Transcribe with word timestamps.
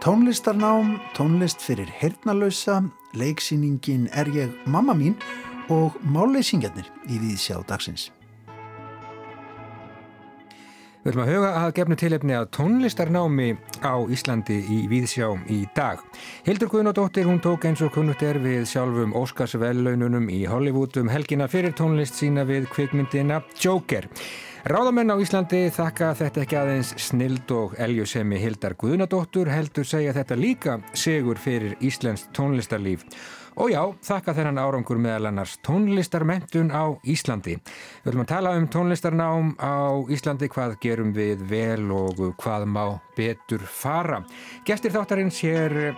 Tónlistarnám, 0.00 1.00
tónlist 1.16 1.60
fyrir 1.60 1.88
hernalösa, 1.88 2.82
leiksýningin 3.12 4.06
Er 4.12 4.28
ég 4.28 4.52
mamma 4.66 4.94
mín 4.94 5.16
og 5.72 5.96
málleysingarnir 6.02 6.86
í 7.08 7.18
Víðsjá 7.18 7.62
dagsins. 7.66 8.10
Við 11.06 11.14
höfum 11.14 11.22
að 11.22 11.28
huga 11.30 11.50
að 11.60 11.72
gefnu 11.76 11.96
tilefni 12.00 12.34
að 12.34 12.46
tónlistarnámi 12.56 13.44
á 13.78 13.94
Íslandi 14.10 14.56
í 14.58 14.78
Víðsjá 14.90 15.28
í 15.54 15.60
dag. 15.76 16.00
Hildur 16.42 16.72
Guðnadóttir, 16.72 17.28
hún 17.28 17.38
tók 17.38 17.62
eins 17.68 17.78
og 17.86 17.92
kunnugt 17.94 18.24
er 18.26 18.40
við 18.42 18.64
sjálfum 18.66 19.14
Óskarsvellaununum 19.14 20.26
í 20.34 20.40
Hollywood 20.50 20.98
um 20.98 21.12
helgina 21.14 21.46
fyrir 21.46 21.76
tónlist 21.78 22.18
sína 22.18 22.42
við 22.50 22.66
kvikmyndina 22.74 23.38
Joker. 23.54 24.10
Ráðamenn 24.66 25.14
á 25.14 25.22
Íslandi 25.22 25.68
þakka 25.70 26.10
þetta 26.24 26.42
ekki 26.42 26.58
aðeins 26.58 26.94
snild 26.98 27.54
og 27.54 27.78
eljusemi 27.78 28.42
Hildar 28.42 28.74
Guðnadóttur 28.74 29.46
heldur 29.54 29.86
segja 29.86 30.10
þetta 30.16 30.42
líka 30.42 30.80
segur 30.90 31.38
fyrir 31.38 31.78
Íslands 31.86 32.26
tónlistarlíf 32.34 33.06
Og 33.56 33.70
já, 33.72 33.80
þakka 34.04 34.34
þennan 34.36 34.60
árangur 34.60 34.98
meðal 35.00 35.30
annars 35.30 35.54
tónlistarmentun 35.64 36.68
á 36.68 36.92
Íslandi. 37.08 37.54
Við 38.04 38.10
höfum 38.10 38.24
að 38.26 38.32
tala 38.34 38.52
um 38.58 38.66
tónlistarnám 38.68 39.54
á 39.56 39.96
Íslandi, 40.12 40.50
hvað 40.52 40.76
gerum 40.82 41.14
við 41.16 41.46
vel 41.48 41.88
og 41.94 42.20
hvað 42.42 42.66
má 42.68 42.84
betur 43.16 43.64
fara. 43.64 44.20
Gestir 44.68 44.92
þáttarins 44.92 45.40
hér 45.40 45.96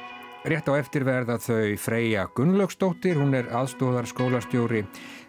rétt 0.49 0.71
á 0.71 0.79
eftirverða 0.79 1.39
þau 1.43 1.75
Freyja 1.83 2.27
Gunnlaugstóttir, 2.37 3.19
hún 3.19 3.35
er 3.35 3.51
aðstóðar 3.51 4.07
skólastjóri 4.07 4.85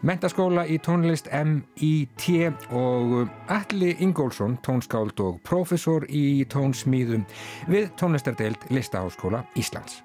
mentaskóla 0.06 0.68
í 0.70 0.78
tónlist 0.86 1.32
MIT 1.34 2.30
og 2.78 3.32
Alli 3.52 3.96
Ingólfsson, 4.06 4.60
tónskáld 4.66 5.20
og 5.26 5.42
profesor 5.48 6.06
í 6.08 6.46
tónsmíðum 6.52 7.26
við 7.72 7.90
tónlistardeild 8.00 8.70
Listaháskóla 8.70 9.44
Íslands. 9.60 10.04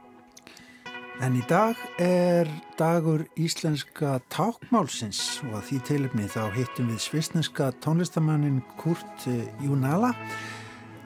En 1.23 1.37
í 1.39 1.43
dag 1.47 1.79
er 2.03 2.49
dagur 2.75 3.23
íslenska 3.39 4.17
tákmálsins 4.35 5.21
og 5.47 5.61
að 5.61 5.69
því 5.69 5.77
tilipni 5.87 6.27
þá 6.27 6.43
hittum 6.57 6.89
við 6.91 7.05
svisneska 7.05 7.69
tónlistamannin 7.85 8.59
Kurt 8.81 9.29
Júnala 9.63 10.11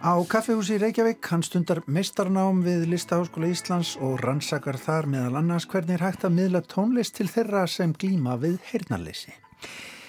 á 0.01 0.17
kaffehúsi 0.25 0.79
Reykjavík. 0.81 1.21
Hann 1.29 1.45
stundar 1.45 1.83
meistarnám 1.85 2.63
við 2.65 2.87
Listaháskóla 2.89 3.53
Íslands 3.53 3.99
og 4.01 4.23
rannsakar 4.25 4.81
þar 4.81 5.11
meðal 5.13 5.43
annars 5.43 5.69
hvernig 5.69 5.99
er 5.99 6.07
hægt 6.07 6.25
að 6.25 6.39
miðla 6.41 6.65
tónlist 6.65 7.19
til 7.21 7.29
þeirra 7.29 7.67
sem 7.69 7.93
glíma 7.93 8.39
við 8.41 8.57
heyrnarleysi. 8.73 9.37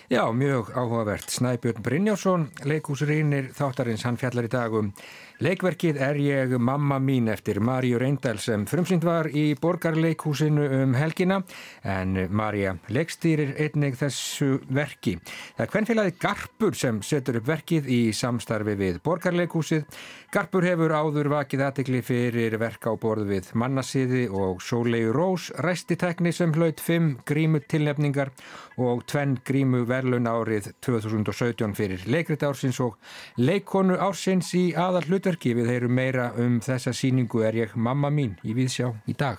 Já, 0.09 0.23
mjög 0.33 0.71
áhugavert. 0.73 1.29
Snæbjörn 1.29 1.83
Brynjásson, 1.85 2.47
leikúsrýnir 2.65 3.51
þáttarins, 3.53 4.07
hann 4.07 4.17
fjallar 4.17 4.47
í 4.47 4.49
dagum 4.49 4.93
Leikverkið 5.39 5.95
er 6.03 6.17
ég 6.19 6.53
mamma 6.59 6.97
mín 6.99 7.29
eftir 7.31 7.61
Maríu 7.63 7.95
Reyndal 8.01 8.41
sem 8.43 8.65
frumsynd 8.67 9.05
var 9.07 9.29
í 9.31 9.53
borgarleikhúsinu 9.55 10.65
um 10.81 10.95
helgina 10.99 11.37
en 11.87 12.17
Maríu 12.35 12.73
leikstýrir 12.91 13.53
einnig 13.55 13.95
þessu 13.95 14.57
verki. 14.67 15.13
Það 15.55 15.63
er 15.63 15.71
hvernfélagi 15.71 16.15
Garpur 16.19 16.75
sem 16.75 16.99
setur 17.07 17.39
upp 17.39 17.47
verkið 17.47 17.87
í 17.87 17.99
samstarfi 18.11 18.75
við 18.81 18.99
borgarleikhúsið. 19.05 19.85
Garpur 20.35 20.67
hefur 20.67 20.91
áður 20.91 21.31
vakið 21.31 21.63
aðtegli 21.69 22.03
fyrir 22.03 22.57
verka 22.59 22.91
á 22.91 22.99
borð 22.99 23.31
við 23.31 23.53
Mannasiði 23.55 24.25
og 24.27 24.59
Sólegu 24.59 25.15
Rós, 25.15 25.53
ræstitekni 25.63 26.35
sem 26.35 26.51
hlaut 26.51 26.83
fimm 26.83 27.15
grímu 27.23 27.63
tilnefningar 27.63 28.33
og 28.75 29.07
tvenn 29.07 29.39
grímu 29.47 29.85
verlun 29.87 30.27
árið 30.27 30.73
2017 30.83 31.79
fyrir 31.79 32.03
leikrit 32.11 32.43
ársins 32.43 32.83
og 32.83 32.99
leikonu 33.39 33.95
ársins 34.03 34.51
í 34.59 34.67
aðal 34.75 35.07
hluta 35.07 35.28
hlutverki 35.29 35.51
við 35.53 35.67
heyrum 35.69 35.91
meira 35.93 36.31
um 36.41 36.55
þessa 36.57 36.89
síningu 36.89 37.43
er 37.45 37.53
ég 37.53 37.73
mamma 37.77 38.09
mín 38.09 38.31
í 38.41 38.55
Víðsjá 38.57 38.87
í 39.05 39.13
dag. 39.13 39.37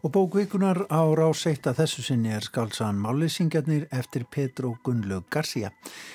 Og 0.00 0.12
bókvikunar 0.14 0.86
á 0.88 1.04
ráseitt 1.12 1.66
að 1.68 1.82
þessu 1.82 2.04
sinni 2.06 2.30
er 2.32 2.46
skálsaðan 2.46 3.00
Málisingarnir 3.02 3.84
eftir 3.92 4.24
Petró 4.24 4.78
Gunnlaug 4.86 5.26
Garcia. 5.28 5.72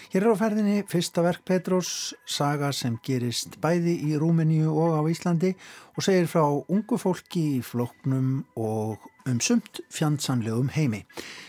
Hér 0.09 0.23
er 0.23 0.33
á 0.33 0.39
ferðinni 0.39 0.77
fyrsta 0.89 1.21
verk 1.21 1.43
Petrós, 1.45 2.15
saga 2.25 2.71
sem 2.73 2.95
gerist 3.05 3.59
bæði 3.61 3.99
í 4.07 4.17
Rúmeníu 4.17 4.73
og 4.73 4.97
á 4.97 5.01
Íslandi 5.05 5.53
og 5.93 6.05
segir 6.05 6.29
frá 6.31 6.45
ungu 6.45 6.97
fólki 7.01 7.43
í 7.57 7.63
floknum 7.65 8.43
og 8.59 9.09
um 9.29 9.39
sumt 9.39 9.79
fjandsamlegum 9.93 10.71
heimi. 10.75 11.03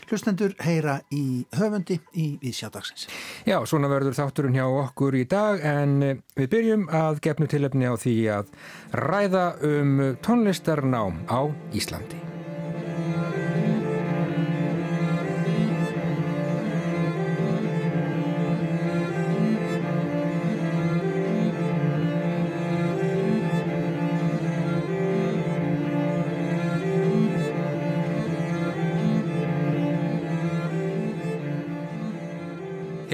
Hlustendur 0.08 0.54
heyra 0.62 0.98
í 1.14 1.44
höfundi 1.56 1.98
í 2.12 2.26
Vísjádagsins. 2.42 3.08
Já, 3.48 3.58
svona 3.66 3.90
verður 3.90 4.16
þátturinn 4.18 4.58
hjá 4.58 4.66
okkur 4.68 5.16
í 5.18 5.24
dag 5.30 5.64
en 5.64 5.96
við 6.36 6.52
byrjum 6.54 6.86
að 6.92 7.24
gefnu 7.24 7.50
tilöfni 7.50 7.90
á 7.90 7.94
því 7.98 8.16
að 8.36 8.54
ræða 9.06 9.48
um 9.70 9.98
tónlistarnám 10.22 11.24
á 11.26 11.40
Íslandi. 11.74 12.33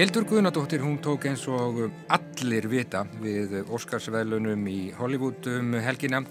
Hildur 0.01 0.23
Guðnadóttir, 0.25 0.81
hún 0.81 0.95
tók 0.97 1.27
eins 1.29 1.43
og 1.45 1.75
allir 2.09 2.65
vita 2.65 3.03
við 3.21 3.51
Óskarsveilunum 3.69 4.63
í 4.65 4.79
Hollywood 4.97 5.45
um 5.51 5.75
helgina. 5.77 6.23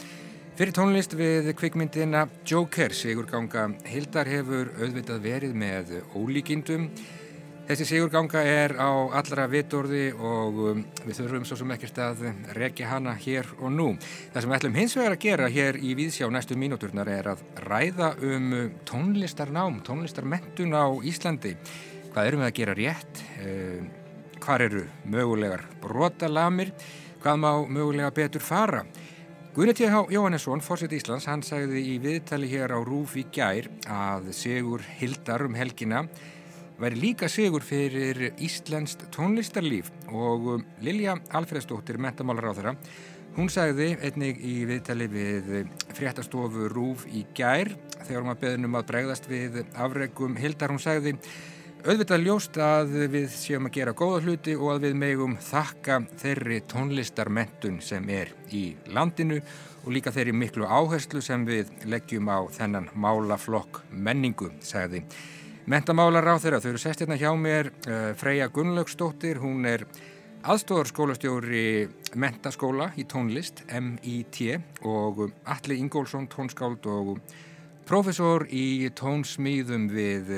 Fyrir 0.58 0.74
tónlist 0.74 1.14
við 1.14 1.52
kvikmyndina 1.54 2.24
Joker, 2.42 2.90
Sigurganga 2.90 3.68
Hildar 3.86 4.26
hefur 4.26 4.72
auðvitað 4.74 5.20
verið 5.22 5.54
með 5.62 5.92
ólíkindum. 6.18 6.88
Þessi 7.68 7.86
Sigurganga 7.92 8.42
er 8.42 8.74
á 8.74 8.90
allra 9.20 9.46
vitorði 9.46 10.08
og 10.18 10.58
um, 10.72 10.82
við 11.04 11.20
þurfum 11.20 11.46
svo 11.46 11.60
sem 11.60 11.76
ekkert 11.76 12.02
að 12.02 12.26
rekja 12.58 12.90
hana 12.90 13.14
hér 13.22 13.54
og 13.60 13.70
nú. 13.70 13.88
Það 14.32 14.40
sem 14.40 14.50
við 14.50 14.58
ætlum 14.58 14.80
hins 14.80 14.98
vegar 14.98 15.14
að 15.14 15.22
gera 15.28 15.52
hér 15.60 15.78
í 15.78 15.94
Víðsjá 15.94 16.26
næstu 16.26 16.58
mínúturnar 16.58 17.14
er 17.14 17.30
að 17.36 17.46
ræða 17.70 18.16
um 18.18 18.50
tónlistarnám 18.90 19.78
tónlistarmentun 19.86 20.74
á 20.74 20.90
Íslandi 21.06 21.54
hvað 22.14 22.30
erum 22.30 22.42
við 22.42 22.48
að 22.48 22.58
gera 22.58 22.76
rétt, 22.78 23.22
eh, 23.40 23.84
hvað 24.40 24.66
eru 24.66 24.82
mögulegar 25.04 25.64
brotalamir, 25.82 26.72
hvað 27.22 27.40
má 27.42 27.50
mögulega 27.68 28.10
betur 28.14 28.40
fara. 28.42 28.84
Guðni 29.54 29.74
T.H. 29.74 30.04
Jóhannesson, 30.14 30.60
fórsett 30.62 30.92
Íslands, 30.94 31.26
hann 31.26 31.42
sagði 31.42 31.80
í 31.82 31.96
viðtali 31.98 32.46
hér 32.52 32.70
á 32.70 32.78
Rúf 32.86 33.16
í 33.18 33.24
gær 33.34 33.66
að 33.90 34.30
Sigur 34.32 34.84
Hildar 35.00 35.42
um 35.42 35.56
helgina 35.58 36.04
væri 36.80 36.96
líka 36.96 37.28
sigur 37.28 37.64
fyrir 37.66 38.30
Íslandst 38.40 39.02
tónlistarlíf 39.12 39.90
og 40.08 40.46
um, 40.54 40.62
Lilja 40.80 41.18
Alfredsdóttir, 41.36 41.98
mentamálar 42.00 42.48
á 42.48 42.56
þeirra, 42.56 42.74
hún 43.36 43.50
sagði 43.52 43.90
einnig 44.00 44.40
í 44.40 44.54
viðtali 44.70 45.10
við 45.12 45.50
fréttastofu 45.98 46.70
Rúf 46.72 47.04
í 47.10 47.26
gær 47.36 47.74
þegar 48.06 48.22
hún 48.22 48.32
var 48.32 48.40
beðnum 48.46 48.78
að 48.80 48.88
bregðast 48.94 49.28
við 49.28 49.60
afregum 49.74 50.38
Hildar, 50.40 50.72
hún 50.72 50.80
sagði 50.80 51.18
auðvitað 51.80 52.24
ljóst 52.26 52.58
að 52.60 52.90
við 53.08 53.30
séum 53.32 53.68
að 53.68 53.74
gera 53.78 53.92
góða 53.96 54.18
hluti 54.26 54.52
og 54.58 54.74
að 54.74 54.82
við 54.84 54.96
megum 55.00 55.36
þakka 55.40 55.96
þeirri 56.20 56.58
tónlistarmentun 56.68 57.78
sem 57.84 58.08
er 58.12 58.32
í 58.52 58.74
landinu 58.92 59.38
og 59.86 59.88
líka 59.94 60.12
þeirri 60.12 60.34
miklu 60.36 60.68
áherslu 60.68 61.22
sem 61.24 61.46
við 61.48 61.72
leggjum 61.88 62.28
á 62.28 62.44
þennan 62.52 62.90
málaflokk 62.92 63.80
menningu, 63.90 64.50
sagði. 64.60 65.06
Mentamálar 65.70 66.28
á 66.28 66.36
þeirra, 66.42 66.60
þau 66.60 66.70
eru 66.74 66.82
sest 66.84 67.00
hérna 67.04 67.16
hjá 67.20 67.30
mér, 67.38 67.72
uh, 67.88 68.12
Freyja 68.18 68.50
Gunnlaugstóttir, 68.52 69.40
hún 69.40 69.64
er 69.64 69.86
aðstóðarskólastjóri 70.44 71.88
mentaskóla 72.20 72.90
í 73.00 73.08
tónlist, 73.08 73.64
MIT 73.72 74.58
og 74.84 75.30
Alli 75.48 75.80
Ingólfsson, 75.80 76.28
tónskáld 76.28 76.84
og 76.92 77.16
profesor 77.88 78.44
í 78.52 78.90
tónsmýðum 78.96 79.88
við 79.92 80.34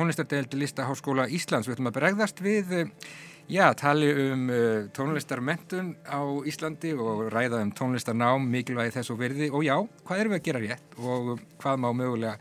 tónlistardeldi 0.00 0.56
Listaháskóla 0.62 1.26
Íslands. 1.28 1.68
Við 1.68 1.76
ætlum 1.76 1.90
að 1.90 1.96
bregðast 1.98 2.38
við, 2.40 2.72
eh, 2.72 3.08
já, 3.52 3.66
tali 3.76 4.08
um 4.32 4.46
uh, 4.48 4.88
tónlistarmentun 4.96 5.92
á 6.08 6.20
Íslandi 6.48 6.94
og 6.96 7.26
ræða 7.34 7.60
um 7.60 7.72
tónlistarnám, 7.72 8.46
mikilvægi 8.48 8.94
þess 8.94 9.12
og 9.12 9.18
verði 9.20 9.50
og 9.50 9.64
já, 9.66 9.76
hvað 10.06 10.22
erum 10.22 10.32
við 10.32 10.40
að 10.40 10.46
gera 10.46 10.62
rétt 10.64 10.96
og 10.96 11.40
hvað 11.60 11.82
má 11.84 11.90
mögulega 11.92 12.38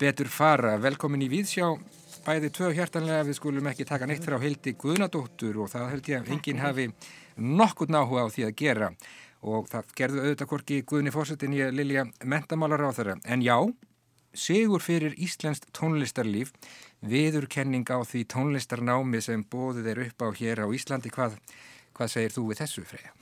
betur 0.00 0.32
fara. 0.32 0.74
Velkomin 0.82 1.22
í 1.22 1.30
Víðsjá, 1.30 1.68
bæði 2.26 2.50
tvö 2.50 2.72
hjartanlega, 2.74 3.28
við 3.28 3.38
skulum 3.38 3.70
ekki 3.70 3.86
taka 3.86 4.08
neitt 4.10 4.26
frá 4.26 4.40
Hildi 4.42 4.74
Guðnadóttur 4.74 5.62
og 5.62 5.70
það 5.70 5.90
held 5.92 6.10
ég 6.10 6.24
að 6.24 6.32
enginn 6.34 6.64
hafi 6.64 6.88
nokkurt 7.36 7.92
náhuga 7.92 8.26
á 8.26 8.32
því 8.34 8.48
að 8.48 8.56
gera 8.64 8.90
og 9.46 9.68
það 9.70 9.92
gerðu 10.00 10.24
auðvitað 10.24 10.50
korki 10.50 10.82
Guðni 10.82 11.14
Fósettin 11.14 11.54
í 11.54 11.62
Lilja 11.70 12.08
mentamálar 12.24 12.88
á 12.88 12.90
þeirra. 12.96 13.20
En 13.28 13.44
já, 13.44 13.60
sigur 14.38 14.84
fyrir 14.84 15.16
Íslenskt 15.18 15.70
tónlistarlíf 15.76 16.52
viðurkenning 17.06 17.86
á 17.88 18.00
því 18.04 18.26
tónlistarnámi 18.32 19.22
sem 19.24 19.44
bóðið 19.44 19.90
er 19.92 20.02
upp 20.06 20.26
á 20.26 20.28
hér 20.36 20.64
á 20.64 20.66
Íslandi. 20.68 21.12
Hvað, 21.12 21.38
hvað 21.96 22.12
segir 22.12 22.36
þú 22.36 22.46
við 22.50 22.62
þessu, 22.62 22.84
Freyja? 22.86 23.12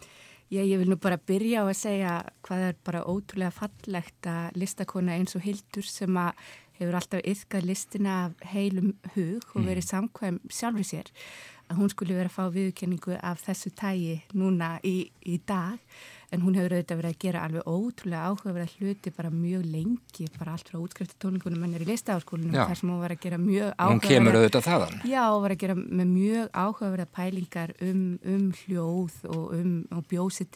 Já, 0.53 0.61
ég 0.61 0.79
vil 0.79 0.91
nú 0.93 0.99
bara 1.01 1.17
byrja 1.19 1.65
á 1.65 1.67
að 1.67 1.79
segja 1.81 2.13
hvað 2.45 2.67
er 2.69 2.77
bara 2.85 3.07
ótrúlega 3.09 3.55
fallegt 3.55 4.29
að 4.29 4.61
listakona 4.61 5.17
eins 5.17 5.35
og 5.39 5.43
Hildur 5.47 5.87
sem 5.89 6.21
að 6.21 6.37
hefur 6.79 6.99
alltaf 6.99 7.25
yfkað 7.25 7.67
listina 7.71 8.15
af 8.27 8.47
heilum 8.53 8.93
hug 9.15 9.45
og 9.55 9.67
verið 9.67 9.89
samkvæm 9.89 10.41
sjálfur 10.51 10.87
sér 10.87 11.11
að 11.71 11.79
hún 11.81 11.93
skulle 11.93 12.17
vera 12.17 12.29
að 12.29 12.37
fá 12.37 12.45
viðkenningu 12.53 13.17
af 13.23 13.41
þessu 13.47 13.73
tægi 13.79 14.19
núna 14.37 14.77
í, 14.85 15.09
í 15.25 15.39
dag 15.47 15.81
en 16.35 16.43
hún 16.43 16.57
hefur 16.59 16.75
auðvitað 16.75 17.01
verið 17.01 17.15
að 17.15 17.21
gera 17.25 17.43
alveg 17.47 17.69
ótrúlega 17.71 18.31
áhugaverða 18.31 18.79
hluti 18.79 19.13
bara 19.15 19.31
mjög 19.35 19.69
lengi, 19.71 20.27
bara 20.39 20.57
allt 20.57 20.71
frá 20.73 20.81
útskrifti 20.81 21.19
tónlingunum 21.23 21.63
mennir 21.63 21.85
í 21.85 21.89
listaháskólinum 21.89 22.57
þar 22.59 22.81
sem 22.81 22.91
hún 22.91 23.03
var 23.03 23.15
að 23.15 23.23
gera 23.25 23.39
mjög 23.43 23.71
áhugaverða... 23.71 23.93
Hún 23.95 24.03
kemur 24.09 24.39
auðvitað 24.41 24.67
þaðan. 24.67 24.99
Já, 25.11 25.23
hún 25.29 25.45
var 25.45 25.55
að 25.55 25.63
gera 25.63 25.79
með 25.79 26.11
mjög 26.11 26.51
áhugaverða 26.65 27.09
pælingar 27.19 27.75
um, 27.87 28.03
um 28.35 28.45
hljóð 28.65 29.17
og, 29.31 29.47
um, 29.61 29.73
og 29.95 30.05
bjósi 30.11 30.49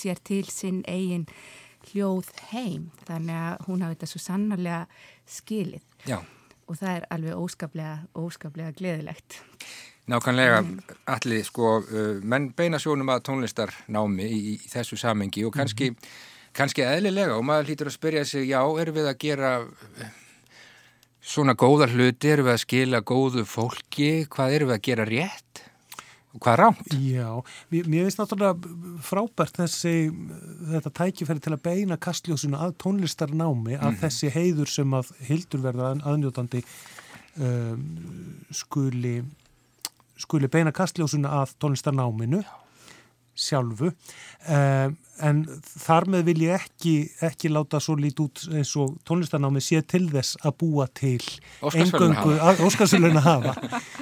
sér 0.00 0.22
til 0.30 0.44
sinn 0.50 0.84
eigin 0.88 1.26
hljóð 1.88 2.28
heim, 2.50 2.90
þannig 3.08 3.38
að 3.40 3.66
hún 3.68 3.84
hafi 3.84 3.96
þetta 3.96 4.10
svo 4.10 4.22
sannarlega 4.22 4.80
skilið 5.30 6.08
Já. 6.08 6.18
og 6.68 6.76
það 6.76 6.96
er 6.98 7.06
alveg 7.16 7.44
óskaplega, 7.44 7.94
óskaplega 8.20 8.74
gleðilegt. 8.76 9.40
Nákvæmlega, 10.08 10.64
allir 11.12 11.44
sko, 11.46 11.76
uh, 11.84 12.16
menn 12.24 12.50
beina 12.56 12.80
sjónum 12.82 13.12
að 13.12 13.26
tónlistarnámi 13.28 14.26
í, 14.26 14.40
í 14.54 14.70
þessu 14.72 14.96
samengi 14.98 15.44
og 15.46 15.54
kannski, 15.54 15.92
mm 15.92 16.18
kannski 16.56 16.84
eðlilega 16.86 17.36
og 17.38 17.44
maður 17.46 17.70
hlýtur 17.70 17.90
að 17.90 17.96
spyrja 17.96 18.26
sig, 18.26 18.48
já, 18.50 18.60
erum 18.82 18.96
við 18.96 19.08
að 19.10 19.18
gera 19.22 19.50
svona 21.20 21.54
góða 21.58 21.90
hluti, 21.90 22.30
erum 22.32 22.48
við 22.48 22.56
að 22.56 22.62
skila 22.64 23.02
góðu 23.06 23.46
fólki, 23.48 24.12
hvað 24.30 24.56
erum 24.56 24.72
við 24.72 24.78
að 24.78 24.86
gera 24.88 25.08
rétt? 25.08 25.64
Og 26.30 26.38
hvað 26.44 26.58
rámt? 26.60 26.92
Já, 26.94 27.26
mér, 27.72 27.88
mér 27.90 28.06
finnst 28.06 28.20
náttúrulega 28.20 29.00
frábært 29.02 29.56
þessi, 29.58 29.94
þetta 30.70 30.92
tækifæri 31.00 31.42
til 31.42 31.54
að 31.56 31.64
beina 31.64 31.98
kastljósuna 31.98 32.60
að 32.66 32.76
tónlistarnámi, 32.84 33.74
að 33.78 33.90
mm 33.96 34.00
þessi 34.04 34.30
heiður 34.30 34.70
sem 34.70 34.94
að 34.94 35.10
hildur 35.26 35.64
verða 35.64 35.90
aðnjótandi 36.06 36.62
um, 37.42 37.82
skuli 38.54 39.18
skuli 40.20 40.50
beina 40.52 40.72
kastljósuna 40.74 41.32
að 41.40 41.54
tónlistarnáminu 41.62 42.42
sjálfu. 43.40 43.90
Um, 44.50 44.96
en 45.20 45.42
þar 45.64 46.06
með 46.10 46.24
vil 46.30 46.44
ég 46.46 46.56
ekki, 46.56 46.94
ekki 47.24 47.50
láta 47.52 47.80
svo 47.82 47.96
lít 48.00 48.20
út 48.22 48.42
eins 48.48 48.72
og 48.80 48.96
tónlistarnámi 49.08 49.62
sé 49.64 49.82
til 49.88 50.06
þess 50.12 50.38
að 50.44 50.56
búa 50.62 50.86
til 50.96 51.20
engöngu 51.70 52.36
Óskarsvöluna 52.66 53.22
hafa. 53.24 53.54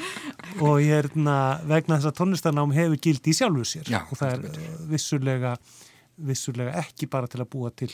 og 0.64 0.78
ég 0.82 0.94
er 1.02 1.10
vegna 1.68 1.98
þess 1.98 2.10
að 2.10 2.16
tónlistarnám 2.20 2.74
hefur 2.76 3.02
gildi 3.08 3.34
í 3.34 3.38
sjálfu 3.38 3.66
sér. 3.66 3.90
Já, 3.90 4.02
og 4.06 4.20
það 4.20 4.36
er 4.36 4.62
vissulega, 4.90 5.56
vissulega 6.30 6.78
ekki 6.82 7.10
bara 7.10 7.30
til 7.30 7.42
að 7.44 7.52
búa 7.54 7.74
til 7.74 7.92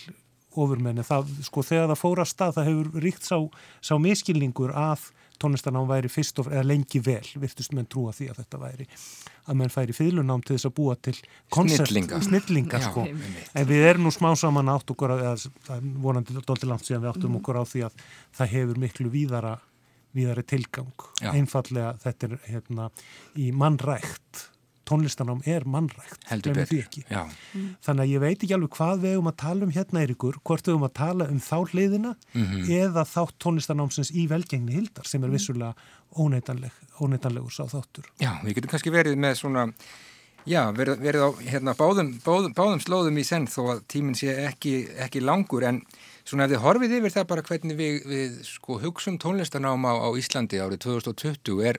ofurmenni. 0.54 1.04
Það, 1.06 1.32
sko, 1.48 1.64
þegar 1.66 1.90
það 1.92 2.00
fóra 2.00 2.26
stað, 2.28 2.56
það 2.58 2.68
hefur 2.70 3.04
ríkt 3.04 3.26
sá, 3.26 3.38
sá 3.82 3.96
miskilningur 4.00 4.74
að 4.76 5.08
tónlistarnám 5.42 5.88
væri 5.88 6.10
fyrst 6.12 6.38
og 6.42 6.50
eða 6.52 6.64
lengi 6.66 7.00
vel, 7.04 7.24
virtust 7.40 7.74
menn 7.76 7.88
trúa 7.90 8.14
því 8.14 8.30
að 8.32 8.40
þetta 8.42 8.60
væri 8.62 8.86
að 9.44 9.58
menn 9.60 9.72
færi 9.72 9.96
fylunám 9.96 10.44
til 10.44 10.56
þess 10.56 10.68
að 10.70 10.74
búa 10.78 10.94
til 10.96 11.14
koncert, 11.52 11.90
snillinga, 11.90 12.20
snillinga 12.24 12.80
Já, 12.80 12.88
sko. 12.88 13.04
en 13.04 13.68
við 13.68 13.86
erum 13.90 14.08
nú 14.08 14.14
smá 14.14 14.30
saman 14.40 14.72
átt 14.72 14.94
okkur 14.94 15.16
að, 15.16 15.26
eða 15.28 15.78
vonandi 16.06 16.38
doldi 16.38 16.70
langt 16.70 16.86
síðan 16.86 17.04
við 17.04 17.12
áttum 17.12 17.38
okkur 17.40 17.60
á 17.60 17.64
því 17.68 17.84
að 17.88 18.02
það 18.38 18.52
hefur 18.54 18.82
miklu 18.86 19.12
víðara, 19.12 19.54
víðari 20.16 20.46
tilgang. 20.54 21.06
Já. 21.20 21.32
einfallega 21.34 21.94
þetta 22.06 22.30
er 22.30 22.36
hérna 22.48 22.90
í 23.36 23.50
mannrækt 23.52 24.48
tónlistanám 24.90 25.40
er 25.46 25.64
mannrækt 25.66 26.24
Heldur 26.30 26.54
betur. 26.54 26.86
Já, 27.10 27.22
þannig 27.84 28.04
að 28.04 28.12
ég 28.14 28.20
veit 28.24 28.38
ekki 28.44 28.54
alveg 28.56 28.72
hvað 28.78 29.02
við 29.04 29.14
höfum 29.16 29.30
að 29.32 29.36
tala 29.44 29.64
um 29.68 29.74
hérna 29.76 30.02
Eiríkur, 30.04 30.38
hvort 30.44 30.64
við 30.68 30.74
höfum 30.76 30.88
að 30.88 30.94
tala 31.00 31.28
um 31.32 31.40
þá 31.40 31.56
hliðina 31.72 32.14
Mhm. 32.34 32.64
eða 32.78 33.04
þátt 33.08 33.36
tónlistanámsins 33.42 34.12
í 34.14 34.28
velgengni 34.28 34.72
hildar 34.78 35.06
sem 35.06 35.24
er 35.24 35.30
vissulega 35.30 35.74
óneitanleg, 36.16 36.72
óneitanlegur 37.00 37.50
sá 37.52 37.64
þáttur 37.66 38.04
Já, 38.20 38.40
við 38.44 38.54
getum 38.60 38.70
kannski 38.74 38.92
verið 38.94 39.16
með 39.18 39.34
svona, 39.40 39.68
já, 40.46 40.60
verið, 40.76 40.98
verið 41.00 41.22
á 41.24 41.30
hérna, 41.50 41.74
báðum, 41.74 42.10
báðum, 42.24 42.52
báðum 42.54 42.82
slóðum 42.84 43.18
í 43.18 43.24
senn 43.24 43.46
þó 43.48 43.60
að 43.74 43.84
tíminn 43.88 44.14
sé 44.18 44.34
ekki, 44.46 44.74
ekki 45.00 45.22
langur 45.24 45.64
en 45.64 45.80
svona 46.24 46.44
ef 46.46 46.52
þið 46.54 46.62
horfið 46.64 46.94
yfir 46.98 47.14
það 47.16 47.26
bara 47.32 47.42
hvernig 47.42 47.76
við, 47.76 47.96
við 48.08 48.36
sko 48.48 48.78
hugsum 48.80 49.18
tónlistarnám 49.18 49.84
á, 49.88 49.92
á 50.04 50.08
Íslandi 50.16 50.60
árið 50.62 50.84
2020 50.86 51.64
er 51.68 51.78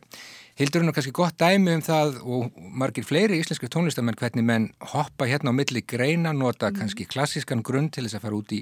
Hildurinn 0.56 0.88
er 0.88 0.96
kannski 0.96 1.12
gott 1.12 1.36
dæmi 1.36 1.74
um 1.76 1.82
það 1.84 2.14
og 2.24 2.60
margir 2.80 3.04
fleiri 3.04 3.42
íslenski 3.42 3.68
tónlistamenn 3.68 4.16
hvernig 4.16 4.46
menn 4.48 4.70
hoppa 4.94 5.28
hérna 5.28 5.52
á 5.52 5.58
milli 5.58 5.82
greina, 5.84 6.32
nota 6.32 6.70
kannski 6.72 7.04
klassískan 7.12 7.64
grunn 7.66 7.90
til 7.92 8.06
þess 8.06 8.16
að 8.22 8.24
fara 8.24 8.40
út 8.40 8.56
í 8.56 8.62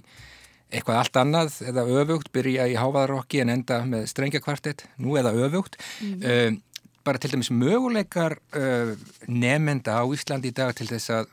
eitthvað 0.73 0.99
allt 1.03 1.19
annað 1.21 1.59
eða 1.69 1.85
öfugt, 2.01 2.31
byrja 2.33 2.65
í 2.71 2.73
hávaðarokki 2.81 3.43
en 3.43 3.53
enda 3.59 3.83
með 3.85 4.07
strengjakvartett, 4.09 4.87
nú 4.97 5.19
eða 5.21 5.35
öfugt. 5.45 5.77
Mm. 6.01 6.61
bara 7.03 7.19
til 7.19 7.33
dæmis 7.33 7.51
möguleikar 7.51 8.37
uh, 8.55 8.95
nefnenda 9.27 9.99
á 9.99 10.07
Íslandi 10.07 10.49
í 10.49 10.55
dag 10.55 10.71
til 10.73 10.87
þess 10.87 11.09
að 11.11 11.25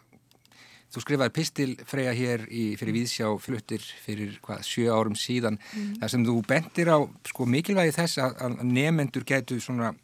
þú 0.90 1.02
skrifaði 1.04 1.32
pistil 1.36 1.74
freyja 1.86 2.12
hér 2.12 2.48
í, 2.50 2.64
fyrir 2.76 2.96
Víðsjá 2.96 3.28
fluttir 3.38 3.84
fyrir 4.04 4.34
hvað, 4.42 4.64
sjö 4.66 4.90
árum 4.90 5.14
síðan 5.14 5.60
þar 6.00 6.10
sem 6.10 6.24
þú 6.26 6.34
bendir 6.48 6.90
á 6.90 6.98
sko, 7.30 7.46
mikilvægi 7.46 7.94
þess 7.94 8.18
að, 8.18 8.34
að 8.42 8.64
nefnendur 8.66 9.24
getur 9.28 9.62
svona 9.62 9.94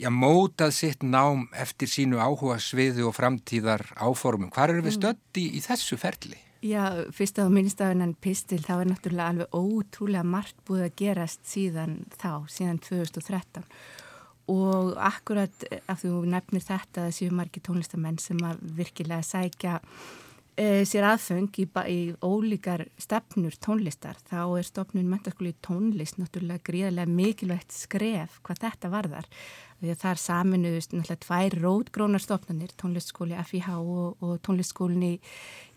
já, 0.00 0.10
mótað 0.12 0.74
sitt 0.76 1.04
nám 1.04 1.46
eftir 1.56 1.90
sínu 1.90 2.20
áhuga 2.22 2.58
sviðu 2.62 3.08
og 3.10 3.16
framtíðar 3.16 3.84
áformum. 3.96 4.52
Hvar 4.54 4.74
eru 4.74 4.84
við 4.86 4.98
stödd 4.98 5.40
í, 5.40 5.48
í 5.58 5.62
þessu 5.64 5.98
ferli? 6.00 6.38
Já, 6.66 7.06
fyrst 7.14 7.38
að 7.38 7.48
þú 7.48 7.54
minnst 7.54 7.82
af 7.84 7.92
hennan 7.92 8.16
pistil 8.20 8.62
þá 8.64 8.74
er 8.78 8.88
náttúrulega 8.90 9.32
alveg 9.32 9.54
ótrúlega 9.54 10.26
margt 10.26 10.56
búið 10.66 10.86
að 10.86 10.96
gerast 11.02 11.44
síðan 11.46 11.98
þá, 12.16 12.30
síðan 12.50 12.80
2013 12.82 13.66
og 14.50 14.94
akkurat 15.02 15.64
af 15.90 16.00
því 16.00 16.12
þú 16.12 16.20
nefnir 16.30 16.64
þetta 16.64 17.06
að 17.08 17.16
séu 17.18 17.34
margi 17.34 17.62
tónlistamenn 17.66 18.18
sem 18.22 18.38
að 18.46 18.62
virkilega 18.78 19.26
sækja 19.26 19.80
e, 20.56 20.84
sér 20.88 21.06
aðfeng 21.10 21.58
í, 21.60 21.66
í 21.92 22.00
ólíkar 22.24 22.86
stefnur 23.00 23.54
tónlistar 23.62 24.18
þá 24.26 24.40
er 24.58 24.66
stopnun 24.66 25.10
mentaskóli 25.10 25.52
í 25.52 25.58
tónlist 25.64 26.18
náttúrulega 26.20 26.64
gríðarlega 26.66 27.12
mikilvægt 27.12 27.76
skref 27.76 28.40
hvað 28.46 28.62
þetta 28.64 28.92
varðar. 28.92 29.30
Því 29.76 29.92
að 29.92 30.02
þar 30.02 30.22
saminuðust 30.22 30.94
náttúrulega 30.96 31.24
tvær 31.26 31.56
rótgrónar 31.62 32.24
stopnarnir, 32.24 32.72
tónlistskóli 32.80 33.36
FIH 33.44 33.72
og, 33.76 34.16
og 34.24 34.36
tónlistskólin 34.46 35.04
í, 35.04 35.14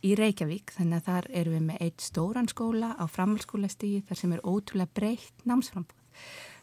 í 0.07 0.15
Reykjavík. 0.15 0.71
Þannig 0.77 1.01
að 1.01 1.09
þar 1.09 1.31
erum 1.41 1.57
við 1.57 1.65
með 1.67 1.83
eitt 1.88 2.05
stóran 2.05 2.51
skóla 2.51 2.93
á 2.95 3.03
framhaldsskóla 3.12 3.71
stíði 3.71 4.05
þar 4.07 4.21
sem 4.24 4.38
er 4.38 4.45
ótrúlega 4.48 4.95
breytt 4.95 5.50
námsframbúð 5.50 6.00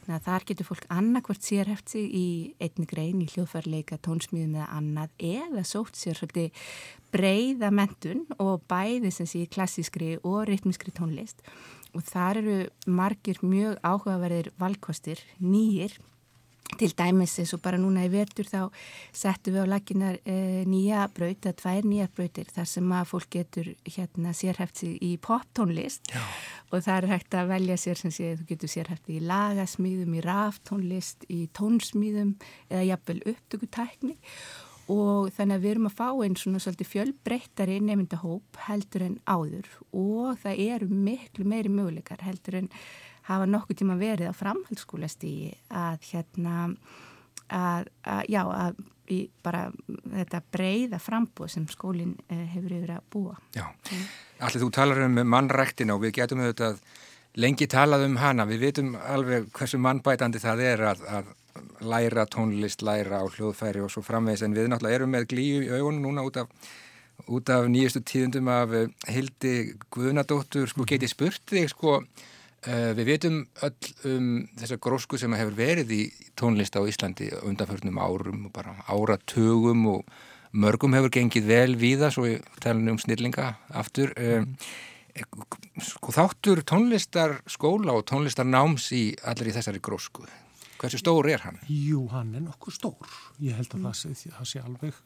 Þannig 0.07 0.21
að 0.21 0.27
þar 0.29 0.45
getur 0.47 0.67
fólk 0.69 0.85
annarkvort 0.95 1.43
sérhæft 1.43 1.91
sig 1.91 2.05
í 2.15 2.27
einni 2.63 2.85
grein 2.87 3.23
í 3.25 3.27
hljóðfærleika, 3.33 3.97
tónsmíðum 4.07 4.55
eða 4.55 4.67
annað 4.77 5.25
eða 5.27 5.65
sótt 5.67 5.99
sér 5.99 6.15
svolítið 6.15 6.61
breyða 7.11 7.73
mentun 7.75 8.23
og 8.39 8.63
bæði 8.71 9.11
sem 9.11 9.27
sé 9.27 9.43
klassískri 9.51 10.13
og 10.23 10.45
rytmiskri 10.47 10.95
tónlist. 10.95 11.43
Og 11.91 12.07
þar 12.07 12.39
eru 12.45 12.57
margir 12.87 13.43
mjög 13.43 13.81
áhugaverðir 13.83 14.53
valkostir, 14.63 15.19
nýjir 15.43 15.99
Til 16.77 16.91
dæmis 16.99 17.37
eins 17.41 17.55
og 17.55 17.63
bara 17.65 17.79
núna 17.81 18.03
í 18.05 18.11
vertur 18.13 18.49
þá 18.49 18.59
settum 19.15 19.55
við 19.55 19.65
á 19.65 19.67
laginar 19.71 20.19
e, 20.27 20.65
nýja 20.69 21.07
braut, 21.15 21.47
eða 21.47 21.57
tvær 21.63 21.87
nýja 21.89 22.09
brautir 22.13 22.51
þar 22.53 22.69
sem 22.69 22.93
að 22.99 23.09
fólk 23.13 23.31
getur 23.37 23.71
hérna 23.87 24.35
sérhæft 24.37 24.83
í 24.85 25.13
poptónlist. 25.23 26.11
Já. 26.13 26.21
og 26.73 26.83
það 26.83 26.99
er 26.99 27.09
hægt 27.15 27.39
að 27.39 27.51
velja 27.55 27.79
sér 27.81 28.03
sem 28.03 28.13
sé, 28.13 28.35
þú 28.37 28.49
getur 28.51 28.73
sérhæft 28.73 29.11
í 29.15 29.23
lagasmíðum, 29.23 30.19
í 30.19 30.23
ráftónlist, 30.27 31.27
í 31.31 31.47
tónsmíðum 31.57 32.35
eða 32.69 32.87
jafnvel 32.91 33.21
upptökutækni. 33.33 34.17
Og 34.93 35.33
þannig 35.35 35.57
að 35.57 35.65
við 35.65 35.73
erum 35.73 35.89
að 35.89 35.97
fá 35.99 36.09
einn 36.13 36.37
svona 36.39 36.61
svolítið 36.63 36.91
fjölbreyttari 36.93 37.81
nefndahóp 37.83 38.61
heldur 38.69 39.07
en 39.09 39.17
áður. 39.27 39.67
Og 39.91 40.37
það 40.45 40.63
eru 40.67 40.91
miklu 40.91 41.47
meiri 41.49 41.73
möguleikar 41.73 42.23
heldur 42.23 42.61
en 42.61 42.71
hafa 43.27 43.47
nokkuð 43.51 43.81
tíma 43.81 43.97
verið 44.01 44.31
á 44.31 44.35
framhaldsskólastígi 44.37 45.55
að 45.71 46.11
hérna 46.11 46.59
að, 47.49 47.91
að 48.03 48.23
já 48.31 48.43
að 48.45 48.85
bara 49.45 49.67
þetta 49.87 50.43
breyða 50.53 50.99
frambúð 51.03 51.51
sem 51.53 51.67
skólinn 51.71 52.17
eh, 52.29 52.47
hefur 52.55 52.77
yfir 52.79 52.95
að 52.97 53.05
búa. 53.13 53.37
Já, 53.55 53.67
allir 54.43 54.65
þú 54.65 54.71
talar 54.75 55.03
um 55.07 55.21
mannræktina 55.31 55.95
og 55.95 56.03
við 56.05 56.17
getum 56.21 56.43
auðvitað 56.43 56.81
lengi 57.43 57.69
talað 57.71 58.07
um 58.09 58.17
hana. 58.21 58.47
Við 58.49 58.65
vitum 58.67 58.95
alveg 58.99 59.51
hversu 59.57 59.81
mannbætandi 59.83 60.43
það 60.43 60.65
er 60.73 60.85
að, 60.93 61.05
að 61.07 61.31
læra 61.87 62.27
tónlist, 62.33 62.83
læra 62.85 63.23
á 63.23 63.25
hljóðfæri 63.29 63.85
og 63.85 63.93
svo 63.93 64.03
framvegis 64.05 64.45
en 64.45 64.57
við 64.57 64.71
náttúrulega 64.73 65.01
erum 65.01 65.15
með 65.15 65.29
glíu 65.33 65.63
í 65.65 65.71
augunum 65.77 66.09
núna 66.09 66.25
út 66.27 66.41
af, 66.43 66.51
út 67.31 67.53
af 67.53 67.69
nýjastu 67.71 68.03
tíðundum 68.05 68.51
af 68.53 68.75
eh, 68.77 68.89
Hildi 69.13 69.57
Guðnadóttur. 69.95 70.69
Sko 70.73 70.89
geti 70.89 71.11
spurt 71.11 71.45
þig 71.53 71.71
sko 71.73 72.01
við 72.67 73.05
veitum 73.07 73.37
öll 73.63 73.91
um 74.11 74.31
þessa 74.59 74.79
grósku 74.83 75.19
sem 75.21 75.35
hefur 75.39 75.55
verið 75.55 75.93
í 75.95 76.01
tónlist 76.39 76.75
á 76.75 76.83
Íslandi 76.83 77.29
undanförnum 77.47 78.01
árum 78.03 78.49
og 78.49 78.55
bara 78.57 78.75
áratugum 78.91 79.85
og 79.93 80.17
mörgum 80.57 80.97
hefur 80.97 81.13
gengið 81.15 81.47
vel 81.51 81.77
víða, 81.79 82.11
svo 82.11 82.27
ég 82.29 82.45
tala 82.63 82.93
um 82.93 82.99
snillinga 83.01 83.53
aftur. 83.77 84.13
Um, 84.19 84.57
sko, 85.83 86.13
þáttur 86.17 86.65
tónlistar 86.67 87.39
skóla 87.51 87.95
og 87.97 88.07
tónlistar 88.09 88.49
náms 88.49 88.91
í 88.97 89.11
allir 89.25 89.53
í 89.53 89.57
þessari 89.57 89.83
grósku. 89.85 90.27
Hversu 90.77 91.01
stór 91.01 91.31
er 91.33 91.45
hann? 91.47 91.61
Jú, 91.73 92.03
hann 92.13 92.35
er 92.37 92.45
nokkuð 92.45 92.77
stór. 92.77 93.15
Ég 93.41 93.57
held 93.57 93.71
að 93.71 93.81
mm. 93.81 93.87
það, 93.87 94.19
sé, 94.21 94.35
það 94.35 94.51
sé 94.51 94.65
alveg 94.65 94.99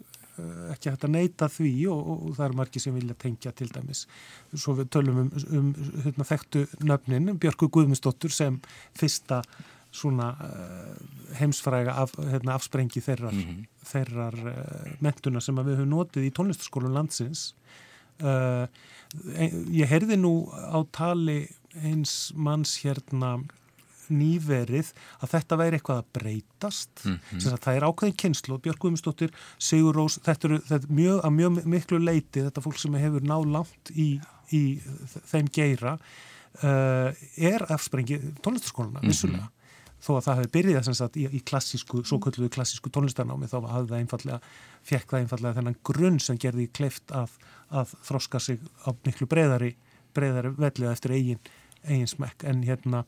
ekki 0.73 0.93
hægt 0.93 1.05
að 1.07 1.15
neyta 1.17 1.49
því 1.51 1.73
og, 1.93 2.01
og, 2.01 2.23
og 2.29 2.39
það 2.39 2.47
er 2.47 2.57
margi 2.61 2.83
sem 2.83 2.97
vilja 2.97 3.17
tengja 3.19 3.53
til 3.57 3.69
dæmis. 3.73 4.07
Svo 4.55 4.77
við 4.79 4.91
tölum 4.95 5.21
um, 5.25 5.31
um 5.59 5.69
hérna, 6.05 6.27
þekktu 6.29 6.65
nöfnin, 6.87 7.35
Björgu 7.41 7.69
Guðmundsdóttur 7.69 8.35
sem 8.35 8.61
fyrsta 8.99 9.43
svona 9.91 10.31
uh, 10.47 10.97
heimsfræga 11.41 11.97
af, 11.99 12.15
hérna, 12.31 12.55
afsprengi 12.55 13.03
þeirrar, 13.03 13.35
mm 13.35 13.41
-hmm. 13.41 13.87
þeirrar 13.93 14.37
uh, 14.53 14.91
mentuna 15.03 15.41
sem 15.41 15.57
við 15.57 15.81
höfum 15.81 15.91
notið 15.91 16.29
í 16.29 16.35
tónlistaskólum 16.37 16.95
landsins. 16.95 17.55
Uh, 18.21 18.67
ég 19.73 19.89
heyrði 19.91 20.17
nú 20.21 20.47
á 20.53 20.79
tali 20.93 21.49
eins 21.75 22.33
manns 22.37 22.79
hérna 22.85 23.41
nýverið 24.13 24.93
að 25.21 25.33
þetta 25.35 25.59
væri 25.61 25.79
eitthvað 25.79 26.03
að 26.03 26.11
breytast 26.19 27.05
mm 27.05 27.19
-hmm. 27.19 27.61
það 27.65 27.77
er 27.77 27.87
ákveðin 27.89 28.19
kynslu 28.23 28.59
Björg 28.59 28.83
Guðmundsdóttir, 28.83 29.31
Sigur 29.59 29.95
Rós 29.97 30.19
þetta 30.25 30.49
er, 30.49 30.57
þetta 30.69 30.89
er 30.89 30.99
mjög, 31.01 31.23
að 31.25 31.33
mjög 31.39 31.65
miklu 31.65 31.99
leiti 31.99 32.45
þetta 32.47 32.65
fólk 32.65 32.79
sem 32.79 32.95
hefur 32.95 33.23
náð 33.23 33.47
langt 33.47 33.95
í, 33.95 34.21
í 34.51 34.63
þeim 35.31 35.49
geira 35.53 35.99
uh, 36.63 37.11
er 37.37 37.67
afsprengi 37.69 38.21
tónlistaskóluna, 38.43 39.01
mm 39.01 39.03
-hmm. 39.03 39.09
vissulega 39.09 39.51
þó 40.01 40.17
að 40.17 40.25
það 40.25 40.39
hefði 40.39 40.53
byrjað 40.55 40.95
sagt, 40.97 41.17
í, 41.17 41.27
í 41.29 41.41
klassísku, 41.45 42.03
svo 42.05 42.19
kölluðu 42.19 42.49
klassísku 42.49 42.91
tónlistarnámi 42.91 43.49
þá 43.51 43.59
hafði 43.69 43.91
það 43.93 43.99
einfallega, 43.99 44.41
fekk 44.83 45.11
það 45.11 45.21
einfallega 45.21 45.57
þennan 45.59 45.77
grunn 45.85 46.21
sem 46.21 46.39
gerði 46.41 46.69
kleift 46.73 47.13
að, 47.13 47.35
að 47.69 47.93
þróska 48.09 48.41
sig 48.41 48.63
á 48.87 48.97
miklu 49.05 49.29
breyðari 49.29 49.75
breyðari 50.17 50.55
vellið 50.57 50.91
eftir 50.91 51.15
eigin, 51.15 51.41
eigin 51.85 52.11
smekk 52.11 52.45
en 52.49 52.65
hérna 52.67 53.05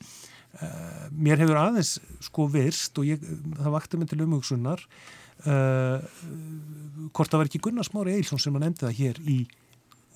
Uh, 0.52 1.09
mér 1.16 1.40
hefur 1.40 1.56
aðeins 1.56 1.94
sko 2.21 2.44
virst 2.52 2.99
og 3.00 3.06
ég, 3.09 3.23
það 3.56 3.73
vakti 3.73 3.97
mig 3.97 4.11
til 4.11 4.18
umhugsunar 4.21 4.82
uh, 5.49 6.02
hvort 7.09 7.32
það 7.32 7.40
var 7.40 7.49
ekki 7.49 7.61
Gunnar 7.64 7.88
Smári 7.88 8.18
Eilsson 8.18 8.42
sem 8.42 8.59
að 8.59 8.66
nefndi 8.66 8.85
það 8.85 8.99
hér 8.99 9.21
í 9.32 9.37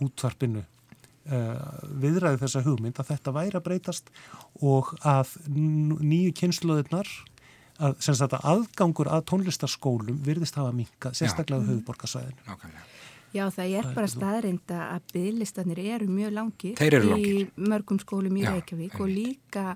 útvarpinu 0.05 0.61
uh, 0.61 1.63
viðræði 2.03 2.43
þessa 2.43 2.63
hugmynd 2.67 3.01
að 3.01 3.15
þetta 3.15 3.35
væri 3.39 3.57
að 3.57 3.65
breytast 3.71 4.13
og 4.61 4.93
að 5.09 5.33
nýju 5.49 6.35
kynsluðirnar 6.43 7.09
að, 7.81 7.97
að 8.29 8.37
aðgangur 8.37 9.09
að 9.17 9.25
tónlistarskólum 9.33 10.21
virðist 10.27 10.61
hafa 10.61 10.77
minka, 10.77 11.15
sérstaklega 11.17 11.65
á 11.65 11.69
höfuborgarsvæðinu 11.71 12.45
Nákvæmlega 12.51 12.85
Já, 13.35 13.49
það 13.53 13.73
er 13.79 13.89
bara 13.97 14.09
staðreinda 14.09 14.83
að 14.95 15.09
byggðlistanir 15.13 15.81
eru 15.83 16.07
mjög 16.09 16.35
langir 16.37 16.83
eru 16.87 17.17
í 17.19 17.33
mörgum 17.57 17.99
skólum 18.01 18.37
í 18.39 18.45
Reykjavík 18.47 19.01
og 19.03 19.11
líka 19.11 19.75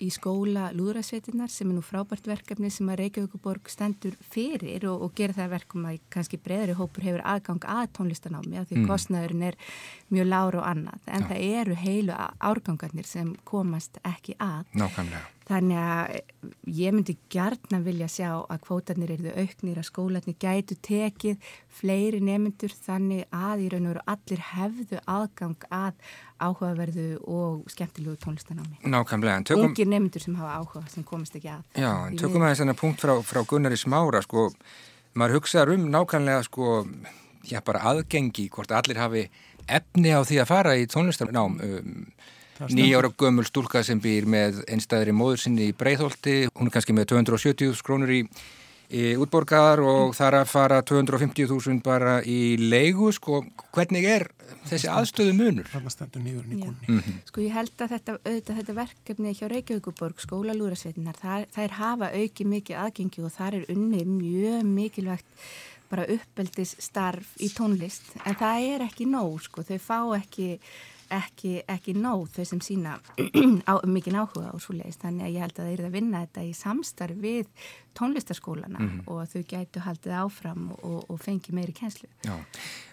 í 0.00 0.10
skóla 0.12 0.70
Lúðrasveitinnar 0.76 1.50
sem 1.52 1.70
er 1.70 1.76
nú 1.76 1.84
frábært 1.84 2.28
verkefni 2.30 2.70
sem 2.72 2.88
að 2.90 3.02
Reykjavíkuborg 3.02 3.70
stendur 3.72 4.16
fyrir 4.32 4.86
og, 4.90 5.06
og 5.06 5.16
gera 5.18 5.36
það 5.36 5.52
verkum 5.54 5.88
að 5.90 5.98
kannski 6.12 6.40
breyðri 6.40 6.76
hópur 6.78 7.06
hefur 7.06 7.24
aðgang 7.34 7.66
að 7.68 7.90
tónlistanámi 7.98 8.60
af 8.60 8.70
því 8.70 8.80
mm. 8.80 8.86
kostnæðurinn 8.90 9.48
er 9.50 9.58
mjög 10.08 10.30
láru 10.30 10.62
og 10.62 10.70
annað 10.70 11.10
en 11.10 11.26
Já. 11.26 11.28
það 11.32 11.44
eru 11.60 11.76
heilu 11.82 12.16
árgangarnir 12.52 13.08
sem 13.08 13.34
komast 13.44 14.00
ekki 14.04 14.38
að. 14.40 14.64
Nákvæmlega. 14.78 15.39
Þannig 15.50 15.78
að 15.82 16.12
ég 16.78 16.94
myndi 16.94 17.16
gjarnan 17.32 17.82
vilja 17.82 18.06
sjá 18.10 18.28
að 18.38 18.60
kvótarnir 18.68 19.10
eru 19.16 19.32
auknir 19.34 19.80
að 19.80 19.88
skólanir 19.88 20.36
gætu 20.38 20.76
tekið 20.86 21.48
fleiri 21.80 22.20
nemyndur 22.22 22.70
þannig 22.86 23.24
að 23.34 23.64
í 23.64 23.70
raun 23.72 23.88
og 23.88 23.94
veru 23.94 24.04
allir 24.14 24.44
hefðu 24.52 25.00
aðgang 25.10 25.66
að 25.74 26.12
áhugaverðu 26.38 27.08
og 27.26 27.66
skemmtilegu 27.74 28.14
tónlistanámi. 28.22 28.78
Nákvæmlega. 28.86 29.42
Tökum... 29.50 29.72
Ungir 29.72 29.90
nemyndur 29.90 30.22
sem 30.22 30.38
hafa 30.38 30.60
áhuga 30.60 30.86
sem 30.92 31.06
komist 31.06 31.34
ekki 31.40 31.50
að. 31.56 31.66
Já, 31.74 31.92
tökum 32.20 32.46
aðeins 32.46 32.62
þennan 32.62 32.80
punkt 32.80 33.02
frá, 33.02 33.16
frá 33.26 33.42
Gunnar 33.50 33.74
í 33.74 33.80
smára 33.80 34.22
sko, 34.24 34.48
maður 35.18 35.40
hugsaður 35.40 35.74
um 35.74 35.88
nákvæmlega 35.90 36.46
sko, 36.46 36.82
já 37.50 37.58
bara 37.66 37.82
aðgengi 37.90 38.46
hvort 38.54 38.70
allir 38.76 39.02
hafi 39.02 39.26
efni 39.66 40.14
á 40.14 40.22
því 40.22 40.44
að 40.44 40.52
fara 40.54 40.78
í 40.78 40.86
tónlistanám 40.90 41.58
um 41.58 42.04
nýjára 42.68 43.10
gömul 43.18 43.46
stúlka 43.48 43.82
sem 43.86 44.00
býr 44.02 44.28
með 44.28 44.62
einstæðri 44.68 45.14
móður 45.16 45.44
sinni 45.44 45.70
í 45.70 45.76
Breitholti 45.76 46.42
hún 46.52 46.68
er 46.68 46.74
kannski 46.74 46.96
með 46.96 47.12
270.000 47.14 47.86
krónur 47.86 48.12
í, 48.12 48.20
í 48.90 49.14
útborgar 49.20 49.80
og 49.80 50.10
mm. 50.10 50.18
þar 50.18 50.38
að 50.42 50.50
fara 50.52 50.82
250.000 50.90 51.80
bara 51.86 52.18
í 52.26 52.56
leigu 52.60 53.12
sko, 53.16 53.42
hvernig 53.72 54.08
er 54.10 54.28
þessi 54.68 54.90
aðstöðu 54.92 55.36
munur? 55.38 55.70
Mm 55.70 57.00
-hmm. 57.00 57.18
Sko 57.30 57.40
ég 57.40 57.56
held 57.56 57.74
að 57.78 57.96
þetta, 57.96 58.18
auðvitað, 58.24 58.60
þetta 58.60 58.78
verkefni 58.82 59.34
hjá 59.34 59.48
Reykjavíkuborg 59.48 60.20
skóla 60.20 60.54
lúrasveitinar, 60.54 61.16
þær, 61.16 61.48
þær 61.54 61.76
hafa 61.80 62.12
auki 62.12 62.44
mikið 62.44 62.76
aðgengi 62.84 63.24
og 63.24 63.32
þar 63.32 63.60
er 63.60 63.68
unni 63.72 64.04
mjög 64.04 64.64
mikilvægt 64.64 65.26
bara 65.90 66.06
uppeldis 66.06 66.76
starf 66.78 67.34
í 67.42 67.50
tónlist 67.54 68.14
en 68.22 68.38
það 68.38 68.66
er 68.74 68.86
ekki 68.86 69.08
nóg 69.10 69.40
sko, 69.42 69.64
þau 69.66 69.78
fá 69.82 69.98
ekki 70.20 70.60
ekki, 71.10 71.52
ekki 71.70 71.94
nóð 71.98 72.26
þau 72.36 72.46
sem 72.52 72.62
sína 72.64 72.96
á, 73.70 73.74
mikið 73.84 74.18
áhuga 74.20 74.50
og 74.54 74.62
svo 74.62 74.76
leiðist 74.78 75.04
þannig 75.04 75.26
að 75.26 75.34
ég 75.34 75.44
held 75.46 75.56
að 75.58 75.64
það 75.64 75.72
er 75.72 75.84
að 75.86 75.96
vinna 75.96 76.24
þetta 76.24 76.44
í 76.46 76.52
samstarf 76.56 77.20
við 77.20 77.48
tónlistarskólana 77.98 78.78
mm 78.78 78.88
-hmm. 78.88 79.00
og 79.10 79.28
þau 79.32 79.42
gætu 79.50 79.82
haldið 79.82 80.14
áfram 80.20 80.68
og, 80.82 81.00
og 81.10 81.18
fengi 81.20 81.52
meiri 81.52 81.74
kænslu 81.74 82.06
Já, 82.22 82.36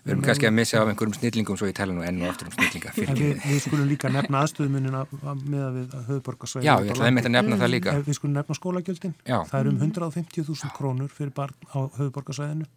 við 0.03 0.11
erum 0.11 0.23
kannski 0.25 0.47
að 0.49 0.55
missa 0.57 0.81
af 0.81 0.89
einhverjum 0.89 1.13
snillingum 1.19 1.57
svo 1.57 1.69
ég 1.69 1.77
tala 1.77 1.93
nú 1.93 2.01
enn 2.01 2.21
og 2.21 2.31
aftur 2.31 2.49
um 2.49 2.55
snillinga 2.57 2.91
við, 2.97 3.37
við 3.45 3.61
skulum 3.61 3.87
líka 3.87 4.09
nefna 4.09 4.41
aðstöðumunina 4.41 5.05
með 5.45 5.61
að 5.67 5.77
við 5.77 5.95
höfðborgarsvæði 6.09 6.65
Já, 6.65 6.73
ég 6.81 6.91
ætlaði 6.91 7.13
með 7.13 7.29
að 7.29 7.35
nefna 7.35 7.57
það 7.61 7.71
líka. 7.73 7.93
Við 8.07 8.17
skulum 8.17 8.35
nefna 8.37 8.57
skólagjöldin, 8.57 9.15
Já. 9.27 9.37
það 9.45 9.59
er 9.59 9.69
um 9.71 9.79
150.000 9.85 10.73
krónur 10.77 11.13
fyrir 11.13 11.33
barn 11.37 11.55
á 11.69 11.79
höfðborgarsvæðinu 11.99 12.67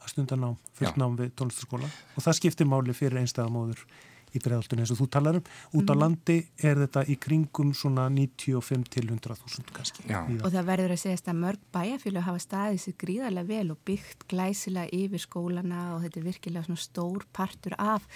að 0.00 0.12
stundan 0.14 0.40
ná, 0.44 0.50
fyrst 0.78 0.98
nám 1.00 1.16
við 1.18 1.32
tónlistarskóla. 1.38 1.90
Og 2.16 2.24
það 2.24 2.38
skiptir 2.40 2.68
máli 2.68 2.96
fyrir 2.96 3.20
einstæðamóður 3.20 3.84
í 4.34 4.42
bregðaltunni 4.42 4.84
eins 4.84 4.92
og 4.94 5.00
þú 5.00 5.08
talar 5.16 5.38
um. 5.40 5.48
Út 5.76 5.90
á 5.90 5.94
mm. 5.94 6.00
landi 6.00 6.36
er 6.62 6.80
þetta 6.84 7.04
í 7.10 7.16
kringum 7.20 7.72
svona 7.76 8.06
95 8.12 8.86
til 8.94 9.06
100.000 9.08 9.74
kannski. 9.76 10.06
Og 10.10 10.48
það 10.48 10.68
verður 10.70 10.94
að 10.94 11.02
segja 11.02 11.20
að 11.32 11.40
mörg 11.40 11.66
bæjarfjölu 11.74 12.24
hafa 12.26 12.42
staðið 12.44 12.80
sér 12.84 12.96
gríðarlega 13.04 13.50
vel 13.50 13.74
og 13.74 13.80
byggt 13.88 14.26
glæsilega 14.30 15.00
yfir 15.00 15.24
skólana 15.24 15.82
og 15.94 16.04
þetta 16.04 16.20
er 16.20 16.26
virkilega 16.28 16.66
svona 16.68 16.84
stór 16.84 17.26
partur 17.36 17.76
af 17.78 18.08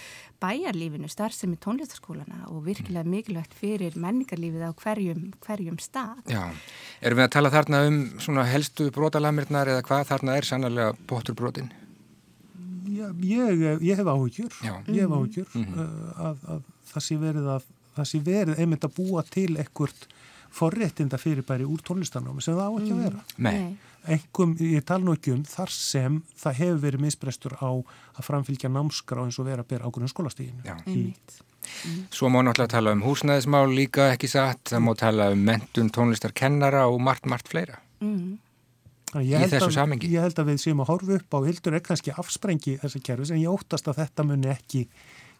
bæjarlífinu, 0.43 1.09
starfsemi 1.11 1.59
tónlistaskólana 1.63 2.49
og 2.53 2.65
virkilega 2.67 3.09
mikilvægt 3.09 3.55
fyrir 3.57 3.97
menningarlífið 4.01 4.67
á 4.69 4.73
hverjum, 4.83 5.31
hverjum 5.45 5.79
stað. 5.83 6.21
Já, 6.31 6.43
erum 7.01 7.23
við 7.23 7.29
að 7.29 7.35
tala 7.39 7.55
þarna 7.55 7.85
um 7.89 8.03
svona 8.19 8.47
helstu 8.49 8.91
brotalamirnar 8.95 9.73
eða 9.73 9.87
hvað 9.87 10.07
þarna 10.13 10.37
er 10.39 10.49
sannlega 10.49 10.93
poturbrotin? 11.11 11.73
Ég, 12.89 13.65
ég 13.83 13.97
hef 13.97 14.07
áhugjur 14.07 14.59
ég 14.87 15.01
hef 15.01 15.11
áhugjur 15.11 15.49
mm 15.55 15.65
-hmm. 15.65 16.19
að, 16.29 16.45
að 16.55 16.63
það 16.93 17.07
sé 17.09 17.17
verið 17.17 17.49
að 17.57 17.71
það 17.95 18.11
sé 18.11 18.21
verið 18.27 18.61
einmitt 18.61 18.85
að 18.85 18.95
búa 18.99 19.23
til 19.23 19.57
ekkert 19.63 20.09
forréttinda 20.55 21.19
fyrirbæri 21.19 21.67
úr 21.67 21.83
tónlistanámi 21.83 22.43
sem 22.43 22.55
það 22.55 22.71
á 22.71 22.73
ekki 22.79 22.93
að 22.95 23.03
vera. 23.03 23.25
Nei. 23.43 23.77
Engum, 24.15 24.53
ég 24.61 24.85
tala 24.85 25.05
nú 25.05 25.15
ekki 25.17 25.33
um 25.33 25.43
þar 25.49 25.73
sem 25.73 26.21
það 26.39 26.59
hefur 26.61 26.83
verið 26.83 27.05
misbrestur 27.07 27.57
á 27.59 27.71
að 27.73 28.27
framfylgja 28.27 28.71
námskrá 28.71 29.25
eins 29.25 29.41
og 29.41 29.49
vera 29.49 29.65
að 29.65 29.73
bera 29.73 29.89
ákveðin 29.89 30.13
skólastíginu 30.13 30.77
í 30.93 31.09
Svo 32.13 32.29
má 32.29 32.43
náttúrulega 32.45 32.75
tala 32.75 32.93
um 32.93 33.03
húsnæðismál 33.07 33.71
líka 33.73 34.11
ekki 34.13 34.29
satt, 34.29 34.61
það 34.69 34.83
má 34.85 34.91
tala 35.01 35.31
um 35.33 35.45
mentun 35.49 35.89
tónlistarkennara 35.89 36.85
og 36.93 37.01
margt, 37.01 37.25
margt 37.25 37.49
fleira. 37.49 37.81
Mm 38.05 38.39
í 39.23 39.51
þessu 39.53 39.71
samengi. 39.75 40.11
Ég 40.13 40.25
held 40.25 40.41
að 40.41 40.51
við 40.51 40.61
séum 40.63 40.83
að 40.83 40.91
horfa 40.93 41.19
upp 41.19 41.37
á 41.37 41.39
hildur 41.47 41.77
er 41.79 41.85
kannski 41.85 42.15
afsprengi 42.15 42.79
þessi 42.83 43.03
kerfis 43.05 43.33
en 43.35 43.43
ég 43.43 43.53
óttast 43.53 43.89
að 43.91 44.01
þetta 44.03 44.27
muni 44.27 44.51
ekki 44.53 44.85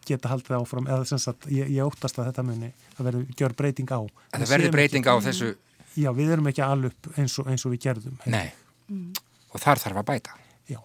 geta 0.05 0.31
haldið 0.31 0.57
áfram 0.59 0.87
eða 0.87 1.07
sem 1.09 1.21
sagt 1.21 1.47
ég, 1.51 1.69
ég 1.73 1.85
óttast 1.85 2.19
að 2.19 2.29
þetta 2.29 2.45
muni 2.45 2.71
að 2.95 3.09
verður 3.09 3.37
gjör 3.39 3.55
breyting 3.57 3.91
á. 3.91 4.01
Það 4.35 4.49
verður 4.53 4.75
breyting 4.77 5.05
ekki, 5.05 5.17
á 5.17 5.25
þessu? 5.27 5.51
Já, 5.95 6.09
við 6.15 6.33
erum 6.35 6.49
ekki 6.51 6.65
alveg 6.65 7.11
eins, 7.15 7.37
eins 7.45 7.65
og 7.65 7.73
við 7.73 7.85
gerðum. 7.87 8.17
Nei, 8.29 8.49
mm. 8.91 9.21
og 9.51 9.63
þar 9.63 9.81
þarf 9.81 10.01
að 10.01 10.09
bæta. 10.11 10.35
Já. 10.71 10.79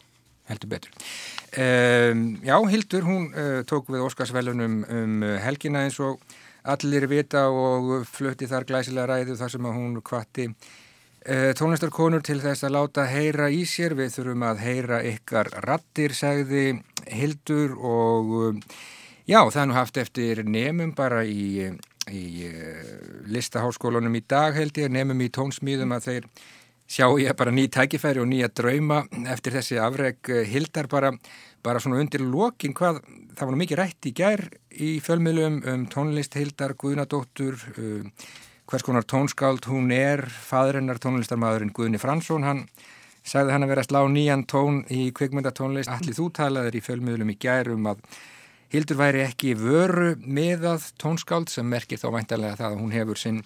Heldur 0.50 0.72
betur. 0.72 0.94
Um, 1.50 2.22
já, 2.46 2.56
Hildur, 2.72 3.06
hún 3.06 3.26
uh, 3.34 3.60
tók 3.68 3.90
við 3.92 4.06
Óskarsvelunum 4.06 4.84
um 4.86 5.26
helgina 5.44 5.84
eins 5.86 5.98
og 6.02 6.22
allir 6.68 7.06
vita 7.10 7.46
og 7.48 8.04
flutti 8.08 8.48
þar 8.48 8.66
glæsilega 8.68 9.08
ræðu 9.14 9.36
þar 9.40 9.52
sem 9.54 9.68
að 9.68 9.76
hún 9.78 10.00
kvatti 10.04 10.48
tónlistarkonur 11.26 12.22
til 12.24 12.38
þess 12.40 12.64
að 12.64 12.74
láta 12.78 13.04
heyra 13.10 13.50
í 13.52 13.66
sér, 13.68 13.92
við 13.98 14.14
þurfum 14.14 14.44
að 14.48 14.62
heyra 14.64 15.00
ykkar 15.04 15.50
rattir, 15.66 16.14
segði 16.16 16.78
Hildur 17.12 17.74
og 17.76 18.32
eh, 18.48 18.78
já, 19.28 19.42
það 19.42 19.60
er 19.62 19.68
nú 19.68 19.76
haft 19.76 20.00
eftir 20.00 20.42
nefnum 20.44 20.94
bara 20.96 21.20
í, 21.24 21.68
í 22.08 22.24
eh, 22.48 22.80
listaháskólanum 23.28 24.16
í 24.16 24.24
dag 24.24 24.56
held 24.56 24.80
ég, 24.80 24.88
nefnum 24.92 25.20
í 25.20 25.30
tónsmýðum 25.36 25.94
að 25.96 26.08
þeir 26.08 26.30
sjá 26.90 27.06
ég 27.22 27.36
bara 27.38 27.54
ný 27.54 27.68
tækifæri 27.70 28.22
og 28.22 28.30
nýja 28.30 28.48
drauma 28.50 29.04
eftir 29.30 29.54
þessi 29.54 29.78
afreg 29.78 30.32
hildar 30.50 30.88
bara, 30.90 31.12
bara 31.62 31.82
svona 31.82 32.00
undir 32.02 32.24
lokin 32.24 32.74
hvað, 32.74 33.04
það 33.36 33.50
var 33.52 33.60
mikið 33.60 33.82
rætt 33.84 34.08
í 34.08 34.14
gær 34.16 34.48
í 34.72 34.94
fjölmiðlum 35.04 35.60
um 35.70 35.84
tónlist 35.92 36.34
hildar 36.40 36.74
Guðnadóttur 36.80 37.60
um, 37.76 38.08
hvers 38.70 38.86
konar 38.86 39.02
tónskáld 39.02 39.66
hún 39.66 39.90
er 39.90 40.22
fadrennar 40.30 41.00
tónlistarmadurinn 41.02 41.72
Guðni 41.74 41.98
Fransson 41.98 42.44
hann 42.46 42.60
sagði 43.26 43.56
hann 43.56 43.66
að 43.66 43.72
vera 43.72 43.82
að 43.82 43.88
slá 43.88 44.00
nýjan 44.06 44.44
tón 44.48 44.84
í 44.94 45.08
kvikmyndatónlist 45.16 45.90
allir 45.90 46.14
þú 46.14 46.28
talaður 46.38 46.78
í 46.78 46.84
fjölmiðlum 46.86 47.34
í 47.34 47.38
gær 47.42 47.72
um 47.74 47.90
að 47.90 48.04
Hildur 48.70 49.00
væri 49.00 49.24
ekki 49.24 49.56
vöru 49.58 50.12
meðað 50.22 50.92
tónskáld 51.02 51.50
sem 51.50 51.66
merkir 51.66 51.98
þá 51.98 52.12
væntalega 52.14 52.60
það 52.60 52.68
að 52.68 52.82
hún 52.84 52.94
hefur 52.94 53.18
sinn 53.18 53.42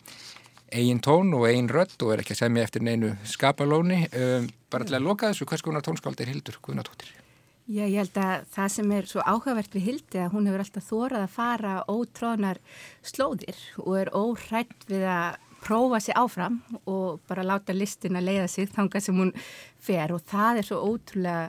eigin 0.69 1.01
tón 1.01 1.33
og 1.33 1.47
eigin 1.49 1.73
rödd 1.73 1.97
og 2.05 2.13
er 2.13 2.21
ekki 2.21 2.37
að 2.37 2.43
semja 2.43 2.69
eftir 2.69 2.85
neinu 2.85 3.15
skapalóni. 3.25 4.05
Um, 4.13 4.51
bara 4.69 4.85
til 4.85 4.99
að 4.99 5.07
loka 5.09 5.31
þessu, 5.31 5.49
hvers 5.49 5.65
konar 5.65 5.87
tónskáld 5.87 6.21
er 6.21 6.35
Hildur 6.35 6.61
Guðnatóttir? 6.61 7.24
Já, 7.65 7.87
ég 7.89 7.97
held 7.97 8.19
að 8.21 8.43
það 8.53 8.73
sem 8.75 8.91
er 8.93 9.07
svo 9.09 9.23
áhugavert 9.25 9.73
við 9.73 9.87
Hildi 9.89 10.21
að 10.21 10.35
hún 10.35 10.49
hefur 10.51 10.65
alltaf 10.65 10.85
þórað 10.85 11.23
að 11.25 11.31
fara 11.33 11.77
ótrónar 11.89 12.59
slóðir 13.01 13.63
og 13.81 13.95
er 14.03 14.11
óhrætt 14.13 14.85
við 14.91 15.07
að 15.09 15.39
prófa 15.65 16.01
sér 16.05 16.21
áfram 16.21 16.59
og 16.85 17.23
bara 17.29 17.47
láta 17.47 17.73
listin 17.73 18.19
að 18.21 18.29
leiða 18.29 18.51
sig 18.53 18.69
þanga 18.75 19.01
sem 19.01 19.17
hún 19.17 19.33
fer 19.81 20.13
og 20.13 20.21
það 20.29 20.61
er 20.61 20.69
svo 20.69 20.83
ótrúlega 20.91 21.49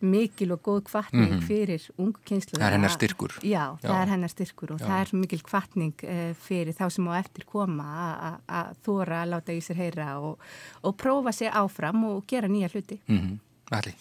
mikil 0.00 0.54
og 0.54 0.62
góð 0.64 0.80
kvartning 0.88 1.28
mm 1.28 1.38
-hmm. 1.38 1.44
fyrir 1.44 1.90
ungu 1.98 2.18
kynslu. 2.24 2.56
Það 2.56 2.66
er 2.66 2.72
hennar 2.72 2.90
styrkur. 2.90 3.32
Já, 3.42 3.76
það 3.82 3.90
Já. 3.90 4.02
er 4.02 4.08
hennar 4.08 4.28
styrkur 4.28 4.72
og 4.72 4.80
Já. 4.80 4.86
það 4.86 5.00
er 5.00 5.16
mikil 5.16 5.42
kvartning 5.42 5.94
uh, 6.04 6.34
fyrir 6.34 6.72
þá 6.72 6.88
sem 6.90 7.08
á 7.08 7.12
eftir 7.20 7.44
koma 7.44 8.40
að 8.48 8.74
þóra 8.84 9.22
að 9.22 9.28
láta 9.28 9.52
í 9.52 9.60
sér 9.60 9.76
heyra 9.76 10.18
og, 10.20 10.38
og 10.82 10.96
prófa 10.96 11.32
sér 11.32 11.52
áfram 11.52 12.04
og 12.04 12.26
gera 12.26 12.48
nýja 12.48 12.72
hluti. 12.72 13.00
Mm 13.06 13.18
-hmm. 13.18 13.49
Alli. 13.70 13.92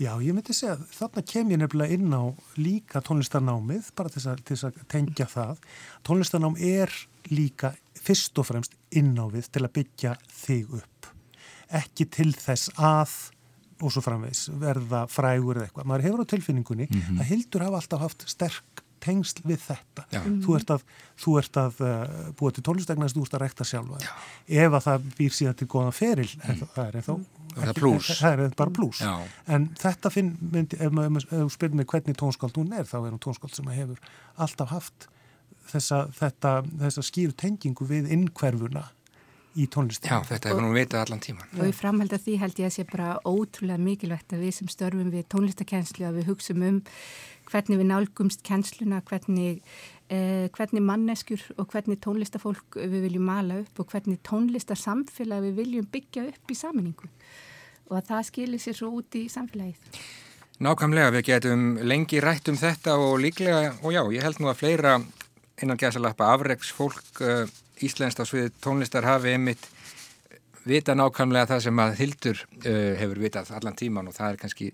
Já, 0.00 0.12
ég 0.24 0.32
myndi 0.32 0.54
segja 0.56 0.76
að 0.78 0.84
þarna 0.94 1.22
kem 1.28 1.50
ég 1.52 1.60
nefnilega 1.60 1.96
inn 1.98 2.12
á 2.16 2.24
líka 2.56 3.02
tónlistarnámið, 3.04 3.90
bara 3.98 4.12
til 4.12 4.22
þess 4.22 4.68
að 4.70 4.78
tengja 4.88 5.26
það. 5.28 5.64
Tónlistarnám 6.06 6.56
er 6.56 6.92
líka 7.28 7.74
fyrst 7.98 8.38
og 8.40 8.48
fremst 8.48 8.78
inn 8.96 9.12
á 9.20 9.28
við 9.28 9.50
til 9.52 9.64
að 9.66 9.74
byggja 9.76 10.14
þig 10.32 10.78
upp. 10.80 11.10
Ekki 11.76 12.08
til 12.08 12.30
þess 12.32 12.72
að 12.80 13.16
og 13.78 13.92
svo 13.94 14.02
framvegs 14.02 14.48
verða 14.58 15.04
frægur 15.10 15.60
eða 15.60 15.68
eitthvað. 15.68 15.86
Maður 15.86 16.06
hefur 16.08 16.22
á 16.24 16.30
tilfinningunni 16.32 16.86
mm 16.88 17.00
-hmm. 17.00 17.20
að 17.20 17.28
Hildur 17.30 17.62
hafa 17.62 17.80
alltaf 17.82 18.00
haft 18.00 18.24
sterk 18.26 18.82
tengsl 18.98 19.42
við 19.46 19.60
þetta. 19.62 20.04
Já. 20.10 20.20
Þú 20.44 20.56
ert 20.58 20.70
að, 20.74 20.84
þú 21.22 21.38
ert 21.38 21.56
að 21.56 21.80
uh, 21.86 22.32
búa 22.38 22.50
til 22.50 22.64
tónlistegna 22.66 23.08
þú 23.08 23.22
ert 23.22 23.34
að 23.34 23.44
rekta 23.44 23.64
sjálfa. 23.64 24.00
Já. 24.02 24.12
Ef 24.64 24.72
að 24.72 24.86
það 24.88 25.06
býr 25.18 25.36
síðan 25.36 25.58
til 25.60 25.68
góðan 25.68 25.94
feril 25.94 26.30
mm. 26.34 26.64
það 26.74 26.88
er 26.88 27.06
þá 27.06 27.14
það 27.58 28.42
er 28.46 28.56
bara 28.58 28.74
plús. 28.74 29.02
En 29.46 29.68
þetta 29.78 30.12
finn, 30.14 30.34
myndi, 30.54 30.78
ef 30.80 31.28
þú 31.30 31.46
spyrir 31.52 31.78
mig 31.78 31.88
hvernig 31.90 32.18
tónskáld 32.18 32.58
hún 32.60 32.74
er, 32.76 32.88
þá 32.88 32.98
er 33.00 33.12
hún 33.12 33.22
tónskáld 33.22 33.56
sem 33.56 33.70
hefur 33.72 34.02
alltaf 34.36 34.74
haft 34.74 35.08
þessa, 35.72 36.06
þetta, 36.16 36.60
þessa 36.84 37.04
skýru 37.04 37.36
tengingu 37.38 37.88
við 37.88 38.08
innkverfuna 38.14 38.86
í 39.58 39.66
tónlistin. 39.72 40.10
Já, 40.12 40.22
þetta 40.28 40.52
hefur 40.52 40.64
nú 40.64 40.70
vitað 40.76 41.04
allan 41.04 41.22
tíman. 41.24 41.48
Og 41.58 41.70
í 41.70 41.74
framhald 41.74 42.14
af 42.14 42.22
því 42.24 42.36
held 42.42 42.60
ég 42.60 42.68
að 42.68 42.76
sé 42.76 42.84
bara 42.88 43.08
ótrúlega 43.26 43.82
mikilvægt 43.82 44.34
að 44.36 44.44
við 44.44 44.54
sem 44.60 44.70
störfum 44.70 45.10
við 45.14 45.26
tónlistakenslu 45.34 46.06
að 46.08 46.20
við 46.20 46.30
hugsaum 46.32 46.64
um 46.68 46.80
hvernig 47.48 47.80
við 47.80 47.88
nálgumst 47.88 48.44
kensluna, 48.44 49.00
hvernig, 49.08 49.62
eh, 50.12 50.48
hvernig 50.52 50.84
manneskjur 50.84 51.42
og 51.56 51.68
hvernig 51.72 52.00
tónlistafólk 52.04 52.76
við 52.76 53.08
viljum 53.08 53.24
mala 53.24 53.62
upp 53.62 53.80
og 53.80 53.92
hvernig 53.92 54.20
tónlistarsamfélag 54.28 55.48
við 55.48 55.62
viljum 55.62 55.88
byggja 55.90 56.28
upp 56.28 56.52
í 56.52 56.58
saminningu 56.58 57.08
og 57.88 57.98
að 58.00 58.10
það 58.12 58.26
skilir 58.30 58.62
sér 58.62 58.76
svo 58.78 58.90
út 59.00 59.18
í 59.18 59.26
samfélagið. 59.32 60.00
Nákvæmlega, 60.64 61.14
við 61.14 61.24
getum 61.28 61.64
lengi 61.86 62.20
rætt 62.22 62.50
um 62.50 62.58
þetta 62.58 62.96
og 62.98 63.20
líklega, 63.22 63.76
og 63.82 63.94
já, 63.94 64.02
ég 64.16 64.24
held 64.26 64.40
nú 64.42 64.50
að 64.50 64.60
fleira 64.62 64.98
innan 65.62 65.78
gæsalappa 65.78 66.32
afreiks 66.34 66.70
fólk 66.74 67.22
uh, 67.22 67.44
Íslensk 67.82 68.18
á 68.18 68.24
sviði 68.26 68.50
tónlistar 68.62 69.06
hafi 69.06 69.36
einmitt 69.36 69.68
vita 70.68 70.96
nákvæmlega 70.98 71.52
það 71.52 71.62
sem 71.68 71.82
að 71.82 71.94
Hildur 72.00 72.42
uh, 72.42 72.94
hefur 72.98 73.22
vitað 73.22 73.52
allan 73.54 73.78
tíman 73.78 74.10
og 74.10 74.16
það 74.16 74.32
er 74.32 74.40
kannski 74.42 74.72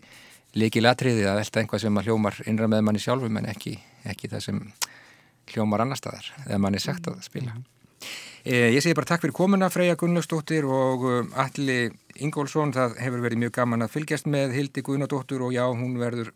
leikil 0.55 0.87
atriðið 0.89 1.29
að 1.29 1.41
velta 1.43 1.63
einhvað 1.63 1.85
sem 1.85 2.01
að 2.01 2.09
hljómar 2.09 2.41
innra 2.49 2.71
með 2.71 2.85
manni 2.87 3.03
sjálfum 3.03 3.41
en 3.41 3.51
ekki, 3.51 3.75
ekki 4.09 4.31
það 4.33 4.45
sem 4.47 4.61
hljómar 5.53 5.85
annar 5.85 6.01
staðar 6.01 6.31
eða 6.47 6.61
manni 6.63 6.81
sagt 6.83 7.11
að 7.11 7.21
spila. 7.27 7.57
Eh, 8.45 8.71
ég 8.75 8.83
segi 8.85 8.97
bara 8.97 9.09
takk 9.09 9.25
fyrir 9.25 9.37
komuna 9.37 9.71
Freyja 9.73 9.97
Gunnlaustóttir 10.01 10.67
og 10.69 11.07
uh, 11.09 11.21
Alli 11.41 11.89
Ingólfsson, 12.23 12.73
það 12.75 12.99
hefur 13.03 13.25
verið 13.25 13.41
mjög 13.43 13.55
gaman 13.57 13.87
að 13.87 13.95
fylgjast 13.97 14.29
með 14.31 14.55
Hildi 14.55 14.85
Guðnadóttur 14.87 15.43
og 15.47 15.55
já, 15.55 15.65
hún 15.67 15.97
verður 15.99 16.31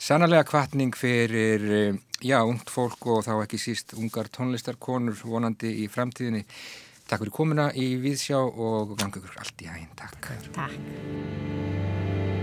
sannarlega 0.00 0.46
kvartning 0.48 0.96
fyrir 0.96 1.66
uh, 1.68 1.98
já, 2.24 2.38
ungt 2.40 2.72
fólk 2.72 3.04
og 3.12 3.24
þá 3.26 3.34
ekki 3.42 3.60
síst 3.60 3.92
ungar 3.98 4.30
tónlistarkonur 4.32 5.20
vonandi 5.24 5.74
í 5.84 5.88
framtíðinni. 5.92 6.46
Takk 7.10 7.24
fyrir 7.24 7.34
komuna 7.36 7.70
í 7.74 7.92
Víðsjá 8.00 8.38
og 8.40 8.96
ganga 8.96 9.20
ykkur 9.20 9.40
allt 9.42 9.66
í 9.66 9.68
hæginn. 9.68 9.92
Takk. 9.98 10.32
Takk. 10.54 12.38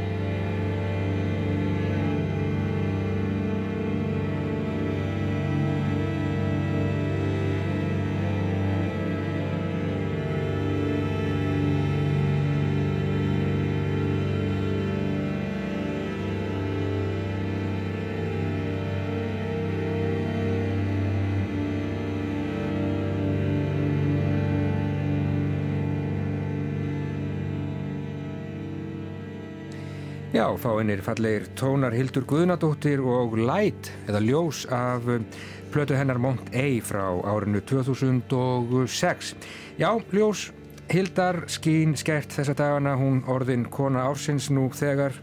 Já, 30.36 30.44
þá 30.60 30.82
einir 30.82 31.00
fallegir 31.00 31.46
tónar 31.56 31.94
Hildur 31.96 32.26
Guðnadóttir 32.28 33.00
og 33.00 33.38
Light 33.40 33.88
eða 34.12 34.20
ljós 34.26 34.66
af 34.76 35.06
um, 35.08 35.24
plötu 35.72 35.96
hennar 35.96 36.20
Mont 36.20 36.50
A 36.52 36.66
frá 36.84 37.06
árinu 37.32 37.62
2006. 37.64 39.32
Já, 39.80 39.88
ljós 40.12 40.50
Hildar 40.92 41.46
skín 41.48 41.96
skert 41.96 42.36
þessa 42.36 42.58
dagana, 42.60 42.98
hún 43.00 43.24
orðin 43.32 43.66
kona 43.72 44.04
ársins 44.10 44.52
nú 44.52 44.68
þegar 44.76 45.16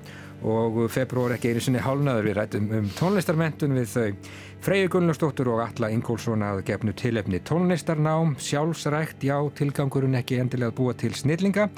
og 0.45 0.81
februar 0.93 1.37
ekki 1.37 1.53
einu 1.53 1.61
sinni 1.65 1.85
hálnaður 1.85 2.31
við 2.31 2.37
rættum 2.41 2.73
um 2.81 2.91
tónlistarmentun 2.97 3.77
við 3.77 3.93
þau. 3.93 4.35
Freyju 4.65 4.91
Gunnlaustóttur 4.97 5.53
og 5.53 5.67
Alla 5.69 5.93
Ingólfsson 5.93 6.45
að 6.49 6.65
gefnu 6.69 6.97
tilefni 6.97 7.45
tónlistarnám, 7.45 8.39
sjálfsrækt, 8.41 9.25
já, 9.29 9.37
tilgangurinn 9.57 10.17
ekki 10.21 10.41
endilega 10.41 10.73
búa 10.77 10.97
til 10.97 11.13
snillinga 11.17 11.69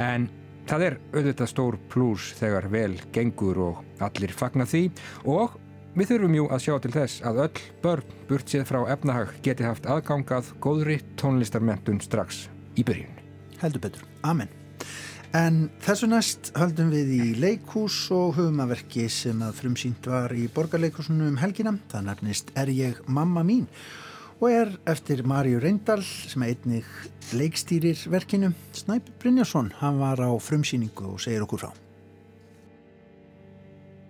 en 0.00 0.30
Það 0.68 0.84
er 0.86 0.98
auðvitað 1.14 1.50
stór 1.50 1.78
plús 1.90 2.30
þegar 2.38 2.68
vel 2.72 2.92
gengur 3.14 3.58
og 3.64 4.04
allir 4.04 4.32
fagna 4.36 4.66
því 4.68 4.84
og 5.30 5.56
við 5.96 6.12
þurfum 6.12 6.36
jú 6.38 6.46
að 6.52 6.64
sjá 6.66 6.74
til 6.84 6.92
þess 6.94 7.24
að 7.26 7.42
öll 7.46 7.64
börn 7.82 8.14
burt 8.28 8.52
séð 8.52 8.68
frá 8.68 8.80
efnahag 8.94 9.34
geti 9.44 9.66
haft 9.66 9.88
aðgangað 9.90 10.52
góðri 10.62 11.00
tónlistarmentun 11.20 12.00
strax 12.04 12.46
í 12.78 12.86
byrjun. 12.86 13.16
Heldur 13.60 13.82
betur. 13.88 14.04
Amen. 14.22 14.50
En 15.36 15.68
þessu 15.78 16.08
næst 16.10 16.48
höldum 16.58 16.88
við 16.90 17.10
í 17.14 17.26
leikús 17.38 17.96
og 18.14 18.34
hugumaverki 18.38 19.04
sem 19.12 19.38
að 19.46 19.60
frumsýnt 19.60 20.08
var 20.10 20.32
í 20.34 20.48
borgarleikúsunum 20.50 21.28
um 21.30 21.36
helgina. 21.38 21.76
Það 21.92 22.06
nefnist 22.08 22.50
Er 22.58 22.72
ég 22.74 22.98
mamma 23.06 23.44
mín? 23.46 23.68
Og 24.40 24.48
er 24.48 24.70
eftir 24.88 25.20
Marju 25.28 25.60
Reyndal 25.60 26.00
sem 26.02 26.42
einnig 26.42 26.86
leikstýrir 27.36 28.00
verkinu. 28.08 28.54
Snæp 28.72 29.10
Brynjarsson, 29.20 29.68
hann 29.82 30.00
var 30.00 30.16
á 30.16 30.32
frumsýningu 30.40 31.12
og 31.12 31.20
segir 31.20 31.44
okkur 31.44 31.60
frá. 31.60 31.72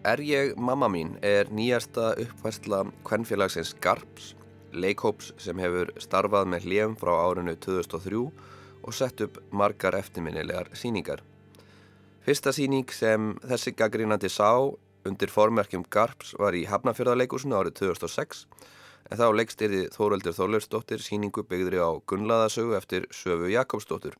Er 0.06 0.22
ég 0.22 0.54
mamma 0.56 0.88
mín 0.88 1.18
er 1.20 1.50
nýjasta 1.50 2.14
uppfærsla 2.22 2.84
kvennfélagsins 3.04 3.74
Garps, 3.82 4.34
leikhóps 4.72 5.34
sem 5.36 5.58
hefur 5.58 5.90
starfað 5.98 6.46
með 6.54 6.70
hljem 6.70 6.96
frá 6.96 7.12
árinu 7.26 7.56
2003 7.58 8.22
og 8.80 8.94
sett 8.94 9.20
upp 9.26 9.42
margar 9.50 9.98
eftirminnilegar 9.98 10.70
síningar. 10.78 11.20
Fyrsta 12.24 12.54
síning 12.54 12.88
sem 12.94 13.34
þessi 13.42 13.74
gaggrínandi 13.74 14.30
sá 14.30 14.54
undir 15.04 15.28
formerkjum 15.32 15.84
Garps 15.90 16.36
var 16.38 16.54
í 16.54 16.68
Hafnafjörðarleikusinu 16.70 17.58
árið 17.58 17.80
2006 17.82 18.46
en 19.10 19.18
þá 19.18 19.26
leggst 19.34 19.62
erði 19.66 19.84
Þóraldur 19.94 20.36
Þorlaursdóttir 20.36 21.02
síningu 21.02 21.42
byggðri 21.50 21.82
á 21.82 21.90
Gunnlaðasögu 22.06 22.76
eftir 22.78 23.06
Söfu 23.10 23.50
Jakobsdóttur. 23.50 24.14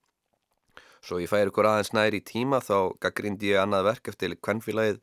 Svo 1.01 1.21
ég 1.23 1.31
færi 1.31 1.49
ykkur 1.49 1.69
aðeins 1.71 1.95
næri 1.97 2.21
í 2.21 2.27
tíma 2.27 2.61
þá 2.61 2.93
gaggrindi 3.01 3.55
ég 3.55 3.63
annað 3.63 3.87
verk 3.89 4.11
eftir 4.13 4.37
kvennfélagið 4.37 4.99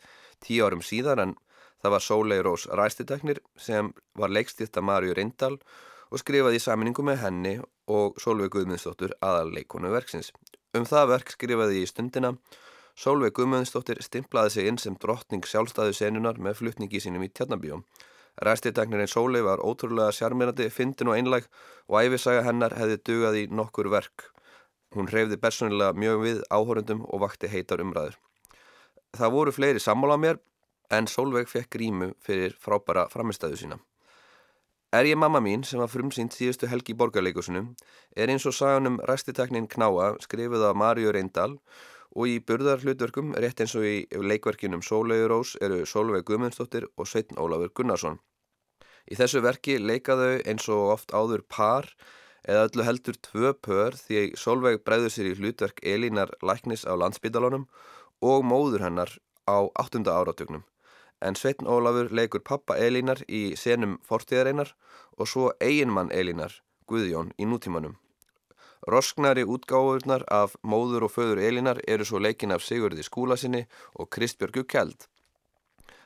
tíu 0.45 0.67
árum 0.67 0.84
síðan 0.86 1.23
en 1.23 1.36
það 1.82 1.93
var 1.95 2.06
Sólei 2.06 2.39
Rós 2.45 2.67
Ræstiteknir 2.69 3.41
sem 3.58 3.93
var 4.17 4.34
leggstitt 4.34 4.78
af 4.78 4.86
Marju 4.86 5.15
Reyndal 5.17 5.56
og 6.12 6.21
skrifaði 6.21 6.60
í 6.60 6.63
saminningu 6.63 7.04
með 7.06 7.21
henni 7.23 7.56
og 7.88 8.19
Sólveig 8.21 8.52
Guðmundsdóttur 8.54 9.15
aðal 9.23 9.50
leikonu 9.56 9.91
verksins. 9.93 10.32
Um 10.76 10.86
það 10.86 11.12
verk 11.15 11.34
skrifaði 11.34 11.82
í 11.82 11.89
stundina 11.89 12.36
Sólveig 12.97 13.36
Guðmundsdóttir 13.38 14.02
stimplaði 14.06 14.54
sig 14.56 14.69
inn 14.69 14.80
sem 14.82 14.95
drottning 15.00 15.45
sjálfstæðu 15.45 15.95
senunar 15.95 16.39
með 16.41 16.62
flutningi 16.62 17.02
sínum 17.04 17.26
í 17.26 17.32
Tjarnabíum. 17.32 17.84
Ræstiteknirinn 18.45 19.10
Sólveig 19.10 19.45
var 19.45 19.63
ótrúlega 19.65 20.12
sjarmirandi, 20.13 20.69
fyndin 20.69 21.10
og 21.10 21.17
einlæg 21.17 21.47
og 21.89 22.04
æfisaga 22.04 22.43
hennar 22.45 22.76
hefði 22.78 22.97
dugað 23.10 23.39
í 23.39 23.47
nokkur 23.50 23.89
verk. 23.89 24.30
Hún 24.93 25.10
hreyfði 25.10 25.39
persónilega 25.41 25.97
mjög 25.97 26.21
við 26.23 26.43
áhórundum 26.54 27.04
og 27.10 27.23
vakti 27.26 27.50
heitar 27.50 27.82
umræður. 27.82 28.19
Það 29.17 29.34
voru 29.34 29.56
fleiri 29.56 29.82
sammála 29.82 30.19
mér 30.21 30.39
en 30.93 31.10
Sólveig 31.10 31.50
fekk 31.50 31.73
grímu 31.73 32.13
fyrir 32.21 32.54
frábæra 32.62 33.08
framistæðu 33.10 33.58
sína. 33.63 33.80
Er 34.93 35.04
ég 35.04 35.17
mamma 35.19 35.41
mín 35.43 35.65
sem 35.67 35.82
var 35.82 35.91
frumsýnt 35.91 36.38
síðustu 36.38 36.69
helgi 36.71 36.93
í 36.93 36.97
borgarleikusunum 36.97 37.73
er 38.15 38.32
eins 38.32 38.45
og 38.47 38.56
saganum 38.56 39.02
ræstiteknin 39.10 39.67
Knáa 39.67 40.13
skrifið 40.23 40.63
af 40.69 40.78
Marju 40.80 41.12
Reyndal 41.12 41.58
og 41.58 41.97
í 42.15 42.38
burðar 42.39 42.84
hlutverkum 42.84 43.34
rétt 43.36 43.63
eins 43.63 43.76
og 43.76 43.88
í 43.88 43.96
leikverkinum 44.12 44.84
Sólveig 44.86 45.26
Rós 45.32 45.56
eru 45.62 45.82
Sólveig 45.86 46.24
Guðmundsdóttir 46.30 46.88
og 46.96 47.10
Sveitn 47.10 47.39
Ólafur 47.41 47.74
Gunnarsson. 47.74 48.22
Í 49.12 49.15
þessu 49.20 49.43
verki 49.43 49.78
leikaðu 49.80 50.41
eins 50.46 50.70
og 50.70 50.93
oft 50.96 51.12
áður 51.12 51.43
par 51.50 51.91
eða 52.48 52.70
öllu 52.70 52.88
heldur 52.88 53.20
tvö 53.28 53.54
pör 53.67 54.00
því 54.00 54.24
Sólveig 54.39 54.84
bregður 54.88 55.13
sér 55.13 55.32
í 55.34 55.36
hlutverk 55.41 55.84
Elínar 55.84 56.32
Læknis 56.41 56.88
á 56.88 56.96
landsbytalunum 56.96 57.67
og 58.24 58.48
móður 58.48 58.88
hennar 58.88 59.12
á 59.48 59.67
áttunda 59.76 60.15
áratögnum 60.15 60.63
en 61.22 61.36
Sveitn 61.36 61.67
Ólafur 61.67 62.12
leikur 62.13 62.43
pappa 62.46 62.78
Elínar 62.78 63.24
í 63.28 63.56
senum 63.58 63.98
fortíðareinar 64.06 64.74
og 65.17 65.30
svo 65.30 65.50
eiginmann 65.62 66.12
Elínar, 66.13 66.54
Guðjón, 66.88 67.34
í 67.41 67.48
nútímanum. 67.50 67.98
Rosknari 68.86 69.44
útgáðurnar 69.44 70.24
af 70.30 70.54
móður 70.62 71.08
og 71.08 71.13
föður 71.16 71.42
Elínar 71.42 71.82
eru 71.88 72.06
svo 72.06 72.22
leikin 72.22 72.54
af 72.54 72.62
Sigurði 72.62 73.04
Skúlasinni 73.04 73.66
og 73.98 74.10
Kristbjörgu 74.13 74.63
Kjeld. 74.70 75.08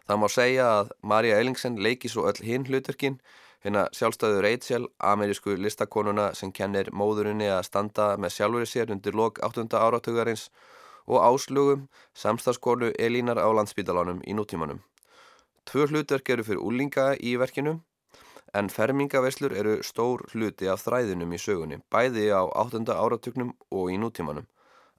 Það 0.07 0.21
má 0.21 0.27
segja 0.31 0.67
að 0.79 0.93
Marja 1.03 1.37
Ellingsen 1.39 1.77
leiki 1.83 2.09
svo 2.09 2.25
öll 2.31 2.41
hinn 2.47 2.65
hlutverkin, 2.65 3.19
hérna 3.61 3.85
sjálfstæðu 3.93 4.41
Rachel, 4.41 4.87
amerísku 4.97 5.53
listakonuna 5.59 6.31
sem 6.35 6.51
kennir 6.51 6.89
móðurinni 6.95 7.51
að 7.51 7.67
standa 7.67 8.15
með 8.17 8.35
sjálfur 8.37 8.67
sér 8.67 8.95
undir 8.95 9.15
lok 9.15 9.43
8. 9.43 9.67
áratögarins 9.77 10.47
og 11.07 11.21
áslugum 11.27 11.87
samstagskonu 12.15 12.93
Elínar 12.99 13.37
á 13.37 13.49
landsbítalánum 13.51 14.23
í 14.25 14.33
nútímanum. 14.33 14.81
Tvö 15.67 15.87
hlutverk 15.91 16.29
eru 16.33 16.43
fyrir 16.47 16.63
úlinga 16.65 17.11
í 17.19 17.35
verkinu 17.37 17.81
en 18.53 18.69
fermingaveslur 18.69 19.53
eru 19.55 19.77
stór 19.83 20.25
hluti 20.33 20.69
af 20.71 20.83
þræðinum 20.85 21.35
í 21.35 21.39
sögunni, 21.39 21.81
bæði 21.91 22.29
á 22.35 22.41
8. 22.45 22.83
áratugnum 22.91 23.53
og 23.71 23.91
í 23.91 23.99
nútímanum. 24.01 24.47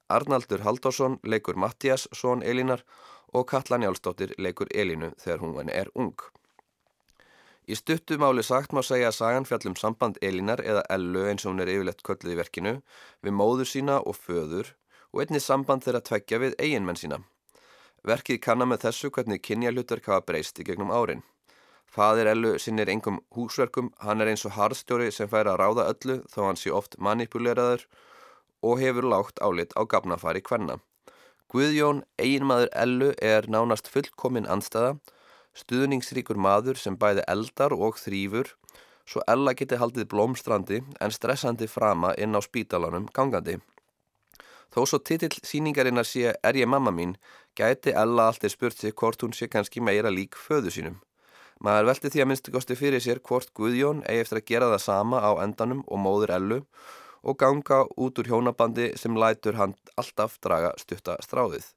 Arnaldur 0.09 0.63
Haldásson 0.65 1.19
leikur 1.23 1.55
Mattias, 1.55 2.07
són 2.11 2.43
Elínar 2.43 2.83
og 3.33 3.47
Katla 3.49 3.79
Njálsdóttir 3.81 4.33
leikur 4.37 4.69
Elínu 4.73 5.13
þegar 5.17 5.43
hún 5.43 5.69
er 5.69 5.89
ung. 5.95 6.17
Í 7.63 7.77
stuttumáli 7.79 8.43
sagt 8.43 8.73
má 8.75 8.81
segja 8.83 9.07
að 9.07 9.17
sagan 9.17 9.45
fjallum 9.47 9.75
samband 9.79 10.17
Elínar 10.21 10.59
eða 10.59 10.83
Ellu 10.91 11.23
eins 11.29 11.45
og 11.45 11.53
hún 11.53 11.63
er 11.63 11.71
yfirlegt 11.71 12.03
köllið 12.03 12.33
í 12.33 12.39
verkinu 12.41 12.73
við 13.23 13.37
móður 13.39 13.69
sína 13.69 14.01
og 14.03 14.17
föður 14.19 14.73
og 15.13 15.21
einni 15.23 15.39
samband 15.39 15.85
þeirra 15.85 16.03
tveggja 16.03 16.41
við 16.43 16.57
eiginmenn 16.59 16.99
sína. 16.99 17.21
Verkið 18.03 18.41
kannar 18.43 18.67
með 18.67 18.89
þessu 18.89 19.13
hvernig 19.15 19.39
kynjalutverk 19.47 20.09
hafa 20.11 20.25
breyst 20.27 20.59
í 20.59 20.65
gegnum 20.67 20.91
árin. 20.91 21.23
Fadir 21.93 22.25
Ellu 22.25 22.55
sinnir 22.57 22.89
engum 22.89 23.19
húsverkum, 23.35 23.91
hann 24.01 24.23
er 24.23 24.31
eins 24.31 24.47
og 24.49 24.55
harðstjóri 24.55 25.11
sem 25.13 25.29
fær 25.29 25.51
að 25.51 25.59
ráða 25.61 25.83
öllu 25.91 26.15
þó 26.31 26.39
hann 26.47 26.57
sé 26.57 26.71
oft 26.73 26.97
manipuleraður 26.97 27.83
og 28.65 28.81
hefur 28.81 29.05
lágt 29.11 29.41
álit 29.45 29.75
á 29.77 29.85
gafnafari 29.85 30.41
hvenna. 30.41 30.79
Guðjón, 31.53 32.01
eiginmaður 32.17 32.71
Ellu, 32.85 33.11
er 33.21 33.45
nánast 33.45 33.91
fullkominn 33.93 34.49
anstæða, 34.49 34.95
stuðningsríkur 35.53 36.39
maður 36.47 36.81
sem 36.81 36.97
bæði 36.97 37.27
eldar 37.29 37.77
og 37.77 38.01
þrýfur, 38.01 38.49
svo 39.05 39.21
Ella 39.29 39.53
geti 39.53 39.77
haldið 39.77 40.09
blómstrandi 40.15 40.81
en 40.97 41.13
stressandi 41.13 41.69
frama 41.69 42.15
inn 42.17 42.33
á 42.33 42.41
spítalanum 42.41 43.05
gangandi. 43.13 43.59
Þó 44.73 44.81
svo 44.89 44.97
titill 44.97 45.35
síningarinnar 45.45 46.09
sé 46.09 46.33
Er 46.41 46.57
ég 46.57 46.65
mamma 46.65 46.89
mín, 46.89 47.19
gæti 47.53 47.93
Ella 47.93 48.31
alltaf 48.31 48.57
spurt 48.57 48.81
sig 48.81 48.97
hvort 48.97 49.21
hún 49.21 49.37
sé 49.37 49.45
kannski 49.45 49.77
meira 49.77 50.09
lík 50.09 50.33
föðu 50.33 50.73
sínum. 50.73 51.03
Maður 51.63 51.85
velti 51.87 52.09
því 52.11 52.21
að 52.21 52.27
minnstukosti 52.27 52.75
fyrir 52.75 53.03
sér 53.03 53.21
hvort 53.23 53.53
Guðjón 53.55 54.01
eigi 54.03 54.25
eftir 54.25 54.39
að 54.41 54.49
gera 54.49 54.67
það 54.73 54.81
sama 54.83 55.21
á 55.23 55.31
endanum 55.45 55.85
og 55.87 56.01
móður 56.03 56.33
Ellu 56.35 56.57
og 57.23 57.37
ganga 57.39 57.77
út 58.03 58.19
úr 58.19 58.27
hjónabandi 58.27 58.89
sem 58.99 59.15
lætur 59.15 59.55
hann 59.55 59.77
alltaf 59.95 60.35
draga 60.43 60.73
stutta 60.81 61.15
stráðið. 61.23 61.69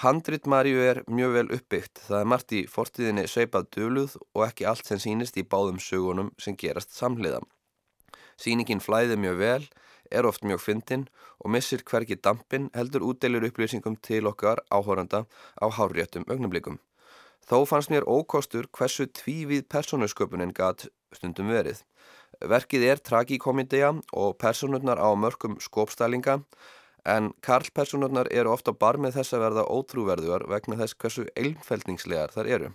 Handrit 0.00 0.48
Marju 0.48 0.80
er 0.80 1.02
mjög 1.08 1.36
vel 1.36 1.46
uppbyggt, 1.58 2.00
það 2.08 2.22
er 2.22 2.30
margt 2.32 2.56
í 2.56 2.62
fortíðinni 2.68 3.26
sveipað 3.28 3.68
döluð 3.76 4.16
og 4.32 4.46
ekki 4.48 4.66
allt 4.68 4.88
sem 4.88 5.00
sínist 5.00 5.36
í 5.40 5.44
báðum 5.44 5.80
sögunum 5.80 6.32
sem 6.40 6.56
gerast 6.56 6.96
samhliða. 6.96 7.42
Sýningin 8.40 8.80
flæði 8.84 9.20
mjög 9.20 9.38
vel, 9.40 9.62
er 10.12 10.28
oft 10.28 10.44
mjög 10.44 10.64
fyndin 10.64 11.06
og 11.40 11.52
missir 11.52 11.84
hverki 11.84 12.16
dampin 12.16 12.68
heldur 12.76 13.04
útdeilur 13.08 13.48
upplýsingum 13.48 14.00
til 14.00 14.28
okkar 14.28 14.64
áhóranda 14.72 15.26
á 15.60 15.66
háréttum 15.68 16.28
ögnublikum. 16.28 16.80
Þó 17.46 17.62
fannst 17.70 17.92
mér 17.92 18.06
ókostur 18.10 18.66
hversu 18.74 19.06
tvívíð 19.06 19.68
persónusköpunin 19.70 20.54
gatt 20.54 20.88
stundum 21.14 21.52
verið. 21.54 21.84
Verkið 22.42 22.86
er 22.90 23.00
tragíkomindea 23.00 23.92
og 24.12 24.34
personurnar 24.42 24.98
á 24.98 25.08
mörgum 25.14 25.54
skópstælinga 25.62 26.40
en 27.06 27.30
karlpersonurnar 27.46 28.28
eru 28.34 28.50
ofta 28.50 28.74
bar 28.74 28.98
með 28.98 29.20
þess 29.20 29.36
að 29.36 29.44
verða 29.44 29.68
ótrúverðuar 29.70 30.48
vegna 30.50 30.80
þess 30.80 30.98
hversu 30.98 31.28
eilmfældningslegar 31.38 32.34
þar 32.34 32.50
eru. 32.56 32.72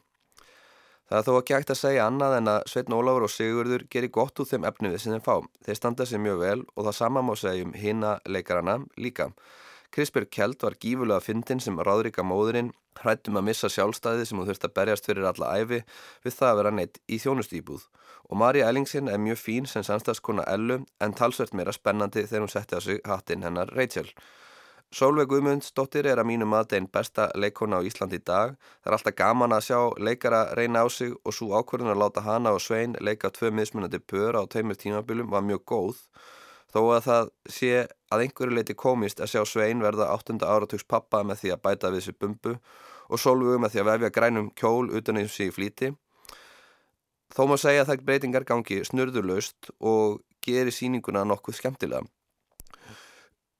Það 1.11 1.19
er 1.19 1.25
þó 1.27 1.33
ekki 1.41 1.55
hægt 1.57 1.71
að 1.73 1.79
segja 1.81 2.03
annað 2.07 2.33
en 2.37 2.49
að 2.53 2.61
Sveitn 2.71 2.93
Ólafur 2.95 3.25
og 3.27 3.31
Sigurður 3.33 3.81
gerir 3.91 4.13
gott 4.15 4.39
úr 4.39 4.47
þeim 4.47 4.63
efniðið 4.69 5.01
sem 5.03 5.15
þeim 5.17 5.25
fá. 5.25 5.33
Þeir 5.67 5.77
standa 5.81 6.07
sér 6.07 6.21
mjög 6.23 6.37
vel 6.39 6.61
og 6.63 6.85
það 6.87 6.95
sama 7.01 7.23
má 7.27 7.33
segja 7.35 7.65
um 7.67 7.73
hina 7.75 8.13
leikarana 8.23 8.77
líka. 8.95 9.27
Krispjörg 9.91 10.29
Kjeld 10.31 10.61
var 10.63 10.77
gífulega 10.79 11.19
fyndin 11.19 11.59
sem 11.59 11.79
ráðrika 11.83 12.23
móðurinn, 12.23 12.69
hrættum 13.01 13.35
að 13.39 13.49
missa 13.49 13.67
sjálfstæði 13.71 14.27
sem 14.27 14.39
hún 14.39 14.47
þurfti 14.47 14.69
að 14.69 14.75
berjast 14.77 15.09
fyrir 15.09 15.27
alla 15.27 15.49
æfi 15.59 15.81
við 16.23 16.35
það 16.37 16.51
að 16.51 16.59
vera 16.59 16.71
neitt 16.77 16.99
í 17.11 17.19
þjónustýbúð. 17.19 17.83
Og 18.31 18.39
Marja 18.39 18.69
Ellingsen 18.71 19.11
er 19.11 19.19
mjög 19.19 19.41
fín 19.41 19.67
sem 19.67 19.83
samstagskona 19.83 20.45
Ellu 20.47 20.77
en 21.03 21.17
talsvert 21.17 21.51
meira 21.57 21.75
spennandi 21.75 22.23
þegar 22.23 22.45
hún 22.45 22.53
setti 22.53 22.79
á 22.79 22.81
sig 22.85 23.03
hattinn 23.03 23.43
hennar 23.43 23.73
Rachel. 23.75 24.07
Sólveig 24.91 25.27
Guðmundsdóttir 25.31 26.07
er 26.07 26.19
að 26.19 26.27
mínu 26.27 26.47
mati 26.51 26.75
einn 26.79 26.87
besta 26.91 27.29
leikona 27.35 27.77
á 27.79 27.87
Íslandi 27.87 28.19
í 28.19 28.23
dag. 28.27 28.57
Það 28.83 28.89
er 28.89 28.95
alltaf 28.97 29.15
gaman 29.19 29.55
að 29.55 29.65
sjá 29.67 29.79
leikara 29.99 30.41
reyna 30.55 30.83
á 30.83 30.87
sig 30.91 31.13
og 31.23 31.35
svo 31.35 31.51
ákvörðun 31.55 31.93
að 31.93 32.01
láta 32.03 32.23
hana 32.25 32.51
og 32.55 32.63
Svein 32.63 32.95
leika 32.99 33.31
tvö 33.31 33.51
mismunandi 33.55 33.99
pöra 33.99 34.43
á 34.43 34.47
tveimur 34.51 34.79
tímabilum 34.79 35.31
var 35.31 35.43
mjög 35.47 35.63
góð. 35.67 36.01
Þó 36.71 36.79
að 36.95 37.01
það 37.07 37.31
sé 37.51 37.71
að 38.11 38.23
einhverju 38.25 38.55
leiti 38.55 38.75
komist 38.79 39.19
að 39.19 39.33
sjá 39.33 39.41
Svein 39.47 39.83
verða 39.83 40.07
8. 40.13 40.37
áratugs 40.39 40.87
pappa 40.87 41.23
með 41.27 41.43
því 41.43 41.51
að 41.55 41.63
bæta 41.67 41.91
við 41.91 42.05
sér 42.05 42.17
bumbu 42.19 42.55
og 43.11 43.19
Sólveig 43.19 43.59
með 43.59 43.73
því 43.73 43.81
að 43.81 43.89
vefja 43.89 44.13
grænum 44.15 44.47
kjól 44.55 44.87
utan 44.95 45.19
eins 45.19 45.35
í 45.43 45.49
flíti. 45.51 45.91
Þó 47.31 47.43
má 47.47 47.57
segja 47.59 47.83
að 47.83 47.91
það 47.91 48.05
breytingar 48.07 48.47
gangi 48.47 48.81
snurðurlaust 48.87 49.71
og 49.79 50.21
gerir 50.43 50.73
síninguna 50.75 51.23
nokkuð 51.27 51.59
skemmtilega. 51.59 52.07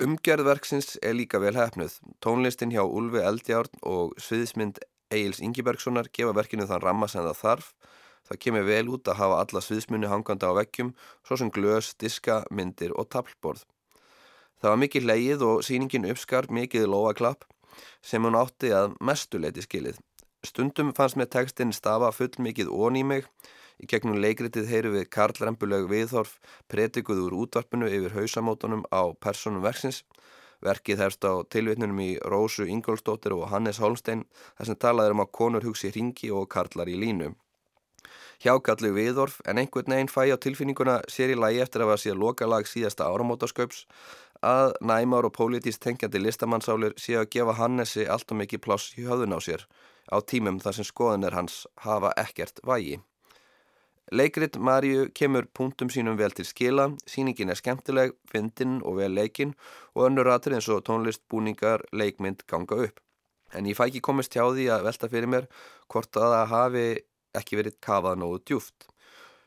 Umgerðverksins 0.02 0.96
er 1.06 1.14
líka 1.14 1.40
vel 1.44 1.54
hefnuð. 1.54 2.00
Tónlistin 2.24 2.72
hjá 2.74 2.82
Ulfi 2.82 3.22
Eldjárn 3.22 3.84
og 3.86 4.16
sviðismynd 4.18 4.80
Egil's 5.14 5.44
Ingibergssonar 5.44 6.10
gefa 6.16 6.34
verkinu 6.34 6.66
þann 6.66 6.82
ramma 6.82 7.10
sem 7.12 7.22
það 7.28 7.42
þarf. 7.44 7.68
Það 8.32 8.42
kemur 8.46 8.68
vel 8.68 8.88
út 8.96 9.12
að 9.12 9.20
hafa 9.20 9.40
alla 9.44 9.62
sviðismunni 9.66 10.08
hanganda 10.08 10.50
á 10.50 10.56
vekkjum, 10.56 10.94
svo 11.28 11.38
sem 11.38 11.52
glös, 11.52 11.92
diska, 12.00 12.42
myndir 12.50 12.96
og 12.96 13.10
tablborð. 13.12 13.66
Það 14.64 14.72
var 14.72 14.84
mikið 14.86 15.08
leið 15.10 15.48
og 15.48 15.64
síningin 15.68 16.08
uppskar 16.08 16.48
mikið 16.48 16.88
loaklapp 16.94 17.44
sem 18.02 18.24
hún 18.24 18.38
átti 18.40 18.72
að 18.76 18.96
mestuleiti 19.04 19.66
skilið. 19.66 20.00
Stundum 20.48 20.94
fannst 20.98 21.20
mér 21.20 21.30
tekstinn 21.30 21.74
stafa 21.76 22.14
full 22.16 22.34
mikið 22.40 22.72
ón 22.72 22.98
í 22.98 23.04
mig 23.06 23.28
Í 23.82 23.88
gegnum 23.90 24.20
leikritið 24.22 24.68
heyru 24.70 24.92
við 24.94 25.08
Karl 25.16 25.40
Rembulög 25.42 25.88
Viðhorf 25.90 26.36
pretikuð 26.70 27.24
úr 27.26 27.36
útvarpinu 27.44 27.88
yfir 27.90 28.14
hausamótonum 28.14 28.84
á 28.94 29.10
personum 29.18 29.64
verksins. 29.66 30.04
Verkið 30.62 31.02
hefst 31.02 31.26
á 31.26 31.42
tilvitnunum 31.50 32.02
í 32.06 32.12
Rósu 32.34 32.68
Ingólstóttir 32.70 33.34
og 33.34 33.48
Hannes 33.50 33.82
Holmstein 33.82 34.28
þar 34.60 34.70
sem 34.70 34.78
talaður 34.86 35.16
um 35.16 35.24
að 35.26 35.32
konur 35.40 35.66
hugsi 35.66 35.90
hringi 35.90 36.30
og 36.30 36.46
karlar 36.54 36.92
í 36.94 37.00
línu. 37.02 37.32
Hjákallu 38.42 38.90
Viðhorf 38.96 39.38
en 39.46 39.60
einhvern 39.62 39.94
veginn 39.94 40.10
fæ 40.10 40.34
á 40.34 40.38
tilfinninguna 40.42 40.96
sér 41.12 41.36
í 41.36 41.38
lagi 41.38 41.62
eftir 41.62 41.84
að 41.84 41.92
var 41.92 42.00
síðan 42.02 42.22
lokalag 42.24 42.66
síðasta 42.66 43.06
áramótasköps 43.06 43.84
að 44.42 44.74
næmar 44.82 45.28
og 45.28 45.36
pólitíst 45.36 45.84
tengjandi 45.84 46.24
listamannsálir 46.24 46.96
séu 46.98 47.20
að 47.22 47.30
gefa 47.36 47.54
Hannesi 47.60 48.08
allt 48.10 48.34
og 48.34 48.40
mikið 48.42 48.64
pláss 48.66 48.96
í 48.98 49.06
höðun 49.06 49.38
á 49.38 49.40
sér 49.46 49.68
á 50.10 50.18
tímum 50.26 50.58
þar 50.64 50.80
sem 50.80 50.88
skoðanir 50.90 51.38
hans 51.38 51.68
hafa 51.86 52.16
ekkert 52.18 52.64
vægi. 52.66 52.98
Leikrit 54.12 54.58
Marju 54.58 55.06
kemur 55.16 55.46
punktum 55.54 55.94
sínum 55.94 56.18
vel 56.18 56.34
til 56.36 56.44
skila, 56.44 56.90
síningin 57.08 57.54
er 57.54 57.60
skemmtileg, 57.62 58.18
fyndinn 58.28 58.82
og 58.82 58.98
vel 58.98 59.14
leikinn 59.14 59.54
og 59.94 60.10
önnur 60.10 60.28
ratur 60.28 60.58
eins 60.58 60.68
og 60.68 60.82
tónlist, 60.90 61.22
búningar, 61.32 61.86
leikmynd 61.94 62.44
ganga 62.50 62.82
upp. 62.88 63.00
En 63.54 63.70
ég 63.70 63.78
fæ 63.78 63.86
ekki 63.86 64.02
komist 64.04 64.34
hjá 64.36 64.44
því 64.50 64.68
að 64.74 64.90
velta 64.90 65.08
fyrir 65.12 65.32
mér 65.32 65.48
hvort 65.92 66.18
að 66.18 66.34
það 66.34 66.52
hafi 66.52 66.86
ekki 67.38 67.60
verið 67.60 67.78
kafað 67.84 68.22
nógu 68.22 68.42
djúft. 68.46 68.92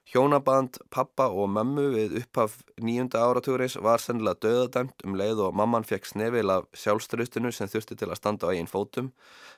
Hjónaband 0.05 0.77
pappa 0.93 1.31
og 1.33 1.49
mömmu 1.49 1.87
við 1.95 2.19
upphaf 2.21 2.59
nýjunda 2.77 3.23
áratúris 3.25 3.79
var 3.81 4.03
sennilega 4.05 4.37
döðadæmt 4.45 5.01
um 5.07 5.17
leið 5.17 5.41
og 5.47 5.57
mamman 5.57 5.87
fekk 5.89 6.11
snefil 6.11 6.53
af 6.53 6.67
sjálfstrustinu 6.77 7.53
sem 7.57 7.71
þurfti 7.73 7.97
til 7.97 8.11
að 8.11 8.21
standa 8.21 8.53
á 8.53 8.53
einn 8.53 8.69
fótum 8.69 9.09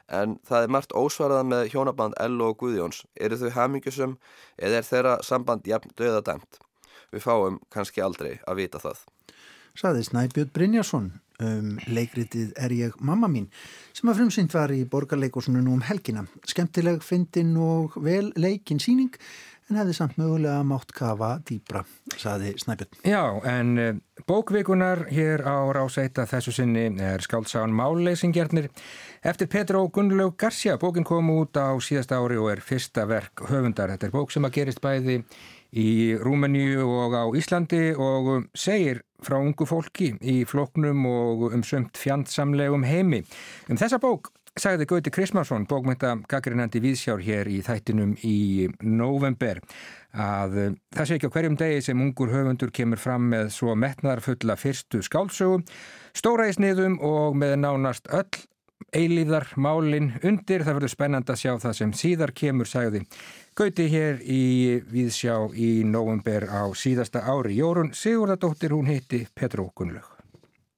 en 0.07 0.39
það 0.47 0.69
er 0.69 0.73
margt 0.77 0.95
ósvarað 0.95 1.51
með 1.51 1.73
hjónaband 1.75 2.15
Ello 2.23 2.53
og 2.53 2.63
Guðjóns. 2.63 3.03
Eru 3.19 3.41
þau 3.43 3.51
hamingjusum 3.59 4.17
eða 4.57 4.79
er 4.79 4.87
þeirra 4.87 5.19
samband 5.27 5.67
jafn 5.67 5.91
döðadæmt? 5.99 6.63
Við 7.11 7.27
fáum 7.27 7.59
kannski 7.75 8.07
aldrei 8.07 8.39
að 8.47 8.63
vita 8.63 8.79
það. 8.79 9.03
Saði 9.77 10.07
Snæbjörn 10.07 10.55
Brynjarsson 10.55 11.11
um 11.43 11.75
leikritið 11.87 12.55
Er 12.57 12.73
ég 12.73 12.97
mamma 13.01 13.29
mín 13.29 13.51
sem 13.97 14.09
að 14.09 14.23
frumsynd 14.23 14.55
var 14.55 14.73
í 14.73 14.85
borgarleikosunum 14.89 15.69
um 15.73 15.85
helgina. 15.85 16.27
Skemtileg 16.49 17.03
fyndin 17.05 17.57
og 17.61 17.97
vel 18.03 18.33
leikin 18.37 18.81
síning 18.83 19.15
en 19.67 19.81
hefði 19.81 19.97
samt 19.99 20.19
mögulega 20.21 20.63
mátt 20.67 20.93
kafa 20.95 21.33
dýbra, 21.47 21.83
saði 22.15 22.53
Snæbjörn. 22.61 23.01
Já, 23.03 23.23
en 23.51 23.73
uh, 23.83 23.89
bókvikunar 24.29 25.07
hér 25.11 25.43
á 25.43 25.67
Ráseita 25.75 26.27
þessu 26.31 26.55
sinni 26.55 26.87
er 27.03 27.25
skáltsáðan 27.25 27.75
Máleysingjarnir. 27.75 28.71
Eftir 29.27 29.51
Petro 29.51 29.83
Gunnlaug 29.91 30.37
Garcia, 30.39 30.77
bókin 30.79 31.07
kom 31.07 31.33
út 31.35 31.59
á 31.59 31.75
síðast 31.83 32.15
ári 32.15 32.39
og 32.39 32.53
er 32.53 32.63
fyrsta 32.63 33.09
verk 33.11 33.43
höfundar. 33.51 33.91
Þetta 33.97 34.07
er 34.07 34.15
bók 34.15 34.35
sem 34.35 34.47
að 34.47 34.61
gerist 34.61 34.83
bæði 34.85 35.19
í 35.73 36.15
Rúmeníu 36.21 36.87
og 36.87 37.17
á 37.17 37.25
Íslandi 37.39 37.91
og 37.95 38.33
um, 38.37 38.49
segir 38.55 39.03
frá 39.25 39.39
ungu 39.41 39.67
fólki 39.67 40.13
í 40.21 40.43
floknum 40.49 41.07
og 41.09 41.47
um 41.51 41.63
sömt 41.67 41.99
fjandsamlegum 41.99 42.85
heimi. 42.87 43.23
Um 43.71 43.81
þessa 43.81 43.99
bók 44.03 44.31
sagði 44.57 44.87
Gauti 44.89 45.13
Krismarsson, 45.13 45.67
bókmynda 45.69 46.15
gaggrinandi 46.31 46.81
viðsjár 46.81 47.21
hér 47.25 47.49
í 47.53 47.59
þættinum 47.65 48.15
í 48.25 48.69
november 48.81 49.61
að 50.17 50.59
eh, 50.63 50.75
það 50.97 51.09
sé 51.09 51.19
ekki 51.19 51.29
á 51.29 51.35
hverjum 51.35 51.59
degi 51.61 51.83
sem 51.85 52.01
ungur 52.01 52.33
höfundur 52.33 52.73
kemur 52.73 53.01
fram 53.01 53.29
með 53.35 53.51
svo 53.59 53.77
metnarfulla 53.77 54.57
fyrstu 54.57 55.03
skálsögu, 55.05 55.61
stóra 56.17 56.49
í 56.49 56.57
sniðum 56.57 56.97
og 57.05 57.37
með 57.37 57.59
nánast 57.67 58.09
öll 58.09 58.47
eilíðar 58.95 59.49
málinn 59.57 60.13
undir. 60.23 60.65
Það 60.67 60.79
verður 60.79 60.93
spennand 60.93 61.31
að 61.31 61.41
sjá 61.43 61.53
það 61.63 61.77
sem 61.79 61.93
síðar 61.97 62.33
kemur, 62.37 62.69
sagði 62.71 63.05
Gauti 63.57 63.89
hér 63.89 64.21
í 64.23 64.43
viðsjá 64.93 65.37
í 65.57 65.71
november 65.89 66.47
á 66.51 66.69
síðasta 66.77 67.25
ári. 67.25 67.57
Jórun 67.57 67.95
Sigurðardóttir, 67.97 68.75
hún 68.77 68.91
heiti 68.91 69.27
Petró 69.35 69.71
Gunnlaug. 69.75 70.13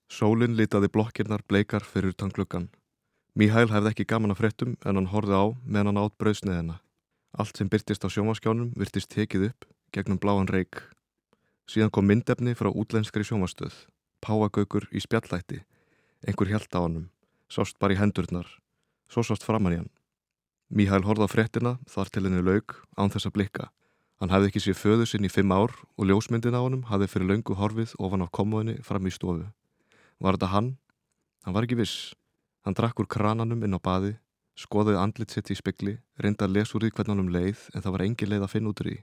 Sólinn 0.09 0.57
litaði 0.57 0.89
blokkirnar 0.89 1.43
bleikar 1.49 1.85
fyrir 1.85 2.15
tangluggan. 2.17 2.71
Míhæl 3.37 3.69
hefði 3.71 3.91
ekki 3.93 4.07
gaman 4.09 4.33
að 4.33 4.41
frettum 4.41 4.77
en 4.85 4.97
hann 4.97 5.11
horfið 5.13 5.37
á 5.37 5.45
meðan 5.67 5.91
hann 5.93 6.01
átt 6.05 6.17
brauðsneðina. 6.23 6.79
Allt 7.39 7.59
sem 7.59 7.69
byrtist 7.69 8.07
á 8.07 8.09
sjómaskjánum 8.09 8.73
virtist 8.79 9.13
tekið 9.13 9.51
upp 9.51 9.69
gegnum 9.93 10.19
bláan 10.19 10.49
reik. 10.49 10.81
Síðan 11.69 11.93
kom 11.93 12.09
myndefni 12.09 12.55
frá 12.57 12.71
útlenskri 12.73 13.25
sjómastöð. 13.25 13.75
Páagaukur 14.25 14.89
í 14.93 15.03
spjallætti. 15.05 15.63
Engur 16.27 16.51
held 16.51 16.73
á 16.73 16.81
hannum. 16.81 17.07
Sást 17.49 17.79
bara 17.81 17.97
í 17.97 17.99
hendurnar. 17.99 18.47
Svo 19.09 19.25
sást 19.25 19.47
framann 19.47 19.75
í 19.75 19.81
hann. 19.81 19.93
Míhæl 20.69 21.01
horfið 21.07 21.25
á 21.25 21.33
frettina 21.33 21.73
þar 21.89 22.11
til 22.13 22.25
henni 22.27 22.43
laug 22.45 22.75
án 23.01 23.09
þess 23.09 23.31
að 23.31 23.37
blikka. 23.39 23.71
Hann 24.21 24.33
hefði 24.35 24.51
ekki 24.51 24.61
séð 24.61 24.77
föðu 24.83 25.07
sinn 25.09 25.25
í 25.25 25.31
fimm 25.33 25.55
ár 25.55 25.73
og 25.97 26.09
ljósmyndin 26.11 26.59
á 26.59 26.61
honum 26.61 26.85
hafði 26.91 27.09
fyrir 27.09 27.31
laungu 27.31 27.57
horfið 27.57 27.95
ofan 27.97 28.27
á 28.27 28.29
komuðinni 28.29 28.77
fram 28.85 29.09
í 29.09 29.13
stofu. 29.15 29.47
Var 30.21 30.37
þetta 30.37 30.53
hann? 30.53 30.71
Hann 31.47 31.57
var 31.57 31.65
ekki 31.65 31.79
viss. 31.79 32.13
Hann 32.67 32.77
drakk 32.77 33.01
úr 33.01 33.09
krananum 33.09 33.63
inn 33.65 33.73
á 33.73 33.81
baði, 33.81 34.19
skoðaði 34.59 35.01
andlit 35.01 35.33
sitt 35.33 35.49
í 35.49 35.57
spekli, 35.57 35.95
reynda 36.21 36.45
að 36.45 36.59
lesa 36.59 36.77
úr 36.77 36.85
því 36.85 36.91
hvernig 36.99 37.15
hann 37.15 37.25
um 37.25 37.33
leið 37.33 37.63
en 37.73 37.85
það 37.85 37.95
var 37.95 38.05
engin 38.05 38.33
leið 38.35 38.45
að 38.45 38.53
finna 38.53 38.73
út 38.75 38.83
úr 38.83 38.91
því. 38.91 38.99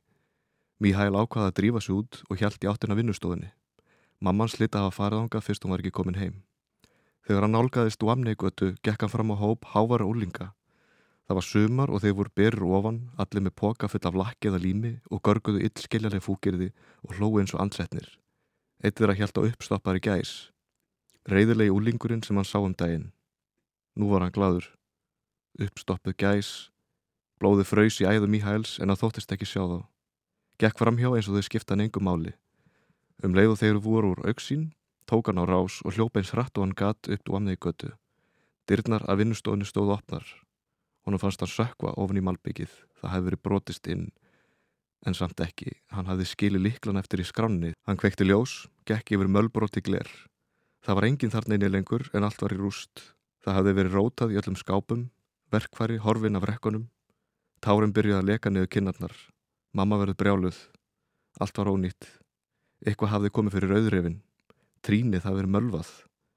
Míhæl 0.84 1.16
ákvaði 1.16 1.48
að 1.48 1.56
drífa 1.58 1.82
sig 1.82 1.96
út 1.96 2.20
og 2.30 2.38
hjælt 2.38 2.62
í 2.62 2.70
áttina 2.70 3.00
vinnustofunni. 3.00 3.50
Mamman 4.20 4.52
slita 4.52 4.84
hafa 4.84 4.94
farið 5.00 5.24
ánga 5.24 5.42
fyrst 5.42 5.64
hún 5.64 5.74
var 5.74 5.82
ekki 5.82 5.96
komin 5.96 6.20
heim. 6.20 6.44
Þegar 7.26 7.48
hann 7.48 7.56
nálgæðist 7.58 8.04
Vamneigötu 8.06 8.76
gekk 8.86 9.02
hann 9.02 9.10
fram 9.10 9.34
á 9.34 9.36
hóp 9.42 9.66
hávara 9.74 10.06
úlinga. 10.06 10.52
Það 11.26 11.38
var 11.40 11.46
sumar 11.48 11.90
og 11.90 12.04
þeir 12.04 12.14
voru 12.20 12.34
berur 12.38 12.74
ofan, 12.78 13.00
allir 13.18 13.42
með 13.42 13.56
poka 13.58 13.90
full 13.90 14.06
af 14.06 14.18
lakki 14.20 14.52
eða 14.52 14.62
lími 14.62 14.92
og 15.10 15.24
görguðu 15.26 15.64
illskiljarlega 15.66 16.22
fúkirði 16.22 16.70
og 17.02 17.16
hlói 17.18 17.42
eins 17.42 17.56
og 17.58 17.64
ansetnir. 17.64 18.06
Eitt 18.86 19.00
þeirra 19.00 19.18
hjælt 19.18 19.40
á 19.42 19.48
uppstoppari 19.48 20.04
gæs. 20.06 20.52
Reyðilegi 21.26 21.74
úlingurinn 21.74 22.22
sem 22.22 22.38
hann 22.38 22.46
sá 22.46 22.60
um 22.62 22.78
daginn. 22.78 23.10
Nú 23.98 24.12
var 24.12 24.22
hann 24.22 24.36
gladur. 24.36 24.70
Uppstoppuð 25.58 26.20
gæs, 26.22 26.70
blóði 27.42 27.66
fröys 27.66 27.98
í 28.04 28.06
æðu 28.06 28.30
Míhæls 28.30 28.78
en 28.78 28.94
það 28.94 29.02
þóttist 29.02 29.34
ekki 29.34 29.50
sjá 29.50 29.64
þá. 29.66 29.80
Gekk 30.62 30.78
fram 30.78 31.02
hjá 31.02 31.10
eins 31.10 31.26
og 31.26 31.40
þau 31.40 31.48
skipta 31.50 31.74
hann 31.74 31.88
engum 31.88 32.06
máli. 32.06 32.36
Um 33.24 33.34
leiðu 33.34 33.58
þeir 33.58 33.82
voru 33.82 34.14
úr 34.14 34.28
auksín, 34.30 34.76
tók 35.10 35.30
hann 35.30 35.42
á 35.42 35.46
rás 35.46 35.82
og 35.86 35.96
hljópa 35.96 36.22
eins 36.22 36.34
hratt 36.34 36.58
og 36.58 36.66
hann 36.66 36.78
gatt 36.78 37.10
upp 37.10 37.24
dvamnið 37.26 37.58
í 37.58 37.62
götu. 37.62 37.92
Dyrnar 38.66 39.06
að 39.10 39.22
vinnustofni 39.22 39.66
stóðu 39.68 39.96
opnar. 39.98 40.26
Honum 41.06 41.22
fannst 41.22 41.42
hann 41.44 41.52
sökva 41.52 41.94
ofin 42.02 42.18
í 42.18 42.26
malbyggið. 42.26 42.72
Það 42.98 43.12
hefði 43.14 43.28
verið 43.30 43.44
brotist 43.46 43.90
inn, 43.92 44.08
en 45.06 45.14
samt 45.14 45.42
ekki. 45.44 45.72
Hann 45.94 46.10
hafði 46.10 46.26
skili 46.30 46.62
liklan 46.62 46.98
eftir 46.98 47.22
í 47.22 47.28
skránni. 47.28 47.74
Hann 47.86 48.00
kvekti 48.02 48.26
ljós, 48.26 48.66
gekk 48.90 49.14
yfir 49.16 49.30
mölbróti 49.30 49.84
gler. 49.86 50.10
Það 50.86 50.98
var 50.98 51.08
enginn 51.10 51.34
þarna 51.34 51.58
inni 51.58 51.70
lengur 51.70 52.10
en 52.14 52.26
allt 52.26 52.42
var 52.42 52.54
í 52.54 52.60
rúst. 52.60 53.14
Það 53.46 53.58
hafði 53.60 53.78
verið 53.80 53.96
rótað 53.98 54.34
í 54.34 54.40
öllum 54.42 54.58
skápum, 54.58 55.08
verkfæri, 55.54 55.98
horfin 56.02 56.38
af 56.38 56.46
rekkunum. 56.50 56.90
Tárin 57.62 57.94
byrjuði 57.94 58.20
að 58.20 58.30
leka 58.32 58.52
niður 58.52 58.72
kinnarnar. 58.74 59.16
Mamma 59.74 60.00
verið 60.02 60.18
brjáluð. 60.22 60.60
Allt 61.42 61.58
var 61.58 61.70
ónýtt. 61.70 62.10
Eitthvað 62.86 63.14
hafði 63.14 63.34
komið 63.34 63.58
fyrir 63.58 63.76
auðrefin. 63.78 64.20
Trínið 64.86 65.24
hafði 65.26 65.42
verið 65.42 65.54
mölvað. 65.56 65.88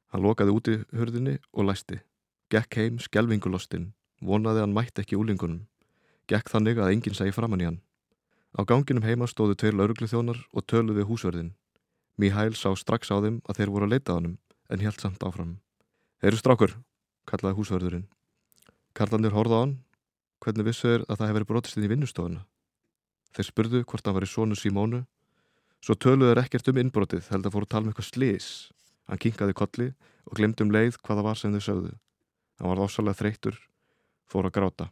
Hann 0.09 0.23
lokaði 0.25 0.53
úti 0.57 0.75
hörðinni 0.97 1.35
og 1.53 1.67
læsti. 1.69 1.99
Gekk 2.49 2.79
heim 2.81 3.01
skjelvingulostinn. 3.05 3.91
Vonaði 4.25 4.63
hann 4.65 4.73
mætti 4.73 5.03
ekki 5.03 5.19
úlingunum. 5.21 5.67
Gekk 6.33 6.49
þannig 6.49 6.81
að 6.81 6.95
enginn 6.95 7.17
segi 7.19 7.35
framann 7.37 7.61
í 7.61 7.69
hann. 7.69 7.81
Á 8.57 8.65
ganginum 8.65 9.05
heima 9.05 9.29
stóðu 9.29 9.59
tveir 9.61 9.77
lauruglu 9.77 10.09
þjónar 10.09 10.41
og 10.57 10.65
töluði 10.65 11.05
húsverðin. 11.05 11.53
Míhæl 12.17 12.57
sá 12.57 12.73
strax 12.73 13.13
á 13.13 13.21
þeim 13.21 13.43
að 13.45 13.61
þeir 13.61 13.73
voru 13.75 13.85
að 13.85 13.93
leita 13.93 14.17
á 14.17 14.19
hann 14.19 14.39
en 14.73 14.85
helt 14.85 15.05
samt 15.05 15.23
áfram. 15.23 15.59
Þeir 16.19 16.33
eru 16.33 16.41
strákur, 16.41 16.73
kallaði 17.29 17.59
húsverðurinn. 17.61 18.09
Karlandir 18.97 19.37
horða 19.37 19.61
á 19.61 19.63
hann, 19.63 19.77
hvernig 20.41 20.67
vissu 20.67 20.89
þeir 20.89 21.05
að 21.05 21.21
það 21.21 21.31
hefur 21.31 21.49
brotist 21.53 21.77
inn 21.77 21.85
í 21.85 21.93
vinnustofuna. 21.93 22.47
Þeir 23.37 23.49
spurðu 23.53 23.85
hvort 23.85 24.09
hann 24.09 24.17
var 24.17 24.25
í 24.25 24.31
sónu 24.33 24.57
Simónu, 24.57 25.05
svo 25.85 25.95
töluðu 25.95 26.33
þeir 26.33 26.43
ekkert 26.43 26.71
um 26.73 26.81
innbrotið, 26.83 27.31
held 27.33 27.47
að 27.47 27.55
fóru 27.55 27.69
að 27.69 27.73
tala 27.75 27.87
um 27.87 27.93
eitthvað 27.93 28.11
slís. 28.11 28.49
Hann 29.09 29.23
kinkaði 29.23 29.57
kolli 29.57 29.89
og 30.29 30.37
glemdi 30.37 30.65
um 30.65 30.73
leið 30.75 30.99
hvaða 31.01 31.25
var 31.25 31.41
sem 31.41 31.55
þau 31.55 31.65
sögðu. 31.65 31.95
Hann 32.59 32.73
var 32.73 32.83
ásalega 32.85 33.21
þreytur, 33.21 33.59
fór 34.29 34.49
að 34.49 34.57
gráta. 34.59 34.89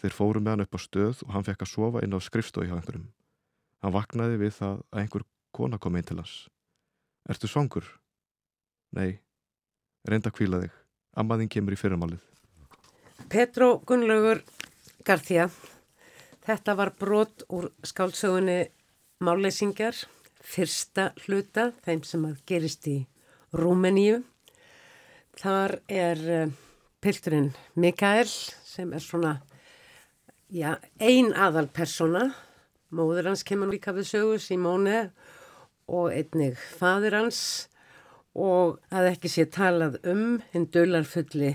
Þeir 0.00 0.14
fóru 0.14 0.40
með 0.40 0.54
hann 0.54 0.64
upp 0.64 0.76
á 0.76 0.80
stöð 0.84 1.22
og 1.26 1.34
hann 1.34 1.46
fekk 1.46 1.64
að 1.64 1.72
sofa 1.72 2.04
inn 2.04 2.16
á 2.16 2.18
skrifstói 2.22 2.68
hjá 2.68 2.76
einhverjum. 2.76 3.08
Hann 3.84 3.94
vaknaði 3.94 4.40
við 4.40 4.54
það 4.58 4.80
að 4.92 5.02
einhver 5.02 5.26
kona 5.54 5.78
kom 5.78 5.96
inn 5.96 6.06
til 6.08 6.18
hans. 6.20 6.34
Ertu 7.28 7.48
svangur? 7.48 7.86
Nei, 8.94 9.18
reynda 10.08 10.30
að 10.30 10.38
kvíla 10.38 10.60
þig. 10.64 10.78
Ammaðin 11.20 11.50
kemur 11.52 11.74
í 11.74 11.78
fyrirmálið. 11.78 12.22
Petro 13.30 13.78
Gunnlaugur 13.86 14.42
Garþja, 15.04 15.48
þetta 16.44 16.74
var 16.78 16.92
brot 16.98 17.44
úr 17.52 17.70
skálsögunni 17.84 18.58
Máleysingjar, 19.24 19.96
fyrsta 20.44 21.12
hluta, 21.24 21.70
þeim 21.86 22.02
sem 22.04 22.24
að 22.28 22.40
gerist 22.48 22.88
í 22.90 22.98
Rúmeníu. 23.56 24.20
Þar 25.40 25.78
er 25.88 26.22
uh, 26.34 26.52
pilturinn 27.00 27.52
Mikael 27.80 28.28
sem 28.28 28.92
er 28.92 29.02
svona, 29.02 29.38
já, 30.52 30.76
ein 31.00 31.32
aðal 31.32 31.70
persona. 31.72 32.28
Móður 32.94 33.30
hans 33.30 33.44
kemur 33.46 33.72
líka 33.72 33.94
við 33.96 34.10
sögu, 34.10 34.38
Simóne 34.42 35.08
og 35.88 36.12
einnig 36.12 36.60
fadur 36.78 37.16
hans 37.18 37.40
og 38.34 38.80
að 38.92 39.12
ekki 39.12 39.30
sé 39.30 39.46
talað 39.52 39.98
um 40.10 40.40
hinn 40.52 40.68
dölarfulli 40.74 41.54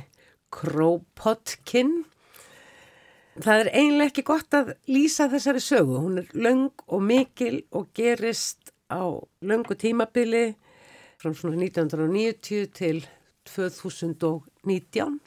Krópotkinn. 0.54 2.06
Það 3.40 3.62
er 3.62 3.70
einlega 3.80 4.12
ekki 4.12 4.26
gott 4.28 4.56
að 4.58 4.74
lýsa 4.92 5.30
þessari 5.32 5.62
sögu. 5.64 6.00
Hún 6.04 6.20
er 6.20 6.32
löng 6.36 6.84
og 6.88 7.04
mikil 7.06 7.62
og 7.72 7.94
gerist 7.96 8.74
á 8.92 9.08
löngu 9.42 9.78
tímabili 9.80 10.58
frá 11.22 11.32
1990 11.32 12.68
til 12.76 13.06
2019. 13.48 15.20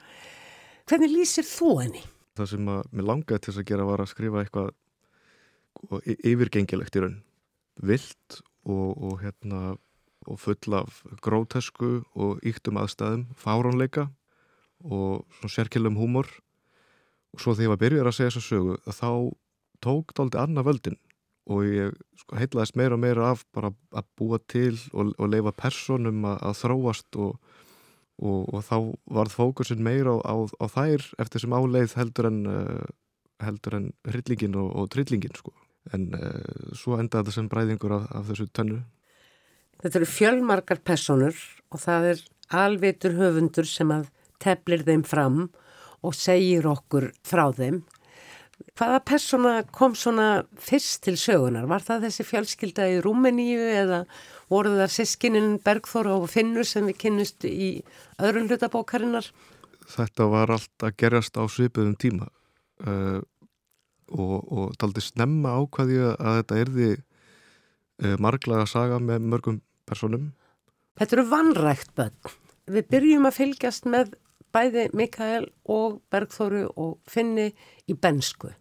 Hvernig 0.88 1.14
lýsir 1.14 1.46
þú 1.46 1.70
henni? 1.80 2.04
Það 2.36 2.50
sem 2.52 2.68
mér 2.68 3.08
langaði 3.08 3.46
til 3.46 3.56
að 3.56 3.68
gera 3.70 3.88
var 3.88 4.02
að 4.04 4.12
skrifa 4.12 4.42
eitthvað 4.42 4.70
sko, 5.72 6.00
yfirgengilegt 6.04 6.96
í 6.96 7.04
raun 7.04 7.18
vilt 7.80 8.40
og, 8.68 8.92
og 8.92 9.20
hérna 9.22 9.76
og 10.28 10.38
full 10.38 10.76
af 10.78 11.00
grótesku 11.24 12.02
og 12.14 12.42
yktum 12.46 12.78
aðstæðum, 12.78 13.26
fáránleika 13.34 14.10
og 14.84 15.24
svona 15.38 15.54
sérkjölum 15.56 15.98
húmor 15.98 16.28
svo 17.38 17.54
þegar 17.54 17.64
ég 17.64 17.72
var 17.72 17.82
byrjar 17.82 18.10
að 18.10 18.18
segja 18.18 18.34
þessa 18.34 18.48
sögu 18.48 18.76
þá 18.92 19.10
tók 19.82 20.14
það 20.14 20.24
aldrei 20.26 20.42
annað 20.42 20.68
völdin 20.68 21.00
og 21.50 21.64
ég 21.66 21.96
sko, 22.20 22.36
heitlaðist 22.38 22.78
meira 22.78 22.96
og 22.96 23.02
meira 23.02 23.30
af 23.32 23.42
bara 23.54 23.72
að 23.90 24.08
búa 24.18 24.38
til 24.50 24.76
og, 24.92 25.12
og 25.16 25.30
leifa 25.30 25.54
personum 25.58 26.22
að, 26.28 26.38
að 26.48 26.58
þróast 26.60 27.18
og, 27.18 27.32
og, 28.22 28.40
og 28.46 28.64
þá 28.68 28.76
varð 29.18 29.36
fókusin 29.36 29.82
meira 29.82 30.14
á, 30.14 30.18
á, 30.22 30.34
á 30.46 30.66
þær 30.70 31.08
eftir 31.24 31.42
sem 31.42 31.56
áleið 31.56 31.96
heldur 31.98 32.30
en 32.30 32.40
uh, 32.46 32.86
heldur 33.42 33.78
en 33.78 33.90
hryllingin 34.06 34.54
og 34.54 34.90
trillingin 34.92 35.34
sko. 35.34 35.50
En 35.90 36.12
uh, 36.14 36.74
svo 36.78 36.94
endaði 36.98 37.24
þetta 37.24 37.34
sem 37.34 37.48
bræðingur 37.50 37.96
af, 37.96 38.04
af 38.14 38.28
þessu 38.30 38.46
tönnu. 38.54 38.82
Þetta 39.82 39.98
eru 39.98 40.10
fjölmarkar 40.12 40.82
personur 40.86 41.38
og 41.74 41.82
það 41.82 42.12
er 42.12 42.22
alveitur 42.62 43.16
höfundur 43.18 43.66
sem 43.66 43.90
að 43.90 44.06
teflir 44.42 44.84
þeim 44.86 45.02
fram 45.06 45.48
og 46.02 46.16
segir 46.18 46.66
okkur 46.68 47.10
frá 47.26 47.46
þeim. 47.56 47.82
Hvaða 48.78 49.00
persona 49.04 49.52
kom 49.74 49.94
svona 49.98 50.44
fyrst 50.60 51.02
til 51.06 51.16
sögunar? 51.20 51.66
Var 51.70 51.82
það 51.84 52.06
þessi 52.06 52.26
fjölskylda 52.28 52.86
í 52.92 53.00
Rúmeníu 53.04 53.64
eða 53.72 54.04
voru 54.52 54.76
það 54.78 54.94
sískininn 54.96 55.56
Bergþóra 55.64 56.14
og 56.20 56.28
Finnur 56.30 56.66
sem 56.68 56.86
við 56.88 57.00
kynnust 57.04 57.46
í 57.48 57.72
öðrun 58.22 58.48
hlutabókarinnar? 58.50 59.28
Þetta 59.92 60.28
var 60.32 60.52
allt 60.54 60.86
að 60.86 60.96
gerast 61.02 61.36
á 61.36 61.42
svipuðum 61.50 61.96
tíma 62.00 62.28
uh, 62.86 63.20
og, 64.12 64.36
og 64.40 64.76
taldi 64.80 65.02
snemma 65.04 65.56
ákvaði 65.58 65.98
að 66.12 66.38
þetta 66.40 66.60
erði 66.64 66.90
uh, 66.94 68.16
marglaga 68.22 68.68
saga 68.70 69.00
með 69.02 69.28
mörgum 69.34 69.60
personum. 69.88 70.30
Þetta 71.00 71.18
eru 71.18 71.28
vannrægt 71.32 71.94
bönn. 71.98 72.16
Við 72.72 72.88
byrjum 72.92 73.26
að 73.26 73.38
fylgjast 73.40 73.88
með 73.90 74.14
bæði 74.52 74.88
Mikael 74.96 75.46
og 75.70 76.00
Bergþóru 76.12 76.66
og 76.76 76.98
Finni 77.08 77.50
í 77.88 77.96
bensku 77.96 78.52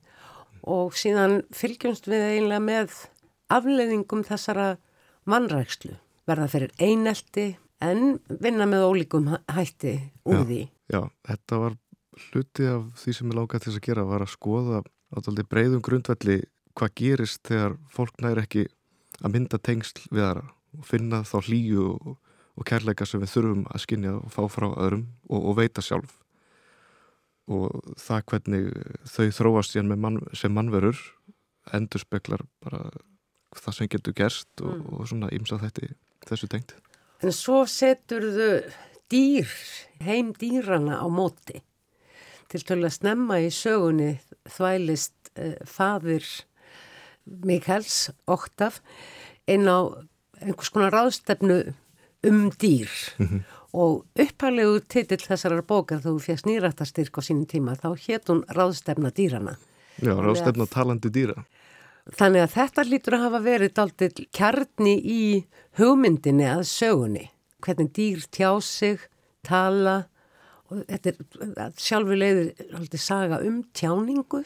og 0.61 0.95
síðan 0.97 1.41
fylgjumst 1.55 2.07
við 2.09 2.27
eiginlega 2.27 2.61
með 2.63 2.95
afleðingum 3.51 4.23
þessara 4.27 4.75
vannrægslu. 5.29 5.95
Verða 6.29 6.47
fyrir 6.53 6.73
einelti 6.79 7.47
en 7.81 8.19
vinna 8.41 8.67
með 8.69 8.85
ólíkum 8.85 9.31
hætti 9.49 9.95
úr 10.29 10.41
já, 10.41 10.45
því. 10.45 10.61
Já, 10.93 11.01
þetta 11.27 11.61
var 11.63 11.77
hluti 12.29 12.67
af 12.69 12.89
því 13.01 13.15
sem 13.17 13.31
ég 13.31 13.39
lákaði 13.39 13.65
til 13.65 13.75
að 13.75 13.85
gera 13.87 14.07
var 14.07 14.25
að 14.25 14.33
skoða 14.35 14.81
átaldi 15.11 15.45
breyðum 15.49 15.83
grundvelli 15.83 16.37
hvað 16.77 16.95
gerist 17.01 17.41
þegar 17.47 17.77
fólk 17.91 18.21
næri 18.23 18.45
ekki 18.45 18.65
að 19.21 19.33
mynda 19.33 19.59
tengsl 19.59 20.05
við 20.11 20.27
aðra 20.27 20.45
og 20.77 20.85
finna 20.87 21.23
þá 21.27 21.37
hlýju 21.41 21.87
og, 21.91 22.13
og 22.61 22.67
kærleika 22.69 23.07
sem 23.09 23.21
við 23.23 23.33
þurfum 23.33 23.63
að 23.71 23.83
skinja 23.85 24.17
og 24.19 24.33
fá 24.33 24.43
frá 24.51 24.67
öðrum 24.69 25.07
og, 25.29 25.39
og 25.39 25.57
veita 25.57 25.83
sjálf 25.85 26.17
og 27.51 27.95
það 27.99 28.25
hvernig 28.29 28.67
þau 29.09 29.25
þróast 29.35 29.79
mann, 29.89 30.21
sem 30.37 30.53
mannverur 30.53 30.99
endur 31.73 32.03
speklar 32.03 32.45
bara 32.63 32.85
það 33.57 33.75
sem 33.75 33.89
getur 33.91 34.15
gerst 34.15 34.63
og, 34.63 34.77
mm. 34.77 34.85
og 34.93 35.09
svona 35.09 35.31
ímsa 35.35 35.59
þetta 35.59 35.89
þessu 36.29 36.47
tengt. 36.51 36.75
En 37.21 37.33
svo 37.35 37.65
setur 37.69 38.23
þau 38.37 38.53
dýr, 39.11 39.49
heim 40.05 40.31
dýrana 40.37 41.01
á 41.01 41.07
móti 41.11 41.59
til 42.51 42.63
til 42.67 42.81
að 42.83 42.95
snemma 42.95 43.39
í 43.41 43.49
sögunni 43.53 44.13
þvælist 44.51 45.33
uh, 45.35 45.57
fadir 45.67 46.25
Mikals, 47.45 48.09
Óttaf, 48.25 48.81
inn 49.47 49.69
á 49.69 49.93
einhvers 50.41 50.71
konar 50.73 50.93
ráðstefnu 50.95 51.59
um 52.23 52.51
dýr. 52.51 52.89
Mm 53.17 53.27
-hmm. 53.27 53.41
og 53.73 54.05
upphælegu 54.19 54.79
titill 54.87 55.27
þessarar 55.27 55.61
bókar 55.61 56.01
þú 56.03 56.19
fjast 56.19 56.45
nýrættastyrk 56.45 57.17
á 57.17 57.21
sínum 57.21 57.47
tíma 57.47 57.75
þá 57.75 57.95
hétt 57.95 58.27
hún 58.27 58.43
ráðstefna 58.47 59.11
dýrana 59.11 59.55
Já, 59.99 60.15
ráðstefna 60.17 60.65
talandi 60.65 61.11
dýra. 61.13 61.43
Þannig 62.17 62.45
að 62.45 62.53
þetta 62.55 62.85
lítur 62.87 63.15
að 63.17 63.25
hafa 63.27 63.41
verið 63.45 63.81
aldrei 63.83 64.25
kjarni 64.33 64.95
í 64.97 65.21
hugmyndinni 65.77 66.47
að 66.49 66.63
sögunni. 66.71 67.27
Hvernig 67.61 67.91
dýr 67.93 68.23
tjá 68.33 68.49
sig, 68.65 69.03
tala 69.45 70.07
og 70.71 70.81
þetta 70.89 71.11
er 71.11 71.75
sjálfur 71.77 72.17
leiðir 72.17 72.73
aldrei 72.79 73.01
saga 73.01 73.41
um 73.45 73.61
tjáningu 73.77 74.41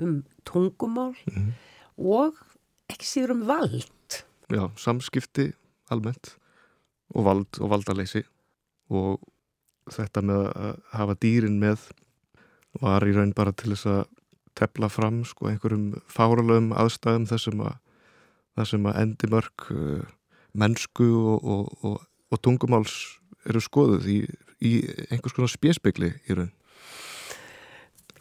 um 0.00 0.24
tungumál 0.44 1.12
mm 1.26 1.34
-hmm. 1.34 1.52
og 1.98 2.34
ekki 2.88 3.04
síður 3.04 3.30
um 3.30 3.46
vald. 3.46 4.24
Já, 4.48 4.70
samskipti 4.76 5.52
almennt 5.90 6.36
og 7.14 7.26
vald 7.26 7.60
og 7.60 7.72
valdaleysi 7.72 8.24
og 8.94 9.22
þetta 9.92 10.22
með 10.26 10.44
að 10.50 10.76
hafa 10.96 11.16
dýrin 11.22 11.58
með 11.62 11.88
var 12.80 13.06
í 13.06 13.14
raun 13.16 13.34
bara 13.36 13.54
til 13.56 13.72
þess 13.72 13.88
að 13.90 14.02
tepla 14.56 14.88
fram 14.92 15.22
sko 15.28 15.50
einhverjum 15.50 16.00
fáralögum 16.10 16.72
aðstæðum 16.76 17.26
þessum 17.30 17.62
að, 17.68 17.76
þessum 18.58 18.88
að 18.90 19.00
endimörk 19.02 19.68
uh, 19.72 20.04
mennsku 20.56 21.06
og, 21.06 21.44
og, 21.44 21.72
og, 21.84 21.98
og 22.32 22.42
tungumáls 22.42 22.96
eru 23.46 23.62
skoðuð 23.62 24.08
í, 24.10 24.18
í 24.64 24.72
einhvers 25.10 25.36
konar 25.36 25.52
spésbyggli 25.52 26.12
í 26.26 26.38
raun. 26.38 26.52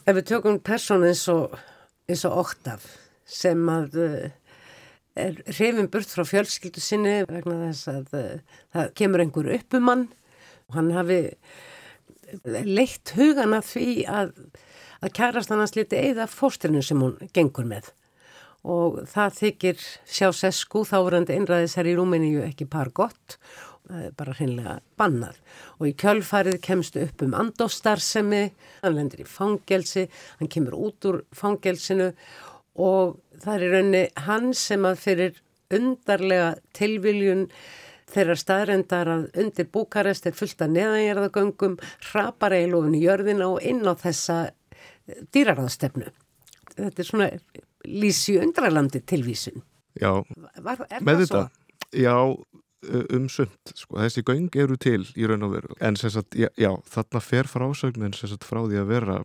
Ef 0.06 0.20
við 0.20 0.28
tökum 0.30 0.60
persónu 0.62 1.10
eins 1.10 1.24
og 1.32 1.56
eins 2.06 2.26
og 2.28 2.42
Óttaf 2.44 2.86
sem 3.26 3.64
að 3.72 3.96
er 4.06 4.18
hrifin 5.16 5.88
burt 5.92 6.12
frá 6.12 6.26
fjölskyldu 6.28 6.84
sinni 6.84 7.22
vegna 7.30 7.70
þess 7.70 7.90
að 7.92 8.16
uh, 8.20 8.56
það 8.76 8.94
kemur 9.00 9.24
einhver 9.24 9.52
uppumann. 9.56 10.08
Og 10.70 10.80
hann 10.80 10.92
hafi 10.96 11.20
leitt 12.44 13.14
hugana 13.16 13.62
því 13.64 13.90
að, 14.10 14.34
að 15.06 15.14
kærast 15.16 15.54
hann 15.54 15.64
að 15.64 15.72
sliti 15.72 16.02
eða 16.02 16.26
fóstrinu 16.32 16.82
sem 16.84 17.00
hún 17.02 17.16
gengur 17.36 17.68
með. 17.70 17.92
Og 18.66 19.04
það 19.12 19.38
þykir 19.40 19.86
sjá 20.10 20.32
sesku 20.34 20.82
þáverandi 20.90 21.36
einræðisar 21.38 21.88
í 21.88 21.94
Rúmeníu 21.96 22.42
ekki 22.48 22.66
par 22.70 22.90
gott. 22.98 23.38
Bara 24.18 24.34
hreinlega 24.34 24.80
bannað. 24.98 25.38
Og 25.78 25.92
í 25.92 25.94
kjölfarið 26.02 26.58
kemstu 26.66 27.04
upp 27.06 27.22
um 27.22 27.36
andóstarsemi, 27.38 28.48
hann 28.82 28.98
lendir 28.98 29.22
í 29.22 29.28
fangelsi, 29.30 30.08
hann 30.40 30.50
kemur 30.50 30.74
út 30.88 31.06
úr 31.06 31.22
fangelsinu 31.38 32.10
og 32.76 33.18
það 33.44 33.56
er 33.66 33.74
raunni 33.76 34.04
hann 34.28 34.54
sem 34.58 34.86
að 34.88 35.02
fyrir 35.02 35.42
undarlega 35.76 36.52
tilviljun 36.78 37.48
þeirra 38.12 38.36
staðrendar 38.38 39.10
að 39.12 39.24
undir 39.42 39.68
Búkarest 39.74 40.28
er 40.30 40.36
fullt 40.38 40.62
af 40.62 40.70
neðanjörðagöngum, 40.72 41.80
hrapar 42.12 42.54
eilofun 42.56 42.96
í 42.96 43.02
jörðina 43.04 43.48
og 43.56 43.64
inn 43.66 43.82
á 43.84 43.94
þessa 43.98 44.38
dýraráðstefnu. 45.34 46.12
Þetta 46.76 47.02
er 47.02 47.08
svona 47.08 47.30
lísi 47.86 48.38
undralandi 48.42 49.02
tilvísun. 49.08 49.64
Já, 50.00 50.12
Var, 50.62 50.86
með 51.02 51.24
þetta, 51.24 51.46
svo? 51.48 51.76
já, 51.96 52.16
um 53.16 53.28
sund, 53.32 53.72
sko, 53.74 53.98
þessi 54.04 54.24
göng 54.28 54.50
eru 54.60 54.78
til 54.82 55.02
í 55.16 55.28
raun 55.30 55.46
og 55.48 55.54
veru, 55.56 55.76
en 55.80 55.96
sagt, 56.00 56.36
já, 56.36 56.72
þarna 56.92 57.22
fer 57.24 57.48
frásögnin 57.50 58.14
sagt, 58.18 58.44
frá 58.48 58.62
því 58.66 58.82
að 58.82 58.92
vera 58.92 59.20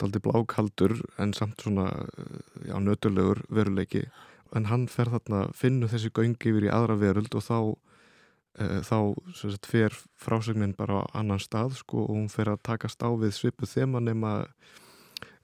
daldi 0.00 0.22
blákaldur 0.22 0.96
en 1.22 1.34
samt 1.36 1.60
svona 1.62 1.90
já, 2.66 2.76
nötulegur 2.80 3.42
veruleiki 3.52 4.06
en 4.54 4.68
hann 4.70 4.86
fer 4.90 5.10
þarna, 5.10 5.46
finnur 5.56 5.90
þessi 5.90 6.12
göngi 6.14 6.52
yfir 6.52 6.68
í 6.68 6.72
aðra 6.72 6.96
veruld 7.00 7.34
og 7.36 7.44
þá 7.44 7.58
e, 8.58 8.66
þá 8.86 8.98
sagt, 9.36 9.68
fer 9.68 9.96
frásögnin 10.22 10.76
bara 10.76 11.02
á 11.02 11.04
annan 11.22 11.42
stað 11.42 11.78
sko 11.80 12.04
og 12.06 12.14
hún 12.14 12.28
fer 12.32 12.52
að 12.52 12.62
takast 12.70 13.02
á 13.02 13.10
við 13.18 13.34
svipu 13.36 13.68
þema 13.68 14.02
nema 14.04 14.34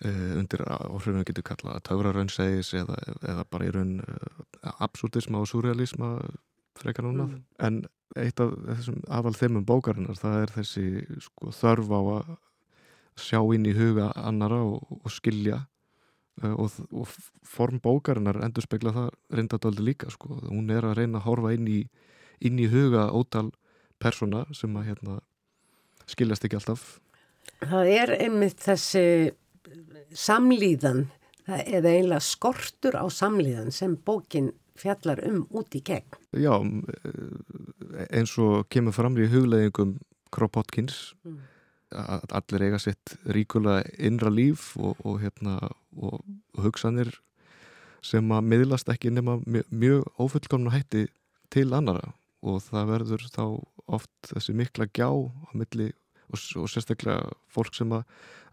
e, 0.05 0.13
undir 0.39 0.65
áhrifinu 0.67 1.25
getur 1.29 1.47
kallað 1.51 1.81
að 1.81 1.87
taura 1.91 2.15
raun 2.15 2.33
segis 2.33 2.73
eða, 2.79 2.99
eða 3.21 3.49
bara 3.51 3.69
í 3.69 3.75
raun 3.75 3.99
e, 4.05 4.21
absúrdisma 4.79 5.43
og 5.43 5.51
surrealisma 5.51 6.15
frekar 6.79 7.07
núna 7.09 7.29
mm. 7.29 7.43
en 7.67 7.83
eitt 8.19 8.41
af 8.45 8.55
þessum 8.69 9.03
afal 9.09 9.35
þeimum 9.37 9.67
bókarinnar 9.69 10.19
það 10.21 10.39
er 10.45 10.57
þessi 10.57 10.87
sko, 11.25 11.53
þörf 11.57 11.93
á 11.93 12.01
að 12.01 12.33
sjá 13.19 13.41
inn 13.55 13.67
í 13.69 13.75
huga 13.77 14.11
annara 14.17 14.63
og, 14.65 14.87
og 15.03 15.13
skilja. 15.13 15.63
Uh, 16.41 16.55
og, 16.57 16.79
og 16.97 17.11
form 17.45 17.81
bókarinnar 17.85 18.39
endur 18.45 18.65
spekla 18.65 18.95
það 18.97 19.11
reyndadöldi 19.37 19.85
líka 19.85 20.09
sko. 20.11 20.39
hún 20.49 20.71
er 20.73 20.87
að 20.89 21.03
reyna 21.03 21.21
að 21.21 21.27
horfa 21.27 21.53
inn 21.53 21.69
í, 21.69 21.83
inn 22.41 22.57
í 22.59 22.71
huga 22.73 23.11
ótal 23.13 23.51
persóna 24.01 24.47
sem 24.57 24.73
að 24.81 24.89
hérna, 24.89 25.19
skiljast 26.09 26.49
ekki 26.49 26.59
alltaf. 26.59 26.87
Það 27.61 27.93
er 27.93 28.15
einmitt 28.17 28.65
þessi 28.65 29.05
samlíðan 30.17 31.05
eða 31.47 31.93
einlega 31.93 32.23
skortur 32.25 32.97
á 32.97 33.07
samlíðan 33.13 33.71
sem 33.75 33.95
bókin 34.01 34.51
fjallar 34.79 35.21
um 35.29 35.45
út 35.53 35.77
í 35.77 35.83
gegn. 35.85 36.17
Já, 36.33 36.57
eins 38.09 38.33
og 38.41 38.65
kemur 38.73 38.97
fram 38.97 39.21
í 39.21 39.29
hugleðingum 39.29 39.99
Kropotkins 40.33 41.13
mm 41.29 41.52
allir 41.93 42.67
eiga 42.69 42.81
sitt 42.83 43.17
ríkulega 43.25 43.85
innra 43.99 44.33
líf 44.33 44.73
og, 44.77 45.01
og, 45.05 45.21
hérna, 45.23 45.59
og 45.97 46.23
hugsanir 46.59 47.13
sem 48.03 48.27
að 48.35 48.49
miðlast 48.51 48.91
ekki 48.91 49.13
nema 49.15 49.39
mjög, 49.47 49.69
mjög 49.71 50.09
ófullkomna 50.19 50.73
hætti 50.75 51.07
til 51.53 51.69
annara 51.77 52.15
og 52.43 52.63
það 52.65 52.89
verður 52.91 53.27
þá 53.31 53.45
oft 53.93 54.33
þessi 54.33 54.55
mikla 54.59 54.89
gjá 54.91 55.09
á 55.13 55.51
milli 55.55 55.93
og, 56.33 56.41
og 56.59 56.71
sérstaklega 56.71 57.31
fólk 57.53 57.77
sem 57.77 57.93
að 57.95 58.07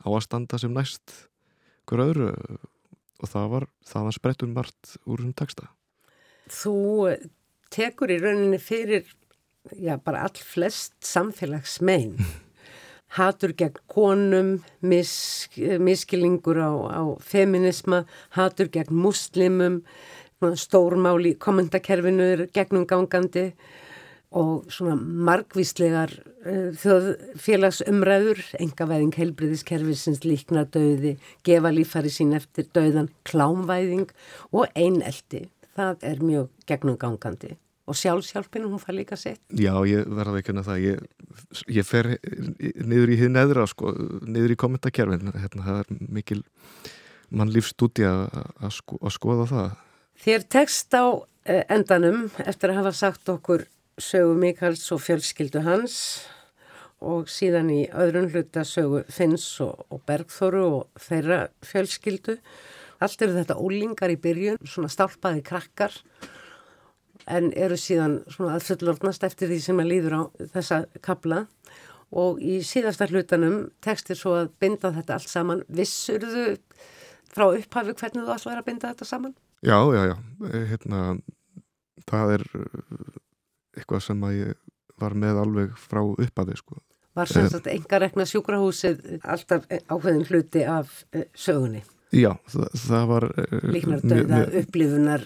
á 0.05 0.07
að 0.09 0.23
standa 0.25 0.59
sem 0.61 0.73
næst 0.73 1.15
hver 1.89 2.05
öðru. 2.05 2.31
Og 3.19 3.27
það 3.27 3.49
var, 3.51 3.65
var 3.91 4.15
sprettum 4.15 4.53
margt 4.55 4.93
úr 5.03 5.19
þessum 5.19 5.35
texta. 5.35 5.65
Þú 6.49 6.75
tekur 7.73 8.13
í 8.13 8.19
rauninni 8.21 8.59
fyrir 8.63 9.09
já, 9.75 9.97
bara 9.99 10.23
all 10.23 10.39
flest 10.39 10.95
samfélagsmein 11.05 12.15
hatur 13.17 13.53
gegn 13.57 13.81
konum 13.89 14.53
mis, 14.81 15.11
miskilingur 15.57 16.59
á, 16.61 16.71
á 16.93 17.03
feminisma, 17.23 18.03
hatur 18.37 18.69
gegn 18.69 18.93
muslimum 18.95 19.81
stórmáli 20.39 21.35
kommentarkerfinu 21.41 22.47
gegnum 22.55 22.85
gangandi 22.87 23.49
og 24.29 24.67
svona 24.69 24.93
margvíslegar 24.95 26.11
uh, 26.45 26.69
þjóðfélagsumræður, 26.77 28.43
engavæðing 28.61 29.15
heilbriðiskerfisins 29.17 30.21
líknar 30.23 30.69
döði, 30.69 31.15
gefa 31.43 31.73
lífari 31.73 32.13
sín 32.13 32.35
eftir 32.37 32.69
döðan, 32.77 33.09
klámvæðing 33.25 34.13
og 34.53 34.69
eineldi. 34.77 35.47
Það 35.73 36.05
er 36.11 36.21
mjög 36.21 36.53
gegnum 36.69 36.99
gangandi 37.01 37.57
og 37.89 37.97
sjálfsjálfinu, 37.97 38.69
hún 38.71 38.81
fær 38.81 38.95
líka 38.97 39.17
sett. 39.19 39.41
Já, 39.49 39.73
ég 39.89 40.07
verða 40.19 40.39
ekki 40.39 40.55
að 40.55 40.69
það, 40.69 40.79
ég, 40.85 41.03
ég 41.79 41.87
fer 41.87 42.11
niður 42.85 43.13
í 43.15 43.19
hinn 43.23 43.39
eðra, 43.39 43.65
sko, 43.69 43.93
niður 44.29 44.55
í 44.55 44.59
kommentarkerfin, 44.59 45.33
hérna, 45.33 45.65
það 45.65 45.81
er 45.83 46.09
mikil 46.19 46.41
mannlífstúti 47.29 48.05
að 48.07 48.73
sko, 48.73 48.99
skoða 49.13 49.47
það. 49.49 49.77
Þér 50.19 50.47
tekst 50.51 50.95
á 50.97 51.05
eh, 51.47 51.63
endanum 51.71 52.25
eftir 52.43 52.73
að 52.73 52.81
hafa 52.81 52.95
sagt 52.97 53.29
okkur 53.31 53.65
sögu 53.99 54.35
Mikals 54.39 54.83
og 54.95 55.01
fjölskyldu 55.03 55.63
hans 55.63 55.95
og 56.99 57.29
síðan 57.31 57.69
í 57.71 57.85
öðrun 57.95 58.27
hluta 58.33 58.65
sögu 58.67 59.05
Finns 59.11 59.45
og, 59.63 59.85
og 59.87 60.01
Bergþóru 60.07 60.65
og 60.67 60.99
þeirra 60.99 61.45
fjölskyldu. 61.63 62.35
Allt 62.99 63.21
eru 63.23 63.37
þetta 63.37 63.55
ólingar 63.55 64.11
í 64.11 64.19
byrjun, 64.19 64.59
svona 64.67 64.91
stálpaði 64.91 65.43
krakkar 65.47 65.95
en 67.29 67.51
eru 67.53 67.77
síðan 67.79 68.19
svona 68.31 68.57
að 68.57 68.67
fullornast 68.71 69.25
eftir 69.27 69.51
því 69.51 69.59
sem 69.63 69.81
að 69.81 69.91
líður 69.93 70.15
á 70.17 70.21
þessa 70.55 70.79
kabla 71.05 71.43
og 72.09 72.39
í 72.41 72.59
síðasta 72.65 73.07
hlutanum 73.09 73.59
tekstir 73.85 74.17
svo 74.17 74.33
að 74.39 74.51
binda 74.61 74.91
þetta 74.95 75.19
allt 75.19 75.29
saman. 75.29 75.61
Vissurðu 75.69 76.57
frá 77.29 77.45
upphafi 77.51 77.93
hvernig 77.93 78.25
þú 78.25 78.35
ætlaði 78.35 78.57
að 78.57 78.67
binda 78.71 78.93
þetta 78.93 79.09
saman? 79.09 79.35
Já, 79.61 79.77
já, 79.93 80.01
já. 80.09 80.15
Hérna, 80.71 81.03
það 82.09 82.35
er 82.37 82.45
eitthvað 83.77 84.05
sem 84.07 84.25
að 84.25 84.37
ég 84.39 84.59
var 84.99 85.15
með 85.15 85.41
alveg 85.43 85.75
frá 85.79 86.01
upphafi, 86.01 86.57
sko. 86.59 86.79
Var 87.17 87.29
sem 87.29 87.47
sagt 87.51 87.67
enga 87.71 87.99
rekna 88.01 88.25
sjúkrahúsið 88.29 89.19
alltaf 89.21 89.65
ákveðin 89.69 90.27
hluti 90.29 90.63
af 90.67 91.01
sögunni? 91.37 91.83
Já, 92.15 92.31
það, 92.49 92.69
það 92.81 93.09
var... 93.11 93.25
Líknar 93.69 94.05
döða, 94.05 94.41
upplifunar 94.63 95.25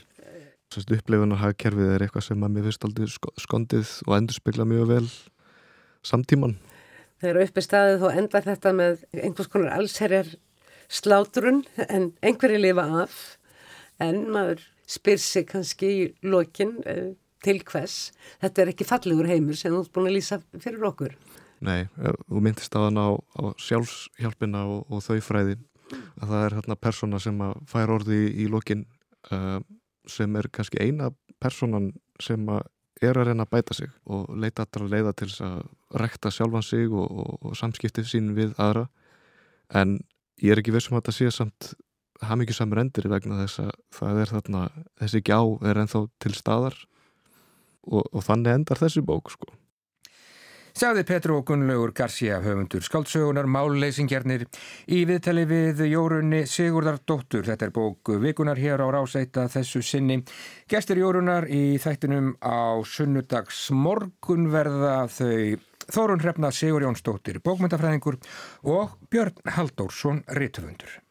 upplifunarhagkerfið 0.81 1.93
er 1.95 2.05
eitthvað 2.05 2.27
sem 2.27 2.45
að 2.45 2.55
mér 2.55 2.67
finnst 2.67 2.87
aldrei 2.87 3.09
skondið 3.41 3.91
og 4.07 4.15
endur 4.17 4.37
spekla 4.37 4.67
mjög 4.67 4.89
vel 4.89 5.07
samtíman. 6.05 6.57
Þegar 7.23 7.45
uppi 7.45 7.63
staðið 7.63 8.01
þá 8.01 8.19
endar 8.19 8.47
þetta 8.47 8.73
með 8.75 9.03
einhvers 9.15 9.51
konar 9.51 9.75
allserjar 9.77 10.31
slátrun 10.91 11.63
en 11.87 12.11
einhverju 12.25 12.59
lifa 12.59 12.85
af 13.03 13.19
en 14.03 14.25
maður 14.33 14.65
spyr 14.89 15.21
sig 15.21 15.47
kannski 15.49 15.91
í 15.93 16.01
lokin 16.27 16.75
uh, 16.83 17.13
til 17.43 17.61
hvers. 17.67 18.11
Þetta 18.43 18.63
er 18.63 18.73
ekki 18.73 18.87
fallegur 18.87 19.29
heimur 19.29 19.57
sem 19.59 19.73
þú 19.73 19.83
ert 19.85 19.93
búin 19.95 20.09
að 20.09 20.17
lýsa 20.17 20.39
fyrir 20.59 20.83
okkur. 20.89 21.15
Nei, 21.63 21.85
þú 22.27 22.41
myndist 22.43 22.75
á 22.75 22.83
þann 22.83 22.99
á, 22.99 23.09
á 23.15 23.43
sjálfshjálpina 23.61 24.65
og, 24.67 24.83
og 24.91 25.03
þau 25.05 25.21
fræði 25.23 25.55
að 25.93 26.27
það 26.27 26.41
er 26.41 26.57
hérna 26.57 26.79
persóna 26.79 27.21
sem 27.23 27.39
að 27.45 27.55
fær 27.69 27.93
orði 27.93 28.19
í, 28.25 28.27
í 28.43 28.49
lokin 28.51 28.83
uh, 29.31 29.59
sem 30.09 30.35
er 30.35 30.49
kannski 30.53 30.81
eina 30.83 31.11
personan 31.41 31.91
sem 32.21 32.43
er 33.03 33.17
að 33.17 33.29
reyna 33.29 33.45
að 33.45 33.53
bæta 33.55 33.75
sig 33.77 33.89
og 34.05 34.29
leita 34.39 34.65
allra 34.65 34.89
leiða 34.91 35.13
til 35.17 35.29
þess 35.29 35.45
að 35.47 35.63
rekta 36.03 36.31
sjálfan 36.31 36.65
sig 36.65 36.91
og, 36.91 37.07
og, 37.07 37.33
og 37.41 37.57
samskiptið 37.59 38.09
sín 38.09 38.31
við 38.37 38.53
aðra. 38.61 38.87
En 39.73 39.97
ég 40.41 40.53
er 40.53 40.61
ekki 40.61 40.73
vissum 40.75 40.97
að 40.97 41.03
þetta 41.03 41.17
sé 41.17 41.31
samt 41.33 41.73
hafmyggjusamur 42.23 42.81
endur 42.83 43.09
vegna 43.11 43.41
þess 43.41 43.63
að 43.65 43.73
það 43.97 44.21
er 44.21 44.31
þarna 44.31 44.63
þessi 45.01 45.23
gjá 45.25 45.39
er 45.69 45.81
ennþá 45.83 46.05
til 46.23 46.33
staðar 46.37 46.77
og, 47.83 48.05
og 48.05 48.23
þannig 48.23 48.59
endar 48.59 48.79
þessi 48.79 49.03
bók 49.03 49.33
sko 49.33 49.51
Sagði 50.73 51.03
Petru 51.05 51.35
og 51.37 51.43
Gunnlaugur 51.45 51.91
Garcia 51.93 52.39
höfundur 52.41 52.81
skáldsögunar 52.81 53.45
Málleysingjernir 53.45 54.47
í 54.89 55.03
viðtali 55.05 55.43
við 55.45 55.83
Jórunni 55.85 56.39
Sigurdardóttur. 56.49 57.45
Þetta 57.45 57.67
er 57.67 57.73
bók 57.75 58.09
vikunar 58.23 58.57
hér 58.57 58.81
á 58.81 58.89
rásæta 58.89 59.45
þessu 59.53 59.83
sinni. 59.85 60.23
Gestur 60.65 60.97
Jórunar 60.97 61.45
í 61.45 61.77
þættinum 61.77 62.33
á 62.41 62.81
sunnudags 62.89 63.67
morgun 63.69 64.49
verða 64.49 65.05
þau 65.13 65.61
Þórun 65.93 66.25
Hrefna 66.25 66.49
Sigur 66.55 66.87
Jónsdóttir, 66.87 67.37
bókmyndafræðingur 67.45 68.17
og 68.65 68.97
Björn 69.13 69.53
Haldórsson, 69.53 70.23
rítufundur. 70.33 71.03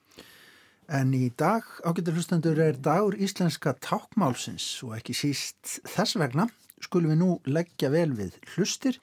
En 0.91 1.15
í 1.15 1.29
dag, 1.39 1.63
ágættur 1.87 2.19
hlustendur, 2.19 2.59
er 2.59 2.83
dagur 2.83 3.15
íslenska 3.15 3.77
tákmálsins 3.79 4.81
og 4.83 4.97
ekki 4.99 5.15
síst 5.15 5.79
þess 5.87 6.19
vegna 6.19 6.51
skulum 6.83 7.13
við 7.15 7.21
nú 7.21 7.37
leggja 7.47 7.93
vel 7.95 8.11
við 8.19 8.41
hlustir 8.57 8.99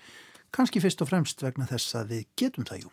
kannski 0.55 0.81
fyrst 0.83 1.01
og 1.03 1.09
fremst 1.11 1.43
vegna 1.43 1.67
þess 1.69 1.95
að 1.99 2.15
við 2.15 2.23
getum 2.39 2.65
það 2.69 2.85
jú. 2.85 2.89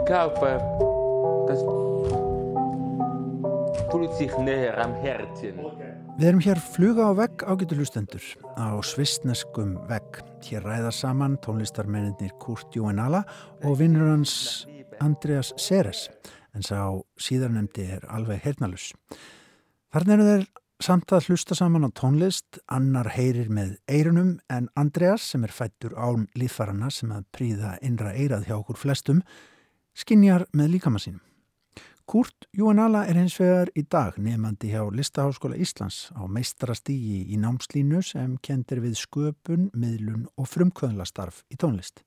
Ik 0.00 0.10
hou 0.14 0.30
herzen. 5.02 5.60
Við 6.20 6.26
erum 6.28 6.42
hér 6.44 6.58
fluga 6.74 7.06
á 7.08 7.12
vegg 7.16 7.42
ágætu 7.46 7.78
hlustendur 7.78 8.24
á 8.58 8.76
svistneskum 8.84 9.76
vegg. 9.88 10.20
Hér 10.44 10.66
ræða 10.66 10.92
saman 10.92 11.38
tónlistarmennir 11.42 12.34
Kurt 12.42 12.76
Jóenala 12.76 13.22
og 13.64 13.78
vinnur 13.80 14.10
hans 14.10 14.66
Andreas 15.00 15.54
Seres 15.56 16.08
en 16.54 16.62
sá 16.66 16.90
síðarnemdi 17.20 17.86
er 17.96 18.06
alveg 18.10 18.42
hernalus. 18.44 18.90
Þarna 19.94 20.16
eru 20.16 20.26
þeir 20.28 20.46
samt 20.80 21.12
að 21.12 21.28
hlusta 21.28 21.56
saman 21.56 21.84
á 21.84 21.90
tónlist, 21.92 22.58
annar 22.72 23.10
heyrir 23.12 23.50
með 23.52 23.74
eirunum 23.90 24.38
en 24.48 24.68
Andreas 24.80 25.26
sem 25.32 25.42
er 25.44 25.52
fættur 25.52 25.92
án 25.92 26.24
lífarana 26.38 26.88
sem 26.94 27.10
að 27.12 27.26
príða 27.36 27.74
innra 27.84 28.14
eirað 28.16 28.46
hjá 28.48 28.54
okkur 28.56 28.78
flestum, 28.80 29.20
skinjar 29.92 30.46
með 30.56 30.76
líkama 30.76 31.02
sínum. 31.02 31.20
Kurt 32.10 32.48
Júanala 32.56 33.04
er 33.06 33.20
hins 33.20 33.36
vegar 33.38 33.68
í 33.78 33.84
dag 33.86 34.16
nefandi 34.18 34.72
hjá 34.72 34.82
Listaháskóla 34.90 35.60
Íslands 35.60 36.08
á 36.16 36.26
meistarastígi 36.26 37.20
í 37.30 37.38
námslínu 37.38 38.00
sem 38.02 38.34
kendir 38.42 38.80
við 38.82 38.96
sköpun, 38.98 39.68
miðlun 39.76 40.24
og 40.34 40.48
frumkvöðlastarf 40.50 41.44
í 41.52 41.60
tónlist. 41.60 42.02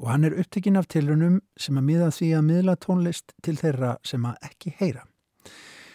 Og 0.00 0.08
hann 0.10 0.26
er 0.26 0.34
upptekinn 0.40 0.80
af 0.80 0.88
tilrunum 0.90 1.38
sem 1.60 1.78
að 1.78 1.86
miða 1.92 2.10
því 2.10 2.32
að 2.38 2.48
miðla 2.48 2.78
tónlist 2.82 3.36
til 3.44 3.54
þeirra 3.60 3.98
sem 4.02 4.26
að 4.26 4.48
ekki 4.48 4.74
heyra. 4.80 5.04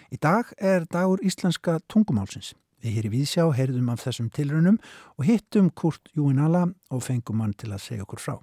Í 0.07 0.15
dag 0.23 0.53
er 0.63 0.85
dagur 0.87 1.19
íslenska 1.19 1.81
tungumálsins. 1.91 2.53
Við 2.79 2.93
hér 2.95 3.07
í 3.09 3.11
Vísjá 3.11 3.43
heyrðum 3.51 3.89
af 3.91 4.05
þessum 4.05 4.29
tilrunum 4.31 4.77
og 5.17 5.25
hittum 5.27 5.67
Kurt 5.75 6.07
Júinala 6.15 6.69
og 6.93 7.01
fengum 7.03 7.41
hann 7.43 7.55
til 7.57 7.73
að 7.73 7.83
segja 7.83 8.05
okkur 8.05 8.21
frá. 8.23 8.35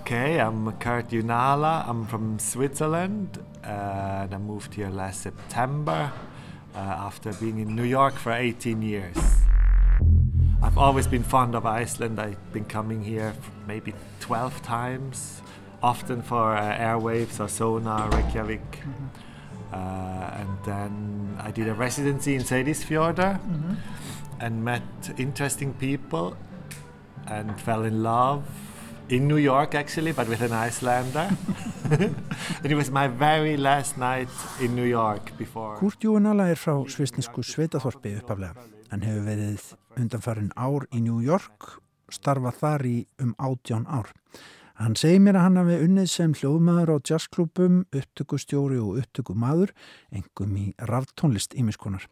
Okay, 0.00 0.40
I'm 0.42 0.66
Kurt 0.82 1.12
Junala. 1.14 1.86
I'm 1.86 2.04
from 2.06 2.38
Switzerland 2.40 3.38
uh, 3.62 4.24
and 4.24 4.34
I 4.34 4.38
moved 4.38 4.74
here 4.74 4.90
last 4.90 5.22
September 5.22 6.10
uh, 6.74 6.78
after 6.78 7.32
being 7.34 7.60
in 7.60 7.76
New 7.76 7.86
York 7.86 8.14
for 8.14 8.32
18 8.32 8.82
years. 8.82 9.16
I've 10.60 10.78
always 10.78 11.06
been 11.06 11.22
fond 11.22 11.54
of 11.54 11.64
Iceland. 11.64 12.18
I've 12.18 12.52
been 12.52 12.64
coming 12.64 13.04
here 13.04 13.34
maybe 13.68 13.94
12 14.18 14.62
times, 14.62 15.42
often 15.82 16.22
for 16.22 16.56
uh, 16.56 16.78
airwaves 16.78 17.40
or 17.40 17.48
sonar, 17.48 18.08
Reykjavik. 18.14 18.84
Mm 18.84 18.92
-hmm. 18.92 19.30
and 20.40 20.64
then 20.64 20.92
I 21.48 21.50
did 21.52 21.68
a 21.68 21.74
residency 21.74 22.34
in 22.34 22.44
Seyðisfjörður 22.44 23.38
mm 23.46 23.62
-hmm. 23.62 23.76
and 24.44 24.64
met 24.64 25.12
interesting 25.16 25.74
people 25.76 26.36
and 27.26 27.60
fell 27.60 27.84
in 27.84 28.02
love 28.02 28.42
in 29.08 29.26
New 29.26 29.38
York 29.38 29.74
actually, 29.74 30.12
but 30.12 30.28
with 30.28 30.40
an 30.40 30.52
Icelander. 30.68 31.28
and 32.62 32.70
it 32.72 32.74
was 32.74 32.90
my 32.90 33.08
very 33.08 33.56
last 33.56 33.96
night 33.96 34.30
in 34.60 34.74
New 34.74 34.86
York 34.86 35.36
before. 35.38 35.76
Kurt 35.76 36.04
Júinala 36.04 36.48
er 36.48 36.56
frá 36.56 36.78
svisnisku 36.88 37.42
Sveitaþorpi 37.42 38.16
uppaflega. 38.22 38.64
Hann 38.90 39.02
hefur 39.02 39.26
verið 39.26 39.68
undanfarinn 40.00 40.52
ár 40.56 40.86
í 40.92 41.00
New 41.00 41.20
York, 41.24 41.78
starfað 42.12 42.58
þar 42.60 42.86
í 42.88 42.96
um 43.20 43.34
átján 43.38 43.86
ár. 43.88 44.08
Hann 44.82 44.96
segir 44.98 45.20
mér 45.22 45.36
að 45.38 45.44
hann 45.46 45.58
hafi 45.60 45.74
unnið 45.84 46.06
sem 46.10 46.32
hljóðmaður 46.34 46.90
á 46.90 46.96
jazzklubum, 47.06 47.74
upptökustjóri 47.94 48.80
og 48.82 48.96
upptökumadur, 48.98 49.70
engum 50.10 50.56
í 50.58 50.64
raftónlist 50.90 51.54
ímiskonar. 51.54 52.08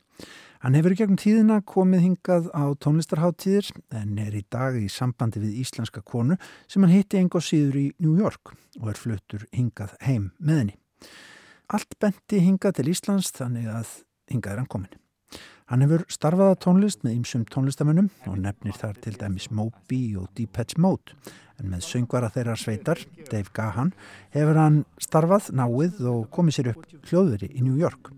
Hann 0.63 0.77
hefur 0.79 0.95
gegnum 0.95 1.19
tíðina 1.19 1.57
komið 1.67 2.05
hingað 2.05 2.47
á 2.55 2.71
tónlistarháttíðir 2.79 3.73
en 3.99 4.21
er 4.23 4.37
í 4.39 4.45
dag 4.53 4.79
í 4.79 4.87
sambandi 4.93 5.43
við 5.43 5.59
íslenska 5.65 6.05
konu 6.07 6.39
sem 6.71 6.85
hann 6.85 6.95
hitti 6.95 7.19
enga 7.19 7.43
síður 7.43 7.81
í 7.81 7.87
New 8.05 8.15
York 8.21 8.55
og 8.79 8.91
er 8.93 9.03
fluttur 9.03 9.49
hingað 9.57 9.97
heim 10.07 10.31
með 10.39 10.63
henni. 10.63 10.79
Allt 11.75 11.99
benti 11.99 12.45
hingað 12.45 12.79
til 12.79 12.91
Íslands 12.93 13.35
þannig 13.35 13.67
að 13.73 13.97
hingað 14.31 14.53
er 14.53 14.63
hann 14.63 14.71
komin. 14.71 15.01
Hann 15.71 15.85
hefur 15.85 16.03
starfaða 16.11 16.57
tónlist 16.59 17.05
með 17.07 17.21
ýmsum 17.21 17.45
tónlistamönnum 17.47 18.09
og 18.27 18.41
nefnir 18.43 18.75
þar 18.75 18.97
til 19.05 19.13
dæmis 19.15 19.45
Moby 19.55 20.17
og 20.19 20.27
Deepatch 20.35 20.81
Mode 20.83 21.15
en 21.61 21.69
með 21.71 21.85
söngvara 21.87 22.31
þeirra 22.35 22.57
sveitar, 22.59 22.99
Dave 23.29 23.53
Gahan, 23.55 23.93
hefur 24.35 24.59
hann 24.59 24.81
starfað 24.99 25.53
náið 25.55 26.01
og 26.11 26.25
komið 26.35 26.57
sér 26.57 26.71
upp 26.73 26.89
hljóðveri 27.07 27.53
í 27.55 27.63
New 27.63 27.79
York 27.79 28.11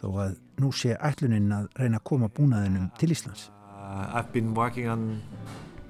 þó 0.00 0.06
að 0.24 0.38
nú 0.62 0.70
sé 0.72 0.94
ætluninn 0.96 1.52
að 1.52 1.68
reyna 1.82 2.00
að 2.00 2.06
koma 2.08 2.30
búnaðinum 2.32 2.88
til 2.96 3.12
Íslands. 3.12 3.50
Uh, 3.68 4.08
I've 4.16 4.32
been 4.32 4.54
working 4.54 4.88
on 4.88 5.20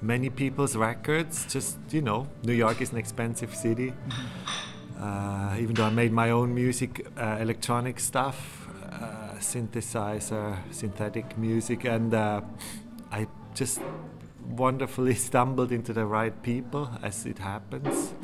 many 0.02 0.30
people's 0.30 0.74
records, 0.74 1.46
just, 1.46 1.78
you 1.92 2.02
know, 2.02 2.26
New 2.42 2.58
York 2.58 2.80
is 2.80 2.90
an 2.90 2.98
expensive 2.98 3.54
city. 3.54 3.92
Uh, 4.98 5.54
even 5.60 5.74
though 5.74 5.86
I 5.86 5.90
made 5.90 6.12
my 6.12 6.30
own 6.30 6.54
music, 6.54 7.06
uh, 7.16 7.36
electronic 7.38 8.00
stuff, 8.00 8.63
synthesizer, 9.40 10.56
synthetic 10.70 11.36
music, 11.38 11.84
and 11.84 12.14
uh, 12.14 12.40
I 13.10 13.26
just 13.54 13.80
wonderfully 14.48 15.14
stumbled 15.28 15.72
into 15.72 15.92
the 15.92 16.06
right 16.06 16.42
people 16.42 16.90
as 17.02 17.26
it 17.26 17.38
happens, 17.38 18.14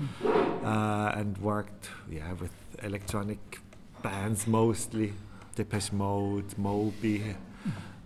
uh, 0.64 1.12
and 1.14 1.38
worked, 1.38 1.90
yeah, 2.10 2.32
with 2.32 2.52
electronic 2.82 3.60
bands 4.02 4.46
mostly, 4.46 5.12
Depeche 5.54 5.92
Mode, 5.92 6.56
Moby, 6.56 7.36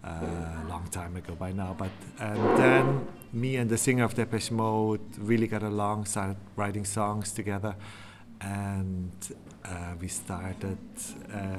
uh, 0.04 0.08
a 0.08 0.66
long 0.68 0.86
time 0.90 1.16
ago 1.16 1.34
by 1.34 1.52
now. 1.52 1.74
But 1.78 1.90
and 2.20 2.58
then 2.58 3.06
me 3.32 3.56
and 3.56 3.70
the 3.70 3.78
singer 3.78 4.04
of 4.04 4.14
Depeche 4.14 4.50
Mode 4.50 5.00
really 5.18 5.46
got 5.46 5.62
along, 5.62 6.06
started 6.06 6.36
writing 6.56 6.84
songs 6.84 7.32
together, 7.32 7.74
and 8.40 9.12
uh, 9.64 9.94
we 10.00 10.08
started 10.08 10.78
uh, 11.32 11.56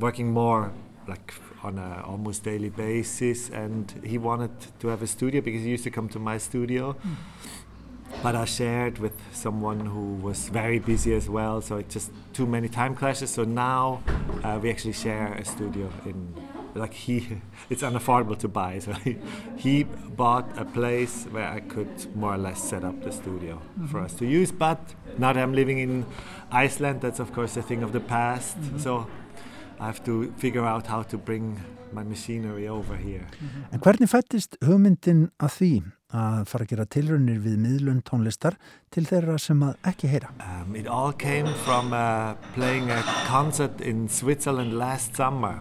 working 0.00 0.32
more 0.32 0.72
like 1.06 1.34
on 1.62 1.78
a 1.78 2.02
almost 2.06 2.42
daily 2.44 2.70
basis. 2.70 3.50
And 3.50 3.92
he 4.04 4.18
wanted 4.18 4.52
to 4.80 4.88
have 4.88 5.02
a 5.02 5.06
studio 5.06 5.40
because 5.40 5.62
he 5.62 5.70
used 5.70 5.84
to 5.84 5.90
come 5.90 6.08
to 6.10 6.18
my 6.18 6.38
studio. 6.38 6.96
But 8.22 8.34
I 8.34 8.44
shared 8.44 8.98
with 8.98 9.14
someone 9.32 9.86
who 9.86 10.14
was 10.16 10.48
very 10.48 10.78
busy 10.80 11.14
as 11.14 11.28
well, 11.30 11.60
so 11.60 11.76
it 11.76 11.88
just 11.88 12.10
too 12.32 12.44
many 12.44 12.68
time 12.68 12.96
clashes. 12.96 13.30
So 13.30 13.44
now 13.44 14.02
uh, 14.42 14.58
we 14.60 14.68
actually 14.68 14.94
share 14.94 15.32
a 15.34 15.44
studio 15.44 15.90
in 16.04 16.34
like 16.74 16.94
he 16.94 17.40
it's 17.70 17.82
unaffordable 17.82 18.38
to 18.38 18.48
buy 18.48 18.78
so 18.78 18.92
he, 18.92 19.16
he 19.56 19.82
bought 19.82 20.46
a 20.56 20.64
place 20.64 21.24
where 21.30 21.48
i 21.48 21.60
could 21.60 21.88
more 22.14 22.34
or 22.34 22.38
less 22.38 22.62
set 22.62 22.84
up 22.84 23.02
the 23.02 23.10
studio 23.10 23.56
mm-hmm. 23.56 23.86
for 23.86 24.00
us 24.00 24.14
to 24.14 24.24
use 24.24 24.52
but 24.52 24.78
now 25.18 25.32
that 25.32 25.42
i'm 25.42 25.52
living 25.52 25.78
in 25.78 26.06
iceland 26.52 27.00
that's 27.00 27.18
of 27.18 27.32
course 27.32 27.56
a 27.56 27.62
thing 27.62 27.82
of 27.82 27.92
the 27.92 28.00
past 28.00 28.56
mm-hmm. 28.60 28.78
so 28.78 29.06
i 29.80 29.86
have 29.86 30.02
to 30.04 30.32
figure 30.38 30.64
out 30.64 30.86
how 30.86 31.02
to 31.02 31.18
bring 31.18 31.58
my 31.92 32.04
machinery 32.04 32.68
over 32.68 32.96
here 32.96 33.26
mm-hmm. 33.26 33.74
En 33.74 33.80
hvernig 33.80 34.08
fættist 34.08 34.56
hugmyndin 34.64 35.28
að 35.42 35.56
því 35.56 35.72
að 36.10 36.44
fara 36.50 36.66
að 36.66 36.72
gera 36.72 36.86
tilraunir 36.90 37.38
við 37.42 37.56
miðlun 37.62 38.02
tónlistar 38.06 38.56
til 38.90 39.04
þeirra 39.06 39.36
sem 39.38 39.60
að 39.62 39.90
ekki 39.90 40.10
heyra? 40.10 40.32
Um, 40.42 40.74
it 40.76 40.88
all 40.90 41.12
came 41.12 41.52
from 41.64 41.92
uh, 41.94 42.34
playing 42.54 42.90
a 42.90 43.02
concert 43.28 43.80
in 43.80 44.08
Switzerland 44.08 44.74
last 44.78 45.16
summer 45.16 45.60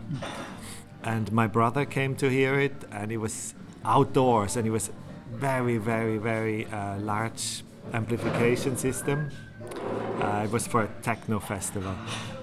and 1.03 1.31
my 1.31 1.47
brother 1.47 1.85
came 1.85 2.15
to 2.15 2.29
hear 2.29 2.59
it 2.59 2.73
and 2.91 3.11
it 3.11 3.17
was 3.17 3.53
outdoors 3.85 4.57
and 4.57 4.67
it 4.67 4.71
was 4.71 4.91
very 5.31 5.77
very 5.77 6.17
very 6.17 6.65
uh, 6.65 6.97
large 6.99 7.63
amplification 7.93 8.75
system 8.77 9.29
uh, 10.21 10.43
it 10.43 10.51
was 10.51 10.67
for 10.67 10.83
a 10.83 10.87
techno 11.01 11.39
festival 11.39 11.95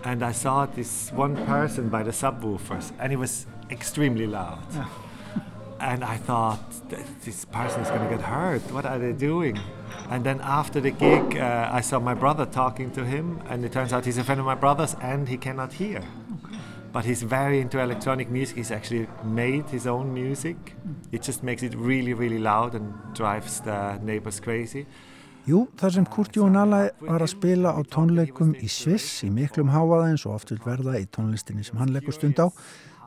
and 0.05 0.22
i 0.22 0.32
saw 0.32 0.66
this 0.66 1.11
one 1.12 1.37
person 1.47 1.89
by 1.89 2.03
the 2.03 2.11
subwoofers 2.11 2.93
and 2.99 3.12
it 3.12 3.16
was 3.16 3.47
extremely 3.70 4.26
loud 4.26 4.62
yeah. 4.72 4.89
and 5.80 6.05
i 6.05 6.16
thought 6.16 6.61
this 7.24 7.45
person 7.47 7.80
is 7.82 7.89
going 7.89 8.03
to 8.09 8.16
get 8.16 8.24
hurt 8.24 8.62
what 8.72 8.87
are 8.87 8.99
they 8.99 9.12
doing 9.12 9.59
and 10.11 10.24
then 10.24 10.41
after 10.43 10.80
the 10.80 10.91
gig 10.91 11.37
uh, 11.37 11.68
i 11.72 11.80
saw 11.80 11.99
my 11.99 12.14
brother 12.14 12.47
talking 12.47 12.91
to 12.91 13.05
him 13.05 13.41
and 13.49 13.64
it 13.64 13.72
turns 13.72 13.93
out 13.93 14.05
he's 14.05 14.18
a 14.18 14.24
friend 14.24 14.41
of 14.41 14.47
my 14.47 14.55
brother's 14.55 14.95
and 15.01 15.28
he 15.28 15.37
cannot 15.37 15.72
hear 15.72 16.03
but 16.97 17.05
he's 17.05 17.22
very 17.22 17.61
into 17.61 17.78
electronic 17.78 18.30
music. 18.30 18.57
He's 18.57 18.70
actually 18.70 19.07
made 19.22 19.68
his 19.68 19.87
own 19.87 20.14
music. 20.14 20.57
It 21.12 21.20
just 21.20 21.43
makes 21.43 21.62
it 21.62 21.74
really, 21.74 22.14
really 22.14 22.39
loud 22.39 22.74
and 22.74 22.95
drives 23.12 23.61
the 23.61 23.99
neighbors 23.99 24.41
crazy. 24.41 24.87
Jú, 25.47 25.61
þar 25.78 25.92
sem 25.94 26.07
Kurt 26.11 26.34
Jónala 26.34 26.78
var 27.07 27.22
að 27.22 27.30
spila 27.36 27.70
á 27.70 27.80
tónleikum 27.86 28.49
í 28.59 28.66
Sviss 28.66 29.20
í 29.22 29.28
miklum 29.30 29.68
háaða 29.70 30.09
eins 30.09 30.24
og 30.26 30.42
vil 30.49 30.59
verða 30.64 30.97
í 30.99 31.05
tónlistinni 31.07 31.62
sem 31.62 31.78
hann 31.78 31.92
leggur 31.94 32.16
stund 32.16 32.40
á, 32.42 32.51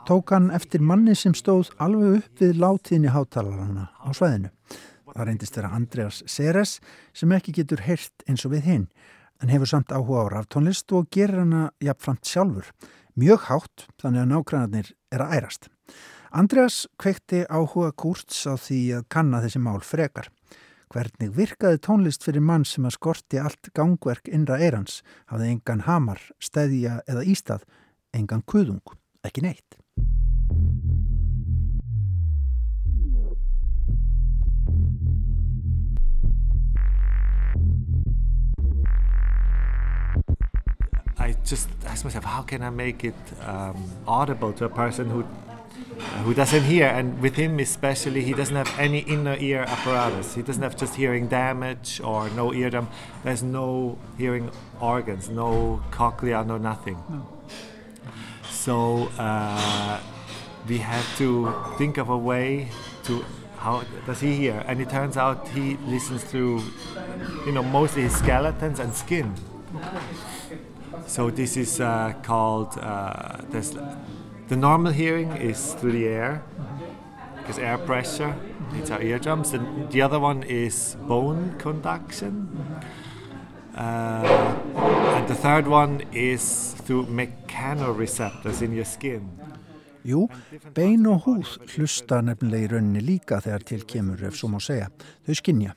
tók 0.08 0.32
hann 0.32 0.48
eftir 0.56 0.80
manni 0.80 1.12
sem 1.12 1.34
stóð 1.36 1.68
alveg 1.76 2.22
upp 2.22 2.40
við 2.40 2.56
látíðinni 2.62 3.12
hátalarana 3.12 3.90
á 3.92 4.08
svæðinu. 4.16 4.48
Það 5.12 5.28
reyndist 5.28 5.58
þeirra 5.58 5.74
Andreas 5.76 6.22
Seres 6.24 6.74
sem 7.12 7.36
ekki 7.36 7.58
getur 7.60 7.84
heyrt 7.84 8.24
eins 8.24 8.46
og 8.48 8.56
við 8.56 8.72
hinn, 8.72 8.88
en 9.44 9.52
hefur 9.52 9.68
samt 9.74 9.92
áhuga 9.92 10.24
á 10.24 10.40
ráftónlist 10.40 10.96
og 10.96 11.12
gerir 11.12 11.42
hana 11.42 11.68
jafnframt 11.84 12.24
sjálfur 12.24 12.72
mjög 13.20 13.48
hátt 13.50 13.88
þannig 14.00 14.24
að 14.24 14.32
nágrannarnir 14.32 14.92
er 15.12 15.26
að 15.26 15.36
ærast. 15.36 15.68
Andreas 16.32 16.86
kveikti 16.96 17.44
áhuga 17.52 17.92
Kurtz 17.92 18.46
á 18.48 18.56
því 18.56 18.82
að 18.96 19.08
kanna 19.12 19.44
þessi 19.44 19.60
mál 19.60 19.82
frekar. 19.84 20.32
Hvernig 20.90 21.28
virkaði 21.36 21.78
tónlist 21.86 22.24
fyrir 22.26 22.42
mann 22.42 22.64
sem 22.66 22.82
að 22.88 22.96
skorti 22.96 23.38
allt 23.38 23.68
gangverk 23.78 24.26
innra 24.26 24.56
eirans, 24.58 25.04
hafði 25.30 25.52
engan 25.52 25.84
hamar, 25.86 26.18
stæðja 26.42 26.96
eða 27.06 27.22
ístað, 27.30 27.62
engan 28.10 28.42
kuðung, 28.42 28.82
ekki 29.22 29.44
neitt. 29.44 29.78
I 41.20 41.36
just 41.46 41.70
asked 41.86 42.04
myself, 42.04 42.24
how 42.24 42.42
can 42.42 42.62
I 42.62 42.70
make 42.70 43.04
it 43.04 43.14
um, 43.46 43.78
audible 44.08 44.52
to 44.54 44.64
a 44.64 44.68
person 44.68 45.08
who 45.08 45.22
who 46.24 46.34
doesn't 46.34 46.64
hear? 46.64 46.86
And 46.86 47.20
with 47.20 47.34
him 47.34 47.58
especially, 47.58 48.22
he 48.22 48.32
doesn't 48.32 48.56
have 48.56 48.72
any 48.78 49.00
inner 49.00 49.36
ear 49.38 49.62
apparatus. 49.62 50.34
He 50.34 50.42
doesn't 50.42 50.62
have 50.62 50.76
just 50.76 50.94
hearing 50.94 51.28
damage 51.28 52.00
or 52.02 52.28
no 52.30 52.52
eardrum. 52.52 52.88
There's 53.24 53.42
no 53.42 53.98
hearing 54.18 54.50
organs, 54.80 55.28
no 55.28 55.82
cochlea, 55.90 56.44
no 56.44 56.58
nothing. 56.58 57.02
No. 57.08 57.26
So 58.50 59.10
uh, 59.18 60.00
we 60.68 60.78
had 60.78 61.04
to 61.16 61.54
think 61.78 61.98
of 61.98 62.08
a 62.08 62.18
way 62.18 62.68
to 63.04 63.24
how 63.56 63.82
does 64.06 64.20
he 64.20 64.34
hear? 64.34 64.64
And 64.66 64.80
it 64.80 64.88
turns 64.88 65.16
out 65.16 65.48
he 65.48 65.76
listens 65.86 66.24
through, 66.24 66.62
you 67.44 67.52
know, 67.52 67.62
mostly 67.62 68.02
his 68.02 68.16
skeletons 68.16 68.80
and 68.80 68.94
skin. 68.94 69.34
Okay. 69.76 69.98
So 71.06 71.30
this 71.30 71.56
is 71.56 71.80
uh, 71.80 72.14
called 72.22 72.78
uh, 72.78 73.38
the 74.50 74.56
normal 74.56 74.92
hearing 74.92 75.30
is 75.36 75.74
through 75.74 75.92
the 75.92 76.08
air 76.08 76.42
because 77.36 77.56
air 77.58 77.78
pressure 77.78 78.34
hits 78.74 78.90
our 78.90 79.00
eardrums. 79.00 79.52
And 79.52 79.88
the 79.90 80.02
other 80.02 80.18
one 80.18 80.42
is 80.42 80.96
bone 81.06 81.54
conduction. 81.58 82.50
Uh, 83.76 84.58
and 85.14 85.28
the 85.28 85.36
third 85.36 85.68
one 85.68 86.02
is 86.12 86.74
through 86.84 87.06
mechanoreceptors 87.06 88.60
in 88.60 88.74
your 88.74 88.84
skin. 88.84 89.30
Jú, 90.02 90.24
bein 90.72 91.04
og 91.06 91.26
húð 91.26 91.58
hlusta 91.74 92.22
nefnilega 92.24 92.64
í 92.64 92.70
rauninni 92.72 93.02
líka 93.04 93.36
þegar 93.44 93.66
til 93.68 93.82
kemur 93.84 94.22
ef 94.24 94.38
svo 94.38 94.48
má 94.48 94.56
segja. 94.64 94.88
Þau 95.28 95.36
skinja. 95.36 95.74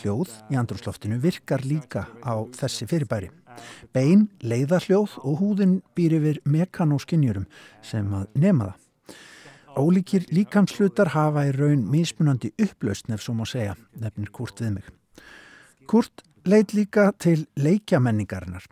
Hljóð 0.00 0.32
í 0.52 0.56
andrúsloftinu 0.56 1.18
virkar 1.22 1.64
líka 1.66 2.06
á 2.24 2.34
þessi 2.56 2.88
fyrirbæri. 2.88 3.30
Bein, 3.92 4.28
leiðarhljóð 4.40 5.18
og 5.20 5.42
húðin 5.42 5.80
býr 5.96 6.16
yfir 6.18 6.40
mekanóskinjurum 6.48 7.44
sem 7.84 8.08
að 8.16 8.28
nema 8.40 8.70
það. 8.70 8.78
Ólíkir 9.72 10.26
líkamslutar 10.28 11.12
hafa 11.14 11.46
í 11.48 11.52
raun 11.56 11.86
mismunandi 11.88 12.50
upplaust 12.60 13.08
nefn 13.08 13.24
svo 13.24 13.36
má 13.38 13.46
segja, 13.48 13.76
nefnir 13.96 14.32
Kurt 14.32 14.60
við 14.60 14.74
mig. 14.74 14.90
Kurt 15.88 16.24
leit 16.44 16.74
líka 16.76 17.10
til 17.16 17.46
leikjamenningarinnar. 17.56 18.66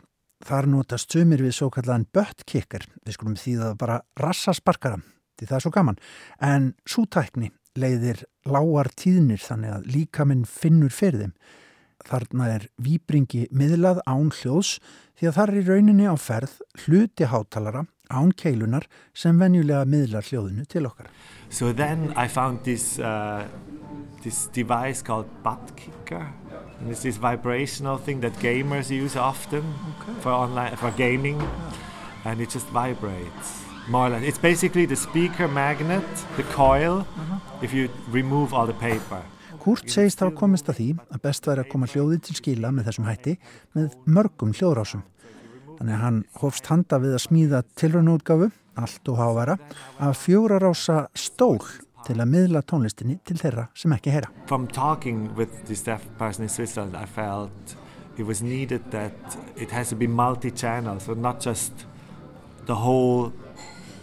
Þar 0.45 0.69
notast 0.73 1.13
sumir 1.13 1.41
við 1.45 1.57
svo 1.57 1.71
kallan 1.73 2.07
böttkikkar, 2.13 2.85
við 3.05 3.17
skulum 3.17 3.37
því 3.37 3.57
það 3.61 3.79
bara 3.81 3.97
rassasparkara, 4.21 5.01
því 5.37 5.49
það 5.49 5.57
er 5.57 5.65
svo 5.65 5.73
gaman, 5.75 5.99
en 6.41 6.71
sútækni 6.89 7.51
leiðir 7.81 8.25
lágar 8.49 8.91
tíðnir 8.97 9.43
þannig 9.43 9.77
að 9.77 9.91
líkaminn 9.95 10.47
finnur 10.49 10.95
fyrir 10.95 11.27
þeim 11.27 11.35
þarna 12.09 12.49
er 12.57 12.67
výbringi 12.81 13.47
miðlað 13.53 14.01
án 14.09 14.31
hljóðs 14.41 14.79
því 15.19 15.29
að 15.29 15.37
það 15.37 15.51
er 15.51 15.59
í 15.61 15.65
rauninni 15.69 16.09
á 16.09 16.17
ferð 16.17 16.55
hluti 16.85 17.29
hátalara 17.29 17.85
án 18.11 18.33
keilunar 18.35 18.87
sem 19.15 19.39
venjulega 19.39 19.85
miðlar 19.87 20.27
hljóðinu 20.27 20.67
til 20.67 20.87
okkar. 20.89 21.11
So 21.51 21.73
then 21.73 22.13
I 22.17 22.27
found 22.27 22.65
this, 22.65 22.99
uh, 22.99 23.47
this 24.25 24.49
device 24.53 25.03
called 25.03 25.29
butt 25.45 25.77
kicker. 25.77 26.27
And 26.81 26.91
it's 26.91 27.03
this 27.03 27.19
vibrational 27.19 27.99
thing 27.99 28.21
that 28.23 28.33
gamers 28.41 28.91
use 28.91 29.15
often 29.15 29.63
okay. 30.01 30.21
for 30.21 30.33
online 30.33 30.77
for 30.77 30.91
gaming, 30.97 31.41
and 32.25 32.41
it 32.41 32.49
just 32.49 32.67
vibrates 32.69 33.70
more 33.91 34.07
or 34.07 34.11
less. 34.11 34.23
It's 34.23 34.39
basically 34.39 34.87
the 34.87 34.97
speaker 34.97 35.49
magnet, 35.49 36.05
the 36.37 36.45
coil, 36.55 36.97
uh 36.99 37.05
-huh. 37.05 37.65
if 37.65 37.75
you 37.75 37.89
remove 38.13 38.57
all 38.57 38.67
the 38.67 38.79
paper. 38.79 39.23
Kurt 39.61 39.91
segist 39.91 40.21
þá 40.21 40.31
komist 40.35 40.69
að 40.69 40.77
því 40.79 40.89
að 41.11 41.21
best 41.23 41.47
væri 41.47 41.61
að 41.61 41.69
koma 41.69 41.87
hljóði 41.87 42.19
til 42.21 42.35
skila 42.39 42.71
með 42.73 42.85
þessum 42.89 43.05
hætti 43.05 43.37
með 43.77 43.97
mörgum 44.07 44.55
hljóðrásum. 44.57 45.03
Þannig 45.79 45.95
að 45.95 46.01
hann 46.05 46.25
hofst 46.41 46.67
handa 46.67 46.99
við 46.99 47.13
að 47.15 47.25
smíða 47.27 47.63
tilröðnútgafu, 47.77 48.51
allt 48.77 49.09
og 49.09 49.17
hávara, 49.17 49.59
af 49.99 50.17
fjórarása 50.17 51.09
stól 51.15 51.61
til 52.07 52.17
að 52.17 52.33
miðla 52.33 52.63
tónlistinni 52.63 53.19
til 53.25 53.37
þeirra 53.37 53.69
sem 53.75 53.93
ekki 53.93 54.11
heyra. 54.15 54.31
From 54.47 54.67
talking 54.67 55.37
with 55.37 55.51
this 55.67 55.85
deaf 55.85 56.01
person 56.19 56.45
in 56.45 56.49
Switzerland 56.49 56.97
I 56.97 57.05
felt 57.05 57.77
it 58.17 58.27
was 58.27 58.43
needed 58.43 58.81
that 58.91 59.39
it 59.57 59.71
has 59.71 59.89
to 59.91 59.97
be 59.97 60.07
multi-channel 60.07 61.01
so 61.01 61.15
not 61.15 61.41
just 61.41 61.87
the 62.67 62.75
whole 62.75 63.33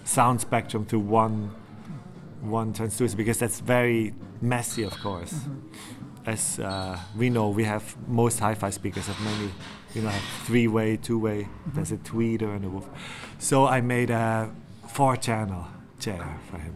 sound 0.07 0.41
spectrum 0.41 0.85
to 0.85 0.97
one 0.99 1.49
one 2.41 2.73
transducer 2.73 3.17
because 3.17 3.39
that's 3.39 3.59
very 3.59 4.13
messy 4.41 4.83
of 4.83 4.93
course 5.03 5.33
mm 5.33 5.39
-hmm. 5.39 6.31
as 6.33 6.59
uh, 6.59 6.95
we 7.19 7.27
know 7.29 7.55
we 7.55 7.65
have 7.65 7.83
most 8.07 8.39
hi-fi 8.39 8.71
speakers 8.71 9.07
have 9.07 9.23
many 9.23 9.49
you 9.95 10.01
know 10.01 10.13
three-way 10.45 10.97
two-way 10.97 11.39
mm 11.39 11.47
-hmm. 11.47 11.73
there's 11.73 11.91
a 11.91 12.01
tweeter 12.11 12.49
and 12.55 12.65
a 12.65 12.69
woof 12.69 12.85
so 13.39 13.55
I 13.77 13.81
made 13.81 14.13
a 14.13 14.49
four-channel 14.87 15.63
chair 15.99 16.25
for 16.49 16.59
him 16.59 16.73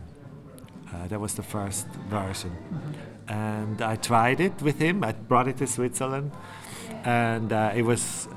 Uh, 0.93 1.07
that 1.07 1.19
was 1.19 1.33
the 1.35 1.43
first 1.43 1.87
version. 2.09 2.51
Mm 2.51 2.77
-hmm. 2.77 3.33
And 3.33 3.81
I 3.81 3.95
tried 3.95 4.39
it 4.39 4.61
with 4.61 4.79
him. 4.79 5.03
I 5.03 5.13
brought 5.27 5.47
it 5.49 5.57
to 5.57 5.65
Switzerland. 5.65 6.31
And 7.05 7.51
uh, 7.51 7.77
it 7.79 7.85
was, 7.85 8.27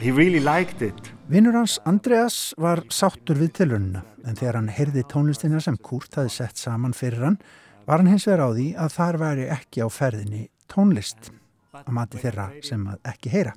he 0.00 0.10
really 0.10 0.40
liked 0.40 0.82
it. 0.82 1.12
Vinnur 1.28 1.54
hans 1.56 1.78
Andreas 1.84 2.54
var 2.60 2.82
sáttur 2.92 3.38
við 3.40 3.52
tilununa 3.60 4.02
en 4.24 4.36
þegar 4.36 4.58
hann 4.58 4.72
heyrði 4.72 5.04
tónlistina 5.10 5.60
sem 5.62 5.76
Kurt 5.76 6.18
hafi 6.18 6.32
sett 6.32 6.60
saman 6.60 6.96
fyrir 6.96 7.24
hann 7.24 7.38
var 7.86 8.00
hann 8.00 8.10
hins 8.12 8.26
vegar 8.28 8.44
á 8.44 8.50
því 8.52 8.66
að 8.80 8.92
þar 8.96 9.18
væri 9.22 9.48
ekki 9.54 9.84
á 9.84 9.88
ferðinni 9.92 10.42
tónlist 10.72 11.30
að 11.74 11.92
mati 11.96 12.20
þeirra 12.22 12.50
sem 12.64 12.84
að 12.88 13.10
ekki 13.14 13.32
heyra. 13.34 13.54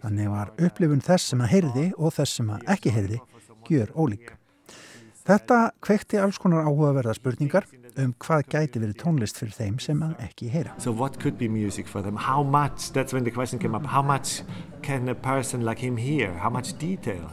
Þannig 0.00 0.30
var 0.30 0.52
upplifun 0.58 1.02
þess 1.04 1.32
sem 1.32 1.42
að 1.42 1.52
heyrði 1.54 1.86
og 1.96 2.14
þess 2.14 2.38
sem 2.40 2.52
að 2.54 2.68
ekki 2.76 2.94
heyrði 2.94 3.20
gjör 3.70 3.92
ólík. 3.96 4.34
Þetta 5.26 5.58
kvekti 5.84 6.18
alls 6.18 6.38
konar 6.40 6.66
áhugaverða 6.66 7.14
spurningar 7.18 7.66
um 8.00 8.14
hvað 8.18 8.46
gæti 8.52 8.80
verið 8.82 8.96
tónlist 9.02 9.38
fyrir 9.40 9.54
þeim 9.56 9.78
sem 9.82 10.00
að 10.02 10.16
ekki 10.24 10.50
heyra. 10.52 10.74
So 10.78 10.92
what 10.92 11.18
could 11.20 11.38
be 11.38 11.48
music 11.48 11.88
for 11.88 12.02
them? 12.02 12.16
How 12.16 12.42
much, 12.42 12.92
that's 12.92 13.12
when 13.12 13.24
the 13.24 13.30
question 13.30 13.58
came 13.58 13.74
up, 13.74 13.86
how 13.86 14.02
much 14.02 14.42
can 14.82 15.08
a 15.08 15.14
person 15.14 15.64
like 15.64 15.78
him 15.78 15.96
hear? 15.96 16.32
How 16.34 16.50
much 16.50 16.76
detail? 16.78 17.30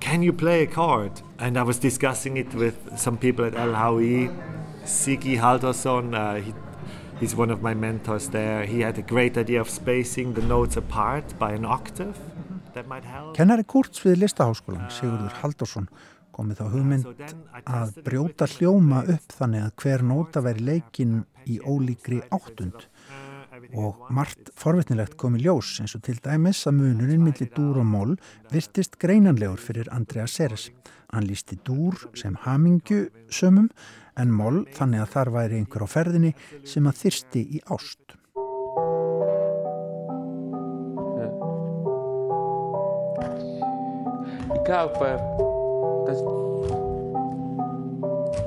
Can 0.00 0.22
you 0.22 0.32
play 0.32 0.62
a 0.62 0.66
chord? 0.66 1.22
And 1.38 1.56
I 1.56 1.62
was 1.62 1.78
discussing 1.78 2.36
it 2.36 2.54
with 2.54 2.98
some 2.98 3.16
people 3.16 3.44
at 3.44 3.54
LHI, 3.54 4.34
Siki 4.84 5.38
Haldarsson, 5.38 6.14
uh, 6.14 6.40
he, 6.42 6.52
he's 7.20 7.36
one 7.36 7.50
of 7.50 7.62
my 7.62 7.72
mentors 7.72 8.28
there. 8.30 8.66
He 8.66 8.80
had 8.80 8.98
a 8.98 9.02
great 9.02 9.38
idea 9.38 9.60
of 9.60 9.70
spacing 9.70 10.34
the 10.34 10.42
notes 10.42 10.76
apart 10.76 11.38
by 11.38 11.52
an 11.52 11.64
octave. 11.64 12.18
Kennari 12.74 13.66
Kurtz 13.68 14.00
við 14.00 14.22
Listaháskólan, 14.22 14.88
Sigurður 14.90 15.34
Haldarsson, 15.42 15.88
komið 16.34 16.62
þá 16.62 16.64
hugmynd 16.74 17.24
að 17.62 17.98
brjóta 18.06 18.48
hljóma 18.56 19.02
upp 19.14 19.36
þannig 19.38 19.66
að 19.66 19.74
hver 19.82 20.06
nóta 20.12 20.44
veri 20.44 20.66
leikin 20.70 21.20
í 21.46 21.58
ólíkri 21.60 22.22
áttund 22.32 22.86
og 23.76 24.06
margt 24.12 24.50
forvitnilegt 24.58 25.16
kom 25.20 25.36
í 25.36 25.42
ljós 25.44 25.76
eins 25.82 25.94
og 25.96 26.04
til 26.06 26.18
dæmis 26.24 26.62
að 26.68 26.78
munurinn 26.80 27.24
millir 27.24 27.50
dúr 27.54 27.82
og 27.82 27.88
mól 27.88 28.14
virtist 28.52 28.98
greinanlegur 29.00 29.60
fyrir 29.60 29.90
Andrea 29.92 30.26
Seres. 30.26 30.70
Hann 31.12 31.28
lísti 31.28 31.58
dúr 31.66 31.98
sem 32.16 32.36
hamingju 32.46 33.04
sömum 33.28 33.68
en 34.16 34.32
mól 34.32 34.64
þannig 34.76 35.04
að 35.04 35.14
þar 35.14 35.32
væri 35.36 35.60
einhver 35.60 35.86
á 35.86 35.88
ferðinni 35.88 36.34
sem 36.64 36.88
að 36.88 37.00
þyrsti 37.04 37.46
í 37.58 37.62
ást. 37.68 38.18
Ég 44.52 44.68
gaf 44.68 45.51
Das 46.06 46.18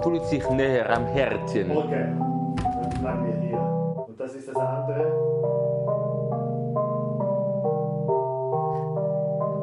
tut 0.03 0.26
sich 0.28 0.49
näher 0.49 0.89
am 0.89 1.06
Herzchen. 1.08 1.72
Okay, 1.72 2.08
dann 2.66 3.01
bleiben 3.01 3.26
wir 3.26 3.36
hier. 3.47 4.06
Und 4.08 4.20
das 4.20 4.36
ist 4.36 4.47
das 4.49 4.56
andere? 4.56 5.12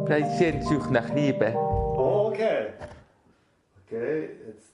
Vielleicht 0.06 0.30
Sehnsucht 0.38 0.90
nach 0.90 1.08
Liebe. 1.14 1.54
Okay. 1.96 2.68
Okay, 3.86 4.30
jetzt. 4.46 4.72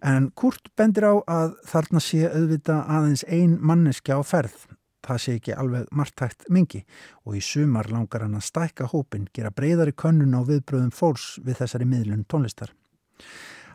En 0.00 0.32
Kurt 0.34 0.76
bendir 0.76 1.08
á 1.10 1.14
að 1.26 1.56
þarna 1.66 2.00
sé 2.00 2.28
auðvita 2.30 2.84
aðeins 2.86 3.24
ein 3.26 3.58
manneskja 3.58 4.20
á 4.20 4.22
ferð 4.22 4.77
það 5.08 5.20
sé 5.24 5.34
ekki 5.38 5.56
alveg 5.56 5.90
margtækt 5.96 6.48
mingi 6.52 6.84
og 7.24 7.36
í 7.38 7.42
sumar 7.44 7.88
langar 7.92 8.24
hann 8.26 8.36
að 8.38 8.46
stækka 8.48 8.88
hópin, 8.92 9.28
gera 9.34 9.52
breyðari 9.54 9.96
könnun 9.96 10.36
á 10.36 10.44
viðbröðum 10.46 10.94
fólks 10.94 11.36
við 11.44 11.62
þessari 11.62 11.88
miðlun 11.88 12.26
tónlistar. 12.28 12.74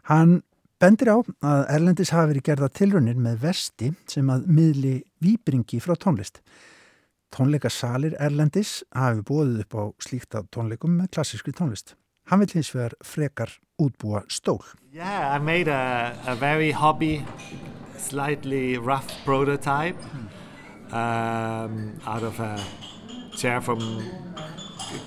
Hann 0.09 0.41
bendir 0.81 1.13
á 1.15 1.17
að 1.23 1.65
Erlendis 1.77 2.11
hafi 2.11 2.33
verið 2.33 2.47
gerða 2.49 2.69
tilrunir 2.75 3.19
með 3.19 3.41
vesti 3.47 3.91
sem 4.09 4.29
að 4.29 4.47
miðli 4.51 4.95
výbringi 5.23 5.79
frá 5.83 5.95
tónlist. 5.95 6.41
Tónleikasalir 7.33 8.17
Erlendis 8.21 8.83
hafi 8.93 9.23
bóðið 9.25 9.63
upp 9.63 9.77
á 9.79 9.83
slíkta 10.05 10.43
tónleikum 10.53 10.99
með 10.99 11.13
klassískri 11.15 11.55
tónlist. 11.55 11.95
Hann 12.29 12.43
vil 12.43 12.53
hins 12.53 12.69
vegar 12.75 12.93
frekar 13.03 13.57
útbúa 13.81 14.23
stól. 14.29 14.61
Yeah, 14.93 15.33
I 15.35 15.39
made 15.39 15.67
a, 15.67 16.13
a 16.27 16.35
very 16.35 16.71
hobby, 16.71 17.25
slightly 17.97 18.77
rough 18.77 19.09
prototype. 19.25 19.97
Hmm. 20.11 20.42
Um, 20.93 21.99
out 22.05 22.23
of 22.23 22.39
a 22.39 22.63
chair 23.35 23.59
from 23.61 23.79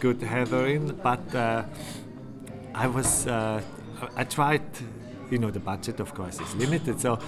good 0.00 0.20
heathering, 0.20 0.98
but 1.02 1.34
uh, 1.34 1.62
I 2.74 2.88
was 2.88 3.26
uh, 3.26 3.62
I 4.16 4.24
tried, 4.24 4.62
you 5.30 5.38
know, 5.38 5.50
the 5.50 5.60
budget 5.60 6.00
of 6.00 6.12
course 6.12 6.40
is 6.40 6.54
limited, 6.56 7.00
so 7.00 7.18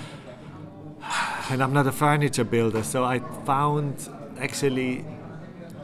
and 1.51 1.63
I'm 1.63 1.73
not 1.73 1.87
a 1.87 1.93
furniture 1.93 2.45
builder, 2.45 2.83
so 2.83 3.05
I 3.05 3.21
found 3.47 4.09
actually 4.39 5.05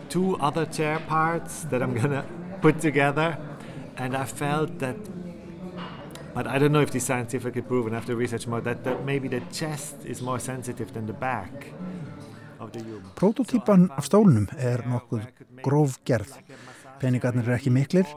two 0.09 0.37
other 0.37 0.67
chair 0.67 0.99
parts 0.99 1.65
that 1.65 1.83
I'm 1.83 1.95
gonna 1.95 2.27
put 2.61 2.81
together, 2.81 3.39
and 3.97 4.17
I 4.17 4.25
felt 4.25 4.79
that. 4.81 4.97
But 6.35 6.49
I 6.49 6.59
don't 6.59 6.73
know 6.73 6.81
if 6.81 6.91
this 6.91 7.05
scientifically 7.05 7.63
proven 7.63 7.95
after 7.95 8.17
research 8.17 8.49
more 8.49 8.61
that, 8.63 8.83
that 8.83 9.05
maybe 9.05 9.29
the 9.29 9.39
chest 9.53 10.05
is 10.05 10.21
more 10.21 10.41
sensitive 10.41 10.93
than 10.93 11.07
the 11.07 11.13
back. 11.13 11.69
Prototýpan 13.19 13.89
af 13.97 14.07
stólunum 14.07 14.49
er 14.59 14.85
nokkuð 14.89 15.27
gróf 15.65 15.99
gerð. 16.07 16.33
Peningarnir 17.01 17.49
er 17.49 17.59
ekki 17.59 17.73
miklir 17.75 18.09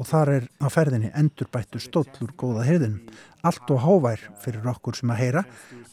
og 0.00 0.08
þar 0.08 0.32
er 0.38 0.48
á 0.62 0.66
ferðinni 0.72 1.12
endurbættu 1.16 1.80
stóllur 1.82 2.32
góða 2.40 2.64
heyrðinum. 2.68 3.06
Allt 3.44 3.70
og 3.72 3.82
hávær 3.84 4.22
fyrir 4.40 4.68
okkur 4.72 4.96
sem 4.96 5.12
að 5.12 5.22
heyra 5.24 5.46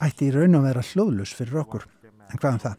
ætti 0.03 0.29
í 0.29 0.35
raun 0.35 0.59
að 0.59 0.67
vera 0.69 0.85
hljóðlus 0.91 1.33
fyrir 1.35 1.63
okkur. 1.63 1.87
En 2.31 2.39
hvað 2.39 2.57
um 2.57 2.63
það? 2.65 2.77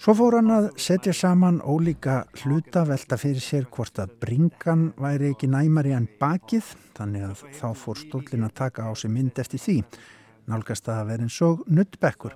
Svo 0.00 0.14
fór 0.16 0.38
hann 0.38 0.52
að 0.54 0.66
setja 0.80 1.12
saman 1.12 1.58
ólíka 1.60 2.22
hluta 2.40 2.86
velta 2.88 3.18
fyrir 3.20 3.42
sér 3.44 3.66
hvort 3.68 3.98
að 4.00 4.14
bringan 4.22 4.86
væri 4.96 5.34
ekki 5.34 5.50
næmari 5.52 5.92
en 5.92 6.08
bakið 6.20 6.70
þannig 6.96 7.26
að 7.26 7.42
þá 7.58 7.66
fór 7.76 8.00
stólin 8.00 8.46
að 8.48 8.54
taka 8.62 8.88
á 8.88 8.92
sig 8.96 9.12
mynd 9.12 9.36
eftir 9.42 9.60
því. 9.60 9.76
Nálgast 10.48 10.88
að 10.88 11.04
vera 11.12 11.26
eins 11.28 11.36
og 11.44 11.66
nuttbekkur 11.68 12.32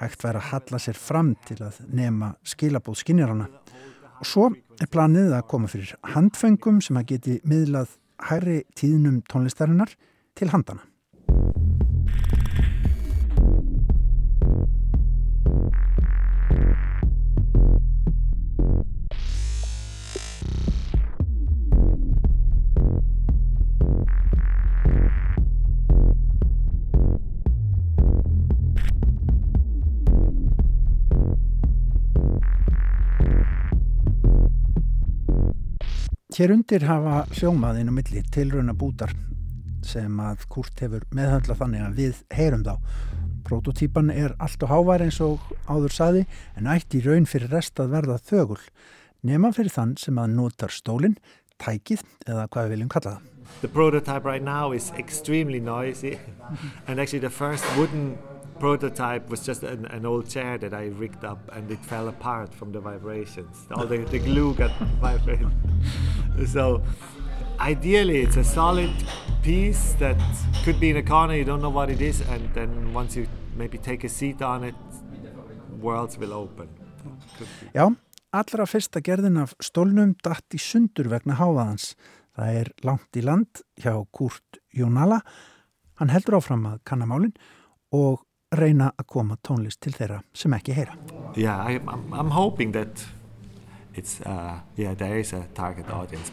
hægt 0.00 0.24
væri 0.24 0.40
að 0.40 0.50
halla 0.50 0.80
sér 0.82 0.98
fram 0.98 1.34
til 1.46 1.58
að 1.64 1.80
nema 1.92 2.34
skilabóð 2.46 3.00
skinjarana. 3.02 3.48
Og 4.20 4.28
svo 4.28 4.50
er 4.80 4.90
planið 4.92 5.34
að 5.36 5.48
koma 5.52 5.70
fyrir 5.70 5.94
handfengum 6.14 6.80
sem 6.84 6.98
að 7.00 7.10
geti 7.14 7.40
miðlað 7.48 7.96
hæri 8.30 8.62
tíðnum 8.76 9.22
tónlistarinnar 9.30 9.94
til 10.36 10.50
handana. 10.52 10.89
Hér 36.40 36.54
undir 36.54 36.86
hafa 36.88 37.26
hljómað 37.36 37.82
inn 37.82 37.90
á 37.92 37.98
milli 37.98 38.20
tilrauna 38.32 38.72
bútar 38.72 39.10
sem 39.84 40.14
að 40.24 40.46
Kurt 40.48 40.78
hefur 40.80 41.02
meðhandla 41.12 41.52
þannig 41.58 41.82
að 41.84 41.98
við 41.98 42.22
heyrum 42.32 42.62
þá. 42.64 42.70
Prototýpan 43.44 44.08
er 44.08 44.32
allt 44.40 44.64
og 44.64 44.72
hávar 44.72 45.04
eins 45.04 45.18
og 45.20 45.44
áður 45.68 45.92
saði 45.92 46.22
en 46.56 46.70
ætti 46.72 47.02
í 47.02 47.04
raun 47.04 47.28
fyrir 47.28 47.52
rest 47.52 47.76
að 47.84 47.92
verða 47.92 48.16
þögul 48.24 48.56
nema 49.20 49.52
fyrir 49.52 49.74
þann 49.74 49.92
sem 50.00 50.16
að 50.16 50.32
notar 50.38 50.72
stólinn, 50.72 51.18
tækið 51.60 52.06
eða 52.24 52.48
hvað 52.48 52.70
við 52.70 52.74
viljum 52.78 52.92
kalla 52.96 53.18
það. 53.18 53.28
The 53.60 53.68
prototype 53.76 54.24
right 54.24 54.40
now 54.42 54.72
is 54.72 54.94
extremely 54.96 55.60
noisy 55.60 56.16
and 56.88 56.96
actually 56.96 57.20
the 57.20 57.28
first 57.28 57.68
wooden 57.76 58.16
prototype 58.60 59.30
was 59.30 59.44
just 59.44 59.62
an, 59.62 59.86
an, 59.86 60.04
old 60.06 60.28
chair 60.28 60.58
that 60.58 60.74
I 60.74 60.86
rigged 61.02 61.24
up 61.24 61.40
and 61.52 61.70
it 61.70 61.82
fell 61.84 62.08
apart 62.08 62.54
from 62.54 62.72
the 62.72 62.80
vibrations. 62.80 63.66
All 63.72 63.86
the, 63.86 63.98
the 63.98 64.18
glue 64.18 64.54
got 64.54 64.70
vibrated. 65.00 65.50
so 66.46 66.82
ideally 67.58 68.20
it's 68.22 68.36
a 68.36 68.44
solid 68.44 68.92
piece 69.42 69.94
that 69.94 70.16
could 70.64 70.78
be 70.78 70.90
in 70.90 70.96
a 70.96 71.02
corner, 71.02 71.34
you 71.34 71.44
don't 71.44 71.62
know 71.62 71.70
what 71.70 71.90
it 71.90 72.00
is, 72.00 72.20
and 72.20 72.42
then 72.54 72.92
once 72.92 73.16
you 73.16 73.26
maybe 73.56 73.78
take 73.78 74.04
a 74.04 74.08
seat 74.08 74.42
on 74.42 74.64
it, 74.64 74.74
worlds 75.80 76.18
will 76.18 76.32
open. 76.32 76.68
Já, 77.74 77.88
allra 78.32 78.66
fyrsta 78.68 79.00
gerðin 79.00 79.40
af 79.40 79.54
stólnum 79.64 80.14
datt 80.24 80.56
í 80.56 80.60
sundur 80.60 81.08
vegna 81.08 81.38
háðaðans. 81.40 81.94
Það 82.36 82.58
er 82.60 82.72
langt 82.84 83.16
í 83.16 83.24
land 83.24 83.62
hjá 83.80 83.94
Kurt 84.12 84.60
Jónala. 84.76 85.20
Hann 86.00 86.12
heldur 86.12 86.38
áfram 86.38 86.66
að 86.68 86.82
kannamálinn 86.88 87.34
og 87.96 88.20
reyna 88.56 88.92
að 88.98 89.06
koma 89.06 89.36
tónlist 89.46 89.80
til 89.80 89.92
þeirra 89.94 90.20
sem 90.34 90.52
ekki 90.52 90.74
heyra. 90.74 90.96
Yeah, 91.36 91.58
I, 91.62 91.80
I'm, 91.86 92.12
I'm 92.12 92.30
hoping 92.30 92.72
that 92.72 93.04
it's, 93.94 94.20
uh, 94.22 94.58
yeah, 94.76 94.94
there 94.94 95.18
is 95.18 95.32
a 95.32 95.46
target 95.54 95.90
audience. 95.90 96.32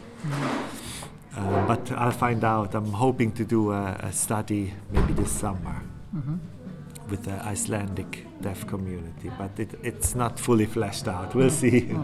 Uh, 1.36 1.66
but 1.66 1.92
I'll 1.92 2.10
find 2.10 2.42
out. 2.42 2.74
I'm 2.74 2.92
hoping 2.92 3.32
to 3.32 3.44
do 3.44 3.70
a, 3.72 3.96
a 4.00 4.12
study 4.12 4.74
maybe 4.90 5.12
this 5.12 5.30
summer 5.30 5.82
mm 6.12 6.22
-hmm. 6.22 6.38
with 7.10 7.22
the 7.22 7.52
Icelandic 7.52 8.26
deaf 8.40 8.64
community, 8.64 9.30
but 9.38 9.58
it, 9.58 9.74
it's 9.82 10.14
not 10.14 10.40
fully 10.40 10.66
fleshed 10.66 11.14
out. 11.14 11.34
We'll 11.34 11.50
see. 11.50 11.96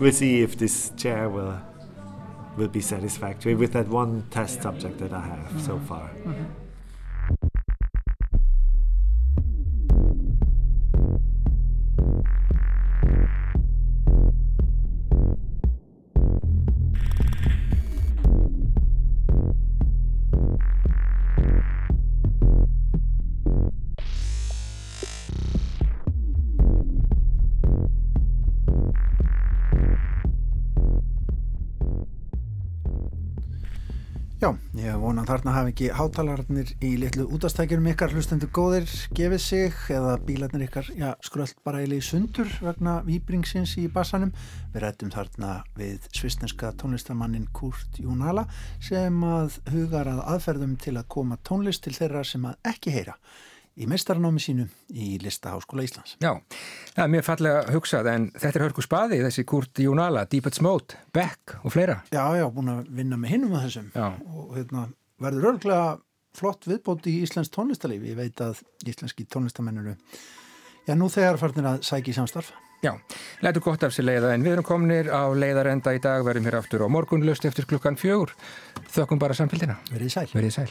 we'll 0.00 0.12
see 0.12 0.42
if 0.42 0.56
this 0.56 0.92
chair 0.96 1.28
will 1.30 1.54
will 2.56 2.70
be 2.70 2.80
satisfactory 2.80 3.54
with 3.54 3.72
that 3.72 3.86
one 3.88 4.22
test 4.30 4.62
subject 4.62 4.98
that 4.98 5.10
I 5.10 5.20
have 5.30 5.48
mm 5.50 5.56
-hmm. 5.56 5.66
so 5.66 5.78
far. 5.88 6.10
Mm 6.24 6.32
-hmm. 6.32 6.63
Þarna 35.44 35.58
hafi 35.58 35.72
ekki 35.74 35.88
hátalarnir 35.92 36.70
í 36.80 36.90
litlu 36.96 37.26
útastækjunum 37.36 37.90
ykkar 37.90 38.14
hlustendur 38.16 38.48
góðir 38.56 38.86
gefið 39.12 39.42
sig 39.44 39.74
eða 39.92 40.14
bílarnir 40.24 40.64
ykkar, 40.64 40.88
já, 40.96 41.10
skröld 41.20 41.58
bara 41.66 41.82
eili 41.84 41.98
sundur 42.00 42.48
vegna 42.64 42.94
výbringsins 43.04 43.74
í 43.76 43.84
bassanum. 43.92 44.32
Við 44.72 44.86
rættum 44.86 45.12
þarna 45.12 45.58
við 45.76 46.08
svisneska 46.16 46.72
tónlistamannin 46.80 47.50
Kurt 47.52 48.00
Jónala 48.00 48.46
sem 48.80 49.20
að 49.20 49.60
hugar 49.74 50.08
að 50.14 50.24
aðferðum 50.32 50.78
til 50.80 50.96
að 50.96 51.10
koma 51.12 51.36
tónlist 51.44 51.84
til 51.84 51.92
þeirra 51.92 52.24
sem 52.24 52.48
að 52.48 52.72
ekki 52.72 52.96
heyra 52.96 53.18
í 53.76 53.90
meistarnámi 53.90 54.40
sínu 54.40 54.64
í 54.96 55.18
Listaháskóla 55.20 55.84
Íslands. 55.84 56.16
Já, 56.24 56.38
það 56.94 57.04
er 57.04 57.14
mjög 57.18 57.28
fallega 57.28 57.62
hugsað 57.74 58.12
en 58.16 58.28
þetta 58.32 58.54
er 58.56 58.68
hörku 58.70 58.88
spaði 58.88 59.22
þessi 59.26 59.44
Kurt 59.50 59.84
Jónala, 59.84 60.24
Deepest 60.30 60.64
Mode, 60.64 61.04
Beck 61.12 61.58
og 61.60 61.74
fleira. 61.74 62.00
Já, 62.14 62.24
já, 62.38 62.46
búin 62.54 62.78
að 62.78 62.92
vinna 62.96 63.20
með 63.20 63.34
hinnum 63.34 63.56
að 63.58 63.66
þessum 63.68 63.90
já. 63.92 64.06
og 64.14 64.54
hérna, 64.54 64.90
verður 65.24 65.54
örglega 65.54 65.86
flott 66.34 66.66
viðbót 66.68 67.06
í 67.10 67.20
Íslands 67.24 67.52
tónlistalífi. 67.54 68.12
Ég 68.12 68.18
veit 68.18 68.42
að 68.44 68.60
íslenski 68.88 69.26
tónlistamenninu 69.30 69.94
já, 69.94 70.94
nú 70.98 71.08
þegar 71.12 71.40
farnir 71.40 71.70
að 71.70 71.82
sækja 71.86 72.14
í 72.14 72.18
samstarf. 72.18 72.52
Já, 72.84 72.92
lætur 73.40 73.64
gott 73.64 73.84
af 73.86 73.94
sér 73.96 74.04
leiða 74.10 74.34
en 74.36 74.42
við 74.44 74.58
erum 74.58 74.66
kominir 74.68 75.08
á 75.08 75.32
leiðarenda 75.32 75.94
í 75.96 76.02
dag, 76.04 76.24
verðum 76.26 76.50
hér 76.50 76.58
aftur 76.60 76.84
á 76.84 76.88
morgunlust 76.92 77.46
eftir 77.48 77.68
klukkan 77.70 77.96
fjögur. 77.96 78.34
Þökkum 78.92 79.22
bara 79.22 79.36
samfélgina. 79.38 79.78
Verðið 79.88 80.18
sæl. 80.18 80.28
Verðið 80.34 80.58
sæl. 80.58 80.68